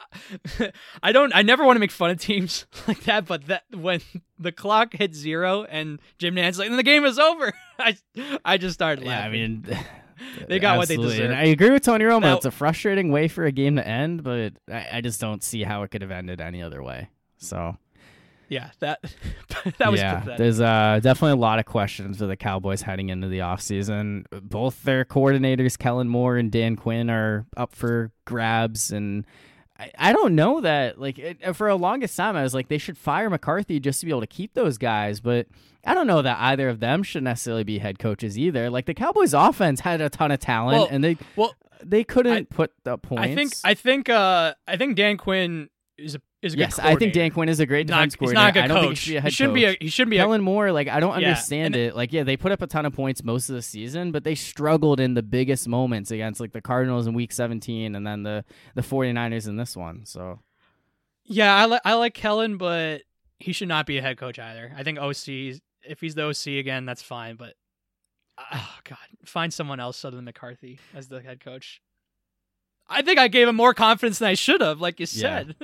[1.03, 4.01] I don't I never want to make fun of teams like that, but that when
[4.37, 7.97] the clock hit 0 and Jim Nantz like and the game is over, I
[8.45, 9.65] I just started yeah, I mean,
[10.47, 11.23] They got what they absolutely.
[11.23, 11.47] And deserved.
[11.47, 12.21] I agree with Tony Romo.
[12.21, 15.41] Now- it's a frustrating way for a game to end, but I, I just don't
[15.41, 17.09] see how it could have ended any other way.
[17.37, 17.77] So
[18.49, 18.99] yeah, that
[19.77, 20.37] that was yeah, pathetic.
[20.37, 24.25] there's uh, definitely a lot of questions for the Cowboys heading into the offseason.
[24.41, 29.25] Both their coordinators, Kellen Moore and Dan Quinn, are up for grabs, and
[29.79, 30.99] I, I don't know that.
[30.99, 34.05] Like it, for a longest time, I was like they should fire McCarthy just to
[34.05, 35.47] be able to keep those guys, but.
[35.85, 38.69] I don't know that either of them should necessarily be head coaches either.
[38.69, 42.33] Like the Cowboys' offense had a ton of talent, Well- and they well, they couldn't
[42.33, 43.23] I- put the points.
[43.23, 45.69] I think I think uh I think Dan Quinn
[45.99, 47.31] is a is a yes, I think Dan.
[47.31, 48.41] Quinn is a great Not- defense he's coordinator.
[48.43, 48.87] not a good I don't coach.
[48.87, 49.61] think he should be a head shouldn't coach.
[49.61, 51.95] be a he shouldn't be a Kellen Moore, like I don't Yeah, understand and- it.
[51.95, 54.35] Like, yeah, they put up a ton of points most of the season, but they
[54.35, 58.45] struggled in the biggest moments against like the Cardinals in week 17 and then the
[58.75, 60.05] the 49ers in this one.
[60.05, 60.39] So
[61.25, 63.01] Yeah, I like I like Kellen, but
[63.39, 64.73] he should not be a head coach either.
[64.77, 67.53] I think OC if he's the OC again, that's fine, but
[68.53, 71.81] oh god, find someone else other than McCarthy as the head coach.
[72.89, 75.43] I think I gave him more confidence than I should have, like you Yeah.
[75.43, 75.55] said,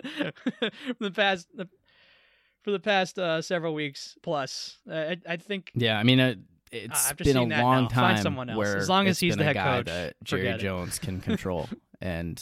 [0.59, 1.47] for the past
[2.63, 4.77] for the past uh, several weeks plus.
[4.89, 6.39] Uh, I, I think yeah, I mean it,
[6.71, 8.57] it's been a long now, find someone else.
[8.57, 10.57] where As long as he's the head coach, that Jerry.
[10.57, 11.69] Jones can control
[12.01, 12.41] and.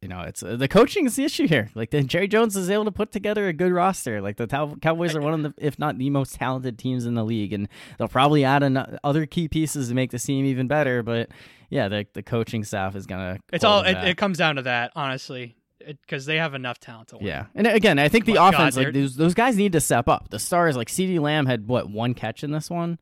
[0.00, 1.70] You know, it's uh, the coaching is the issue here.
[1.74, 4.20] Like, the Jerry Jones is able to put together a good roster.
[4.20, 7.14] Like, the Cow- Cowboys are one of the, if not the most talented teams in
[7.14, 7.68] the league, and
[7.98, 11.02] they'll probably add an- other key pieces to make the team even better.
[11.02, 11.30] But
[11.68, 13.38] yeah, the the coaching staff is gonna.
[13.52, 17.16] it's all it, it comes down to that, honestly, because they have enough talent to
[17.16, 17.26] win.
[17.26, 19.80] Yeah, and again, I think the My God, offense, like those, those guys need to
[19.80, 20.30] step up.
[20.30, 22.98] The stars, like CeeDee Lamb, had what one catch in this one.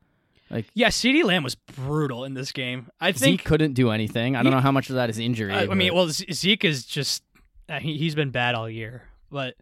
[0.50, 2.88] Like yeah, CeeDee Lamb was brutal in this game.
[3.00, 4.36] I think Zeke couldn't do anything.
[4.36, 5.52] I don't He- know how much of that is injury.
[5.52, 7.22] I, I mean, well, Zeke is just
[7.68, 9.54] uh, he, he's been bad all year, but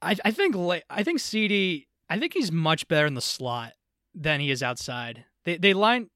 [0.00, 0.54] I I think
[0.88, 3.72] I think CeeDee I think he's much better in the slot
[4.14, 5.24] than he is outside.
[5.44, 6.10] They they line.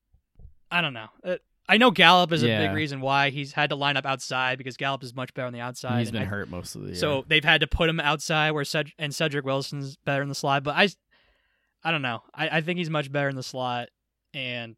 [0.70, 1.08] I don't know.
[1.24, 1.36] Uh,
[1.68, 4.76] I know Gallup is a big reason why he's had to line up outside because
[4.76, 5.98] Gallup is much better on the outside.
[5.98, 6.96] He's been I- hurt most of the year.
[6.96, 10.34] So they've had to put him outside where Ced- and Cedric Wilson's better in the
[10.34, 10.64] slot.
[10.64, 10.88] But I,
[11.84, 12.22] I don't know.
[12.34, 13.88] I, I think he's much better in the slot,
[14.32, 14.76] and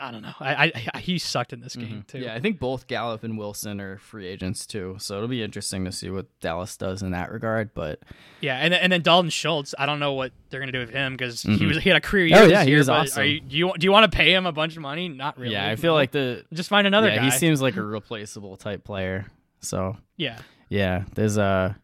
[0.00, 0.32] I don't know.
[0.40, 2.06] I, I he sucked in this game Mhm.
[2.06, 2.18] too.
[2.18, 4.96] Yeah, I think both Gallup and Wilson are free agents too.
[4.98, 7.74] So it'll be interesting to see what Dallas does in that regard.
[7.74, 8.00] But
[8.40, 9.74] Yeah, and then, and then Dalton Schultz.
[9.78, 11.68] I don't know what they're gonna do with him because he Mhm.
[11.68, 12.38] was he had a career year.
[12.38, 13.22] Oh, this yeah, he year, was awesome.
[13.22, 15.08] Are you, do you do you want to pay him a bunch of money?
[15.08, 15.52] Not really.
[15.52, 15.96] yeah, I feel no.
[15.96, 17.24] like the just find another yeah, guy.
[17.24, 19.26] he seems like a replaceable type player.
[19.60, 20.38] So yeah,
[20.68, 21.76] yeah, there's a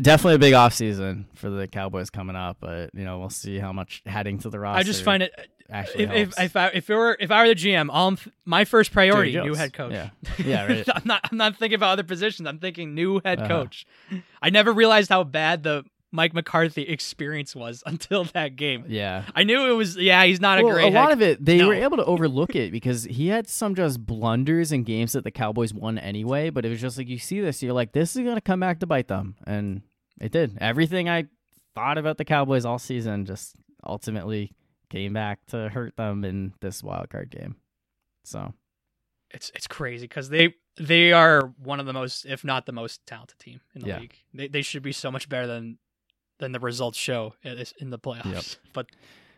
[0.00, 2.58] definitely a big off season for the Cowboys coming up.
[2.60, 4.78] But you know, we'll see how much heading to the roster.
[4.80, 5.32] I just find it.
[5.70, 6.40] actually If if helps.
[6.40, 9.38] if I, if it were if I were the GM, all I'm my first priority
[9.40, 9.92] new head coach.
[9.92, 10.88] Yeah, yeah, right.
[10.94, 12.46] I'm not I'm not thinking about other positions.
[12.48, 13.48] I'm thinking new head Uh-huh.
[13.48, 13.86] coach.
[14.42, 18.84] I never realized how bad the Mike McCarthy experience was until that game.
[18.88, 19.24] Yeah.
[19.34, 19.96] I knew it was.
[19.96, 20.92] Yeah, he's not well, a great.
[20.92, 21.68] a lot head- of it they No.
[21.68, 25.30] were able to overlook it because he had some just blunders in games that the
[25.30, 26.50] Cowboys won anyway.
[26.50, 28.80] But it was just like you see this, you're like, this is gonna come back
[28.80, 29.82] to bite them, and
[30.20, 30.56] it did.
[30.60, 31.26] Everything I
[31.74, 33.54] thought about the Cowboys all season just
[33.86, 34.52] ultimately
[34.90, 37.56] came back to hurt them in this wild card game.
[38.24, 38.54] So
[39.30, 43.04] it's it's crazy because they they are one of the most, if not the most
[43.06, 43.98] talented team in the Yeah.
[44.00, 44.14] league.
[44.32, 45.78] They they should be so much better than
[46.38, 48.32] than the results show in the playoffs.
[48.32, 48.44] Yep.
[48.72, 48.86] But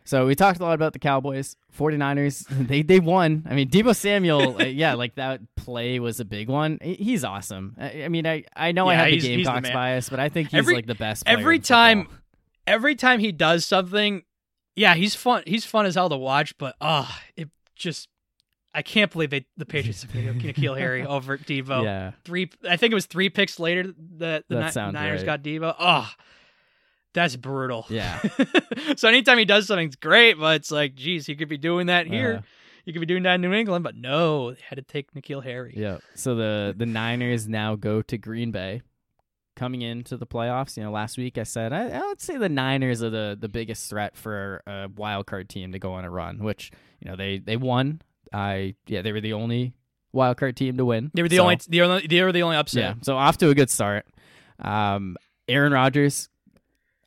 [0.03, 2.45] So we talked a lot about the Cowboys, 49ers.
[2.67, 3.45] They they won.
[3.49, 6.79] I mean, Deebo Samuel, uh, yeah, like that play was a big one.
[6.81, 7.75] He's awesome.
[7.79, 10.19] I, I mean, I, I know I have the he's- he's the Gamecocks bias, but
[10.19, 11.25] I think he's Every- like the best.
[11.25, 11.77] player every in football.
[11.77, 12.07] time-
[12.67, 14.23] every time he does something,
[14.75, 15.43] yeah, he's fun.
[15.45, 16.57] He's fun as hell to watch.
[16.57, 18.07] But ah, it just
[18.73, 21.83] I can't believe they the Patriots have N'Keal Harry over Deebo.
[21.83, 25.25] yeah, Three, I think it was three picks later that the That Ni- Niners right.
[25.25, 25.75] got Deebo.
[25.77, 26.09] Oh,
[27.13, 27.85] that's brutal.
[27.89, 28.19] yeah.
[28.95, 30.39] so anytime he does something, it's great.
[30.39, 32.37] But it's like, geez, he could be doing that here.
[32.39, 32.41] Uh,
[32.85, 35.43] You could be doing that in New England, but no, they had to take N'Keal
[35.43, 35.73] Harry.
[35.77, 35.97] yeah.
[36.15, 38.81] So the the Niners now go to Green Bay,
[39.55, 40.77] coming into the playoffs.
[40.77, 43.49] You know, last week I said I, I would say the Niners are the the
[43.49, 46.39] biggest threat for a wild card team to go on a run.
[46.39, 48.01] Which you know they they won.
[48.33, 49.73] I yeah they were the only
[50.11, 51.11] wild card team to win.
[51.13, 52.81] They were the So- only, the only, they were the only upset.
[52.83, 54.07] Yeah, so off to a good start.
[54.57, 55.17] Um,
[55.47, 56.29] Aaron Rodgers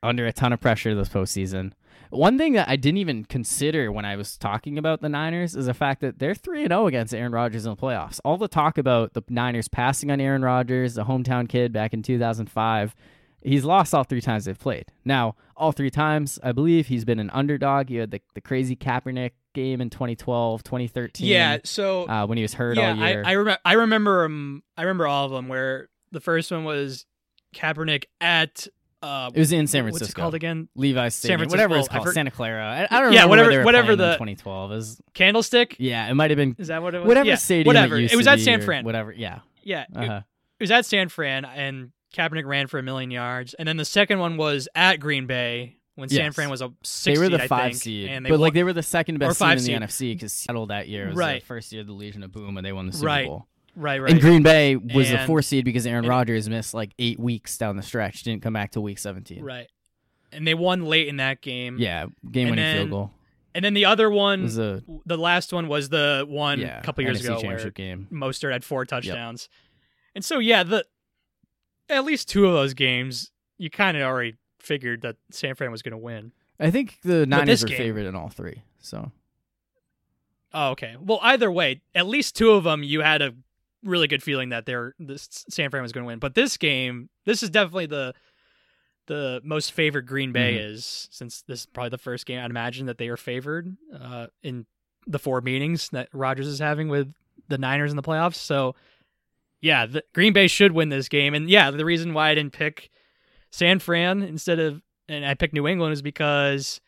[0.05, 1.72] under a ton of pressure this postseason.
[2.10, 5.66] One thing that I didn't even consider when I was talking about the Niners is
[5.66, 8.20] the fact that they're 3 and 0 against Aaron Rodgers in the playoffs.
[8.24, 12.02] All the talk about the Niners passing on Aaron Rodgers, the hometown kid back in
[12.02, 12.94] 2005,
[13.40, 14.86] he's lost all three times they've played.
[15.05, 17.90] Now, all three times, I believe he's been an underdog.
[17.90, 21.26] You had the, the crazy Kaepernick game in 2012, 2013.
[21.26, 21.59] Yeah.
[21.64, 23.22] So Uh, when he was hurt yeah, all year.
[23.26, 25.48] I I, rem- I remember um, I remember all of them.
[25.48, 27.06] Where the first one was
[27.55, 28.68] Kaepernick at
[29.05, 30.20] uh, it was in San what's Francisco.
[30.20, 30.68] it called again?
[30.74, 32.64] Levi's Stadium, Francisco- whatever it's called, Santa Clara.
[32.90, 35.01] I, I don't Yeah, remember whatever- where they were whatever the- 2012 is.
[35.14, 35.76] Candlestick.
[35.78, 37.09] yeah, it might have been Is that what it was?
[37.09, 37.66] whatever yeah, stadium.
[37.66, 37.97] Whatever.
[37.98, 38.85] It, It, was at San Fran.
[38.85, 39.12] Whatever.
[39.12, 39.40] Yeah.
[39.62, 39.82] Yeah.
[39.82, 40.20] It, Uh-huh.
[40.59, 43.85] it was at San Fran, and Kaepernick ran for a million yards, and then the
[43.85, 46.35] second one was at Green Bay when San Yes.
[46.35, 47.18] Fran was a six.
[47.18, 48.82] They were the I five think, seed, and they but won- like they were the
[48.82, 49.74] second best team in seed.
[49.74, 51.40] the NFC because Seattle that year was Right.
[51.43, 53.26] the first year of the Legion of Boom, and they won the Super Right.
[53.26, 53.47] Bowl.
[53.76, 54.10] Right, right.
[54.12, 57.56] And Green Bay was the And- four seed because Aaron Rodgers missed like eight weeks
[57.59, 59.42] down the stretch, didn't come back till week 17.
[59.42, 59.68] right,
[60.32, 61.78] and they won late in that game.
[61.78, 63.10] Yeah, game winning field goal
[63.56, 66.82] and then the other one, was a the last one was the one yeah a
[66.82, 68.09] couple years NFC ago where championship game.
[68.10, 69.48] Mostert had four touchdowns.
[70.16, 70.84] And so yeah, the
[71.88, 75.82] at least two of those games you kind of already figured that San Fran was
[75.82, 76.32] going to win.
[76.59, 78.62] I think the Niners were game- favored in all three.
[78.80, 79.12] So
[80.52, 80.96] Oh, okay.
[81.01, 83.34] Well, either way, at least two of them you had a
[83.85, 86.19] really good feeling that they're this San Fran was going to win.
[86.19, 88.15] But this game, this is definitely the
[89.06, 90.70] the most favored Green Bay Mhm.
[90.73, 94.28] is since this is probably the first game I'd imagine that they are favored uh,
[94.43, 94.65] in
[95.06, 97.12] the four meetings that Rodgers is having with
[97.48, 98.36] the Niners in the playoffs.
[98.36, 98.74] So,
[99.61, 101.35] yeah, the, Green Bay should win this game.
[101.35, 102.90] And yeah, the reason why I didn't pick
[103.51, 106.81] San Fran instead of and I picked New England is because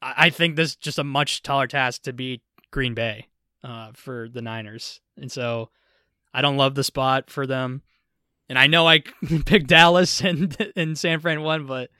[0.00, 2.40] I, I think this is just a much taller task to beat
[2.70, 3.28] Green Bay
[3.62, 5.68] uh, for the Niners, and so
[6.34, 7.82] I don't love the spot for them.
[8.48, 9.02] And I know I
[9.46, 11.90] picked Dallas and and San Fran won, but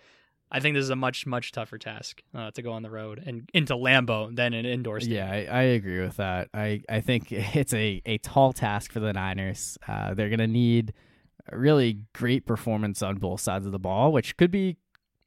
[0.50, 3.22] I think this is a much much tougher task uh, to go on the road
[3.24, 5.26] and into Lambeau than an indoor stadium.
[5.26, 6.48] Yeah, I, I agree with that.
[6.52, 9.78] I, I think it's a, a tall task for the Niners.
[9.88, 10.92] Uh, they're to need
[11.50, 14.76] a really great performance on both sides of the ball, which could be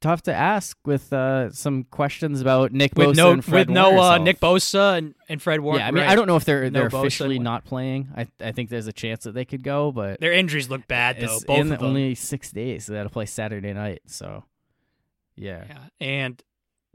[0.00, 4.00] tough to ask with uh, some questions about Nick Bosa no and Fred with no
[4.00, 4.18] uh.
[4.18, 5.80] Nick Bosa and, and Fred Warner.
[5.80, 6.10] Yeah, I mean, right.
[6.10, 8.08] I don't know if they're No they're Bosa officially not playing.
[8.16, 11.18] I I think there's a chance that they could go, but Their injuries look bad
[11.20, 11.34] though.
[11.36, 11.88] it's Both in of them.
[11.88, 12.86] only six days.
[12.86, 14.02] So they got to play Saturday night.
[14.06, 14.44] So,
[15.36, 15.64] yeah.
[15.68, 16.42] Yeah, and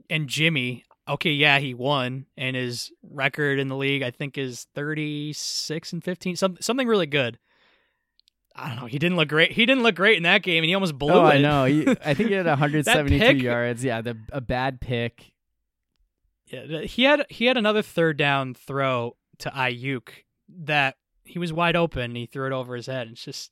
[0.10, 4.68] and Jimmy, okay, yeah, he won, and his record in the league, I think, is
[4.76, 7.40] thirty six and fifteen, some something really good.
[8.56, 8.86] I don't know.
[8.86, 9.52] He didn't look great.
[9.52, 11.36] He didn't look great in that game, and he almost blew oh, it.
[11.36, 11.66] I know.
[11.66, 13.84] He, I think he had 172 pick- yards.
[13.84, 15.32] Yeah, the a bad pick.
[16.48, 20.10] Yeah, he had he had another third down throw to Aiyuk
[20.66, 22.16] that he was wide open.
[22.16, 23.10] He threw it over his head.
[23.12, 23.52] It's just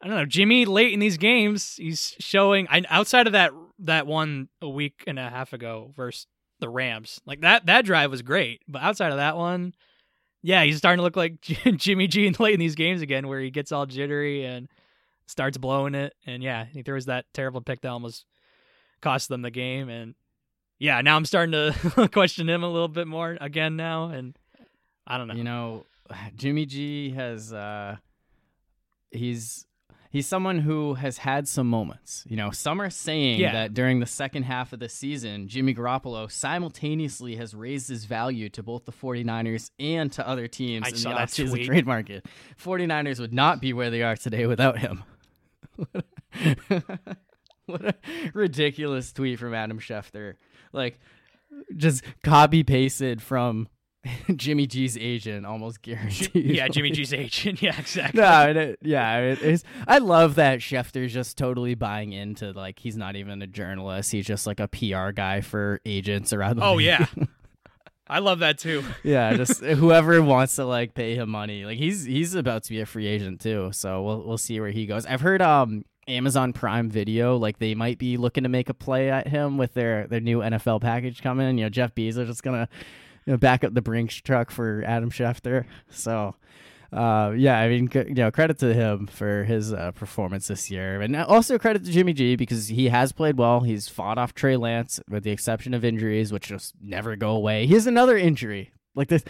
[0.00, 0.24] I don't know.
[0.24, 2.66] Jimmy late in these games, he's showing.
[2.70, 6.26] I, outside of that that one a week and a half ago versus
[6.60, 8.62] the Rams, like that that drive was great.
[8.66, 9.74] But outside of that one,
[10.42, 11.40] yeah, he's starting to look like
[11.76, 14.68] Jimmy G in late in these games again, where he gets all jittery and
[15.26, 16.14] starts blowing it.
[16.26, 18.24] And yeah, he throws that terrible pick that almost
[19.00, 19.88] cost them the game.
[19.88, 20.14] And
[20.78, 24.36] yeah, now I'm starting to question him a little bit more again now, and
[25.06, 25.34] I don't know.
[25.34, 25.86] You know,
[26.36, 27.96] Jimmy G has uh
[29.10, 29.66] he's
[30.10, 32.24] he's someone who has had some moments.
[32.28, 33.52] You know, some are saying Yeah.
[33.52, 38.48] that during the second half of the season, Jimmy Garoppolo simultaneously has raised his value
[38.50, 42.26] to both the 49ers and to other teams I in saw the offseason trade market.
[42.62, 45.04] 49ers would not be where they are today without him.
[47.66, 47.94] what a
[48.34, 50.34] ridiculous tweet from Adam Schefter.
[50.72, 51.00] Like,
[51.76, 53.68] just copy pasted from
[54.36, 56.32] Jimmy G's agent, almost guaranteed.
[56.56, 57.60] Yeah, Jimmy G's agent.
[57.60, 58.20] Yeah, exactly.
[58.20, 59.62] no, it, it- yeah, it's.
[59.86, 64.26] I love that Schefter's just totally buying into like he's not even a journalist; he's
[64.26, 66.86] just like a PR guy for agents around the Oh league.
[66.86, 67.06] yeah.
[68.08, 68.82] I love that too.
[69.04, 71.64] yeah, just whoever wants to like pay him money.
[71.64, 74.70] Like he's he's about to be a free agent too, so we'll we'll see where
[74.72, 75.06] he goes.
[75.06, 79.10] I've heard um Amazon Prime Video like they might be looking to make a play
[79.10, 81.56] at him with their their new NFL package coming.
[81.58, 82.68] You know, Jeff Bezos is just gonna
[83.26, 85.64] you know, back up the Brinks truck for Adam Schefter.
[85.90, 86.34] So.
[86.92, 91.00] Uh, yeah, I mean, you know, credit to him for his uh, performance this year,
[91.00, 93.60] and also credit to Jimmy G because he has played well.
[93.60, 97.66] He's fought off Trey Lance, with the exception of injuries, which just never go away.
[97.66, 99.22] He has another injury, like this.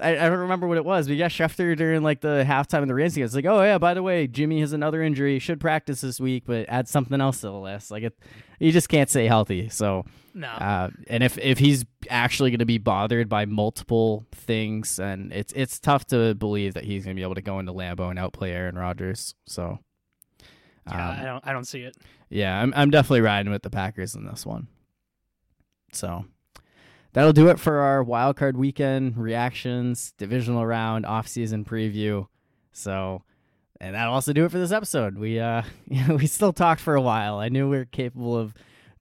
[0.00, 2.88] I, I don't remember what it was, but yeah, Schefter during like the halftime of
[2.88, 5.58] the Rams game, it's like, oh yeah, by the way, Jimmy has another injury, should
[5.60, 7.90] practice this week, but add something else to the list.
[7.90, 8.18] Like it,
[8.60, 9.68] you just can't stay healthy.
[9.70, 10.04] So
[10.34, 10.48] No.
[10.48, 15.52] uh, and if if he's actually going to be bothered by multiple things, and it's
[15.54, 18.18] it's tough to believe that he's going to be able to go into Lambeau and
[18.18, 19.34] outplay Aaron Rodgers.
[19.46, 19.78] So,
[20.86, 21.96] yeah, um, I don't I don't see it.
[22.28, 24.68] yeah, I'm I'm definitely riding with the Packers in this one.
[25.92, 26.26] So
[27.16, 32.28] that'll do it for our wild card weekend reactions, divisional round, off-season preview.
[32.72, 33.22] So
[33.80, 35.16] and that'll also do it for this episode.
[35.18, 37.38] We uh you know, we still talked for a while.
[37.38, 38.54] I knew we were capable of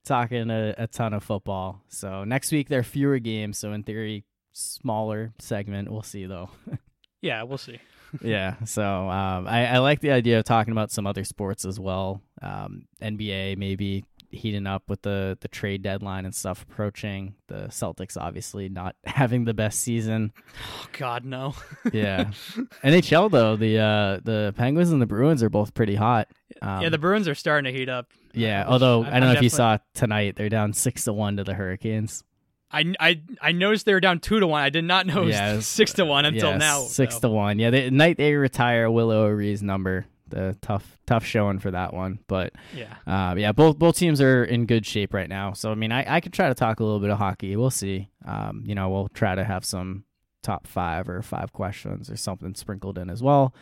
[0.06, 1.82] talking a, a ton of football.
[1.90, 4.24] So next week there are fewer games, so in theory
[4.54, 5.92] smaller segment.
[5.92, 6.50] We'll see though.
[7.22, 7.80] Yeah, we'll see.
[8.22, 8.64] yeah.
[8.66, 12.22] So um, I, I like the idea of talking about some other sports as well.
[12.40, 14.06] Um, NBA maybe
[14.36, 17.36] heating up with the the trade deadline and stuff approaching.
[17.48, 20.34] The Celtics obviously not having the best season.
[20.70, 21.56] Oh God, no.
[21.92, 22.26] Yeah.
[22.84, 26.28] NHL though the uh, the Penguins and the Bruins are both pretty hot.
[26.62, 28.08] Um, yeah, the Bruins are starting to heat up.
[28.34, 28.66] yeah.
[28.68, 31.38] Although I'm- I don't know I'm if you saw tonight, they're down six to one
[31.38, 32.24] to the Hurricanes.
[32.72, 34.62] I, I, I noticed they were down two to one.
[34.62, 36.82] I did not know it was Yeah, six to one until Yeah, now.
[36.82, 37.22] six so.
[37.22, 37.58] to one.
[37.60, 40.08] Yeah, the night they retire Willie O'Ree's number.
[40.36, 42.52] The tough tough showing for that one, but.
[42.76, 42.94] Yeah.
[43.08, 45.54] Uh, yeah, both both teams are in good shape right now.
[45.54, 47.56] So I mean, I, I could try to talk a little bit of hockey.
[47.56, 48.10] We'll see.
[48.26, 50.04] Um, you know, we'll try to have some
[50.44, 53.54] top five or five questions or something sprinkled in as well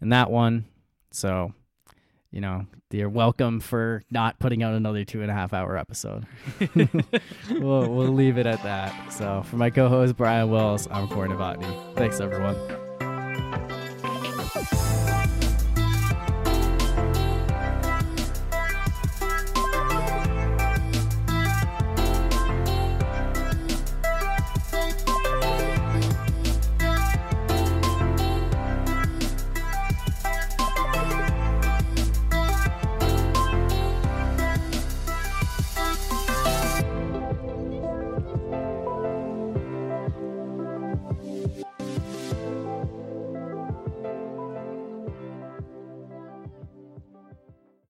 [0.00, 0.66] in that one.
[1.10, 1.52] So,
[2.30, 6.26] you know, you're welcome for not putting out another two and a half hour episode.
[7.50, 9.12] we'll we'll leave it at that.
[9.12, 11.94] So for my co-host Brian Wells, I'm Corey Novotny.
[11.96, 12.87] Thanks everyone.